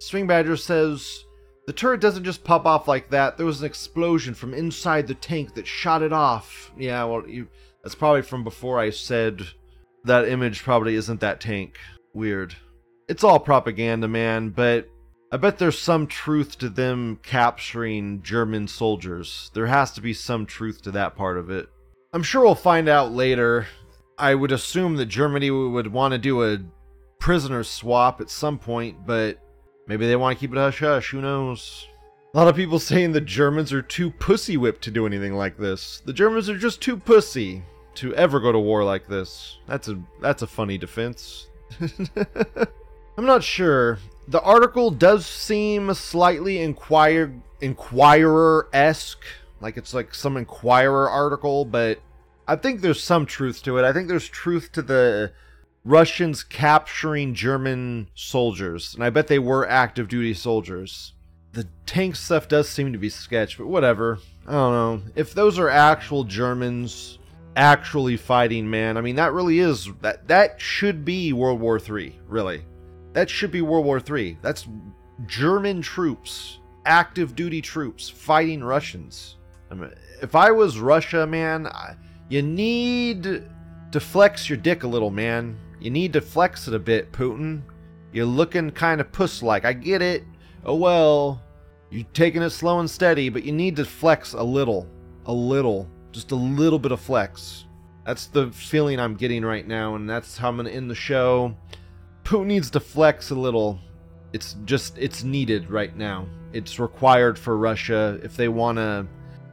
Swing 0.00 0.26
Badger 0.26 0.56
says, 0.56 1.24
the 1.66 1.72
turret 1.72 2.00
doesn't 2.00 2.24
just 2.24 2.44
pop 2.44 2.66
off 2.66 2.88
like 2.88 3.10
that. 3.10 3.36
There 3.36 3.46
was 3.46 3.60
an 3.60 3.66
explosion 3.66 4.34
from 4.34 4.54
inside 4.54 5.06
the 5.06 5.14
tank 5.14 5.54
that 5.54 5.66
shot 5.66 6.02
it 6.02 6.12
off. 6.12 6.72
Yeah, 6.76 7.04
well, 7.04 7.28
you, 7.28 7.48
that's 7.82 7.94
probably 7.94 8.22
from 8.22 8.44
before 8.44 8.78
I 8.78 8.90
said 8.90 9.46
that 10.04 10.28
image 10.28 10.62
probably 10.62 10.94
isn't 10.94 11.20
that 11.20 11.40
tank. 11.40 11.78
Weird. 12.12 12.56
It's 13.08 13.24
all 13.24 13.40
propaganda, 13.40 14.08
man, 14.08 14.50
but 14.50 14.88
I 15.32 15.36
bet 15.36 15.58
there's 15.58 15.78
some 15.78 16.06
truth 16.06 16.58
to 16.58 16.68
them 16.68 17.18
capturing 17.22 18.22
German 18.22 18.66
soldiers. 18.66 19.50
There 19.54 19.66
has 19.66 19.92
to 19.92 20.00
be 20.00 20.12
some 20.12 20.46
truth 20.46 20.82
to 20.82 20.90
that 20.92 21.16
part 21.16 21.38
of 21.38 21.50
it. 21.50 21.68
I'm 22.12 22.22
sure 22.22 22.42
we'll 22.42 22.56
find 22.56 22.88
out 22.88 23.12
later. 23.12 23.66
I 24.18 24.34
would 24.34 24.52
assume 24.52 24.96
that 24.96 25.06
Germany 25.06 25.50
would 25.50 25.92
want 25.92 26.12
to 26.12 26.18
do 26.18 26.44
a 26.44 26.58
prisoner 27.20 27.62
swap 27.62 28.20
at 28.20 28.28
some 28.30 28.58
point, 28.58 29.06
but 29.06 29.38
maybe 29.86 30.06
they 30.06 30.16
want 30.16 30.36
to 30.36 30.40
keep 30.40 30.52
it 30.52 30.58
hush 30.58 30.80
hush. 30.80 31.10
Who 31.10 31.20
knows? 31.20 31.86
A 32.34 32.36
lot 32.36 32.48
of 32.48 32.56
people 32.56 32.78
saying 32.78 33.12
the 33.12 33.20
Germans 33.20 33.72
are 33.72 33.82
too 33.82 34.10
pussy 34.10 34.56
whipped 34.56 34.82
to 34.82 34.90
do 34.90 35.06
anything 35.06 35.34
like 35.34 35.56
this. 35.56 36.02
The 36.04 36.12
Germans 36.12 36.48
are 36.48 36.58
just 36.58 36.80
too 36.80 36.96
pussy 36.96 37.62
to 38.00 38.14
ever 38.14 38.40
go 38.40 38.50
to 38.50 38.58
war 38.58 38.82
like 38.82 39.06
this. 39.06 39.58
That's 39.66 39.88
a 39.88 40.02
that's 40.22 40.40
a 40.40 40.46
funny 40.46 40.78
defense. 40.78 41.48
I'm 43.18 43.26
not 43.26 43.44
sure. 43.44 43.98
The 44.26 44.40
article 44.40 44.90
does 44.90 45.26
seem 45.26 45.92
slightly 45.92 46.62
inquire 46.62 47.34
inquirer 47.60 48.68
esque, 48.72 49.24
like 49.60 49.76
it's 49.76 49.92
like 49.92 50.14
some 50.14 50.38
inquirer 50.38 51.10
article, 51.10 51.66
but 51.66 52.00
I 52.48 52.56
think 52.56 52.80
there's 52.80 53.02
some 53.02 53.26
truth 53.26 53.62
to 53.64 53.76
it. 53.76 53.84
I 53.84 53.92
think 53.92 54.08
there's 54.08 54.28
truth 54.28 54.72
to 54.72 54.82
the 54.82 55.32
Russians 55.84 56.42
capturing 56.42 57.34
German 57.34 58.08
soldiers, 58.14 58.94
and 58.94 59.04
I 59.04 59.10
bet 59.10 59.26
they 59.26 59.38
were 59.38 59.68
active 59.68 60.08
duty 60.08 60.32
soldiers. 60.32 61.12
The 61.52 61.68
tank 61.84 62.16
stuff 62.16 62.48
does 62.48 62.68
seem 62.68 62.92
to 62.92 62.98
be 62.98 63.10
sketch, 63.10 63.58
but 63.58 63.66
whatever. 63.66 64.20
I 64.46 64.52
don't 64.52 64.72
know. 64.72 65.12
If 65.16 65.34
those 65.34 65.58
are 65.58 65.68
actual 65.68 66.24
Germans 66.24 67.18
actually 67.60 68.16
fighting, 68.16 68.68
man, 68.68 68.96
I 68.96 69.02
mean 69.02 69.16
that 69.16 69.32
really 69.32 69.58
is 69.58 69.88
that 70.00 70.26
that 70.28 70.60
should 70.60 71.04
be 71.04 71.32
World 71.32 71.60
War 71.60 71.78
3, 71.78 72.18
really. 72.26 72.64
That 73.12 73.28
should 73.28 73.50
be 73.50 73.60
World 73.60 73.84
War 73.84 74.00
Three. 74.00 74.38
That's 74.40 74.68
German 75.26 75.82
troops, 75.82 76.58
active 76.86 77.34
duty 77.34 77.60
troops, 77.60 78.08
fighting 78.08 78.62
Russians. 78.62 79.36
I 79.70 79.74
mean, 79.74 79.92
if 80.22 80.34
I 80.34 80.50
was 80.50 80.78
Russia, 80.78 81.26
man, 81.26 81.66
I, 81.66 81.96
you 82.28 82.42
need 82.42 83.44
to 83.92 84.00
flex 84.00 84.48
your 84.48 84.58
dick 84.58 84.84
a 84.84 84.88
little, 84.88 85.10
man. 85.10 85.58
You 85.80 85.90
need 85.90 86.12
to 86.12 86.20
flex 86.20 86.68
it 86.68 86.74
a 86.74 86.78
bit, 86.78 87.10
Putin. 87.12 87.62
You're 88.12 88.26
looking 88.26 88.70
kind 88.70 89.00
of 89.00 89.10
puss 89.12 89.42
like. 89.42 89.64
I 89.64 89.72
get 89.72 90.02
it. 90.02 90.24
Oh 90.64 90.76
well. 90.76 91.42
You're 91.90 92.06
taking 92.12 92.42
it 92.42 92.50
slow 92.50 92.78
and 92.78 92.88
steady, 92.88 93.28
but 93.28 93.42
you 93.42 93.50
need 93.50 93.74
to 93.76 93.84
flex 93.84 94.34
a 94.34 94.42
little. 94.42 94.86
A 95.26 95.32
little. 95.32 95.88
Just 96.12 96.32
a 96.32 96.36
little 96.36 96.78
bit 96.78 96.92
of 96.92 97.00
flex. 97.00 97.66
That's 98.04 98.26
the 98.26 98.50
feeling 98.50 98.98
I'm 98.98 99.14
getting 99.14 99.44
right 99.44 99.66
now, 99.66 99.94
and 99.94 100.08
that's 100.08 100.38
how 100.38 100.48
I'm 100.48 100.64
to 100.64 100.70
end 100.70 100.90
the 100.90 100.94
show. 100.94 101.54
Putin 102.24 102.46
needs 102.46 102.70
to 102.70 102.80
flex 102.80 103.30
a 103.30 103.34
little. 103.34 103.78
It's 104.32 104.56
just 104.64 104.96
it's 104.98 105.22
needed 105.22 105.70
right 105.70 105.94
now. 105.96 106.26
It's 106.52 106.78
required 106.78 107.38
for 107.38 107.56
Russia 107.56 108.18
if 108.22 108.36
they 108.36 108.48
want 108.48 108.78
to. 108.78 109.06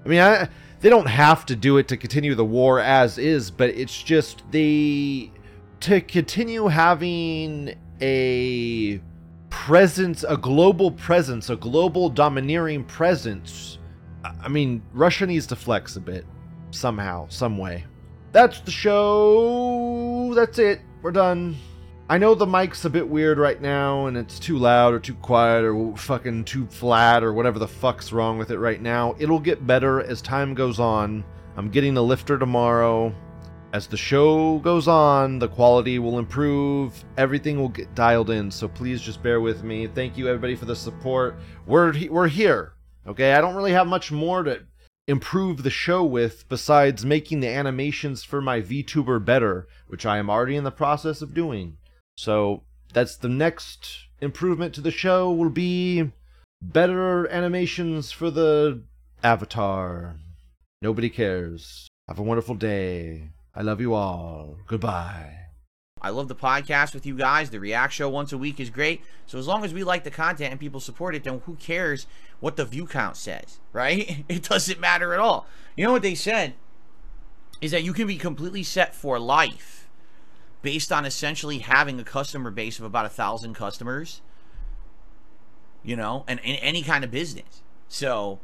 I 0.05 0.07
mean, 0.07 0.19
I, 0.19 0.49
they 0.79 0.89
don't 0.89 1.07
have 1.07 1.45
to 1.47 1.55
do 1.55 1.77
it 1.77 1.87
to 1.89 1.97
continue 1.97 2.35
the 2.35 2.45
war 2.45 2.79
as 2.79 3.17
is, 3.17 3.51
but 3.51 3.69
it's 3.71 4.01
just 4.01 4.43
they 4.51 5.31
to 5.81 6.01
continue 6.01 6.67
having 6.67 7.75
a 8.01 8.99
presence, 9.49 10.23
a 10.27 10.37
global 10.37 10.91
presence, 10.91 11.49
a 11.49 11.55
global 11.55 12.09
domineering 12.09 12.83
presence. 12.83 13.77
I 14.23 14.47
mean, 14.47 14.81
Russia 14.93 15.25
needs 15.25 15.47
to 15.47 15.55
flex 15.55 15.95
a 15.95 16.01
bit 16.01 16.25
somehow, 16.71 17.27
some 17.29 17.57
way. 17.57 17.85
That's 18.31 18.59
the 18.59 18.71
show. 18.71 20.33
That's 20.35 20.59
it. 20.59 20.81
We're 21.01 21.11
done. 21.11 21.57
I 22.09 22.17
know 22.17 22.35
the 22.35 22.45
mic's 22.45 22.85
a 22.85 22.89
bit 22.89 23.07
weird 23.07 23.37
right 23.37 23.61
now 23.61 24.05
and 24.05 24.15
it's 24.15 24.39
too 24.39 24.57
loud 24.57 24.93
or 24.93 24.99
too 24.99 25.15
quiet 25.15 25.65
or 25.65 25.97
fucking 25.97 26.45
too 26.45 26.65
flat 26.67 27.21
or 27.21 27.33
whatever 27.33 27.59
the 27.59 27.67
fuck's 27.67 28.13
wrong 28.13 28.37
with 28.37 28.49
it 28.49 28.59
right 28.59 28.81
now. 28.81 29.15
It'll 29.19 29.39
get 29.39 29.67
better 29.67 30.01
as 30.01 30.21
time 30.21 30.53
goes 30.53 30.79
on. 30.79 31.25
I'm 31.57 31.69
getting 31.69 31.97
a 31.97 32.01
lifter 32.01 32.37
tomorrow. 32.37 33.13
As 33.73 33.87
the 33.87 33.97
show 33.97 34.59
goes 34.59 34.87
on, 34.87 35.37
the 35.39 35.49
quality 35.49 35.99
will 35.99 36.17
improve. 36.17 37.03
Everything 37.17 37.59
will 37.59 37.67
get 37.67 37.93
dialed 37.93 38.29
in. 38.29 38.49
So 38.51 38.69
please 38.69 39.01
just 39.01 39.21
bear 39.21 39.41
with 39.41 39.63
me. 39.63 39.87
Thank 39.87 40.17
you 40.17 40.29
everybody 40.29 40.55
for 40.55 40.65
the 40.65 40.75
support. 40.75 41.37
We're 41.65 41.93
we're 42.09 42.29
here. 42.29 42.73
Okay? 43.05 43.33
I 43.33 43.41
don't 43.41 43.55
really 43.55 43.73
have 43.73 43.87
much 43.87 44.13
more 44.13 44.43
to 44.43 44.61
improve 45.07 45.63
the 45.63 45.69
show 45.69 46.03
with 46.03 46.47
besides 46.49 47.05
making 47.05 47.39
the 47.39 47.47
animations 47.47 48.23
for 48.23 48.41
my 48.41 48.61
VTuber 48.61 49.23
better, 49.23 49.67
which 49.87 50.05
I 50.05 50.17
am 50.17 50.29
already 50.29 50.55
in 50.55 50.63
the 50.63 50.71
process 50.71 51.21
of 51.21 51.33
doing. 51.33 51.77
So 52.17 52.63
that's 52.93 53.15
the 53.15 53.29
next 53.29 54.07
improvement 54.21 54.73
to 54.75 54.81
the 54.81 54.91
show 54.91 55.31
will 55.31 55.49
be 55.49 56.11
better 56.61 57.27
animations 57.29 58.11
for 58.11 58.29
the 58.29 58.83
avatar. 59.23 60.17
Nobody 60.81 61.09
cares. 61.09 61.87
Have 62.07 62.19
a 62.19 62.23
wonderful 62.23 62.55
day. 62.55 63.29
I 63.55 63.61
love 63.61 63.81
you 63.81 63.93
all. 63.93 64.57
Goodbye. 64.67 65.46
I 66.07 66.09
love 66.09 66.29
the 66.29 66.35
podcast 66.35 66.93
with 66.93 67.05
you 67.05 67.17
guys. 67.17 67.49
The 67.49 67.59
React 67.59 67.91
Show 67.91 68.07
once 68.07 68.31
a 68.31 68.37
week 68.37 68.61
is 68.61 68.69
great. 68.69 69.03
So 69.25 69.37
as 69.37 69.45
long 69.45 69.65
as 69.65 69.73
we 69.73 69.83
like 69.83 70.05
the 70.05 70.09
content 70.09 70.51
and 70.51 70.59
people 70.59 70.79
support 70.79 71.15
it, 71.15 71.25
then 71.25 71.41
who 71.45 71.55
cares 71.55 72.07
what 72.39 72.55
the 72.55 72.63
view 72.63 72.87
count 72.87 73.17
says, 73.17 73.59
right? 73.73 74.23
It 74.29 74.43
doesn't 74.43 74.79
matter 74.79 75.13
at 75.13 75.19
all. 75.19 75.47
You 75.75 75.85
know 75.85 75.91
what 75.91 76.03
they 76.03 76.15
said 76.15 76.53
is 77.59 77.71
that 77.71 77.83
you 77.83 77.91
can 77.91 78.07
be 78.07 78.15
completely 78.15 78.63
set 78.63 78.95
for 78.95 79.19
life 79.19 79.89
based 80.61 80.93
on 80.93 81.05
essentially 81.05 81.59
having 81.59 81.99
a 81.99 82.05
customer 82.05 82.51
base 82.51 82.79
of 82.79 82.85
about 82.85 83.05
a 83.05 83.09
thousand 83.09 83.53
customers, 83.53 84.21
you 85.83 85.97
know, 85.97 86.23
and 86.25 86.39
in 86.39 86.55
any 86.55 86.83
kind 86.83 87.03
of 87.03 87.11
business. 87.11 87.63
So, 87.89 88.39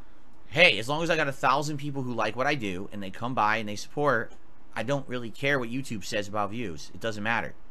hey, 0.47 0.77
as 0.79 0.89
long 0.89 1.01
as 1.01 1.09
I 1.09 1.15
got 1.15 1.29
a 1.29 1.31
thousand 1.31 1.77
people 1.77 2.03
who 2.03 2.13
like 2.13 2.35
what 2.35 2.45
I 2.45 2.55
do 2.55 2.89
and 2.91 3.01
they 3.01 3.09
come 3.09 3.33
by 3.33 3.55
and 3.55 3.69
they 3.69 3.77
support, 3.77 4.33
I 4.75 4.83
don't 4.83 5.07
really 5.07 5.29
care 5.29 5.59
what 5.59 5.69
YouTube 5.69 6.03
says 6.03 6.27
about 6.27 6.51
views. 6.51 6.91
It 6.93 6.99
doesn't 6.99 7.23
matter. 7.23 7.53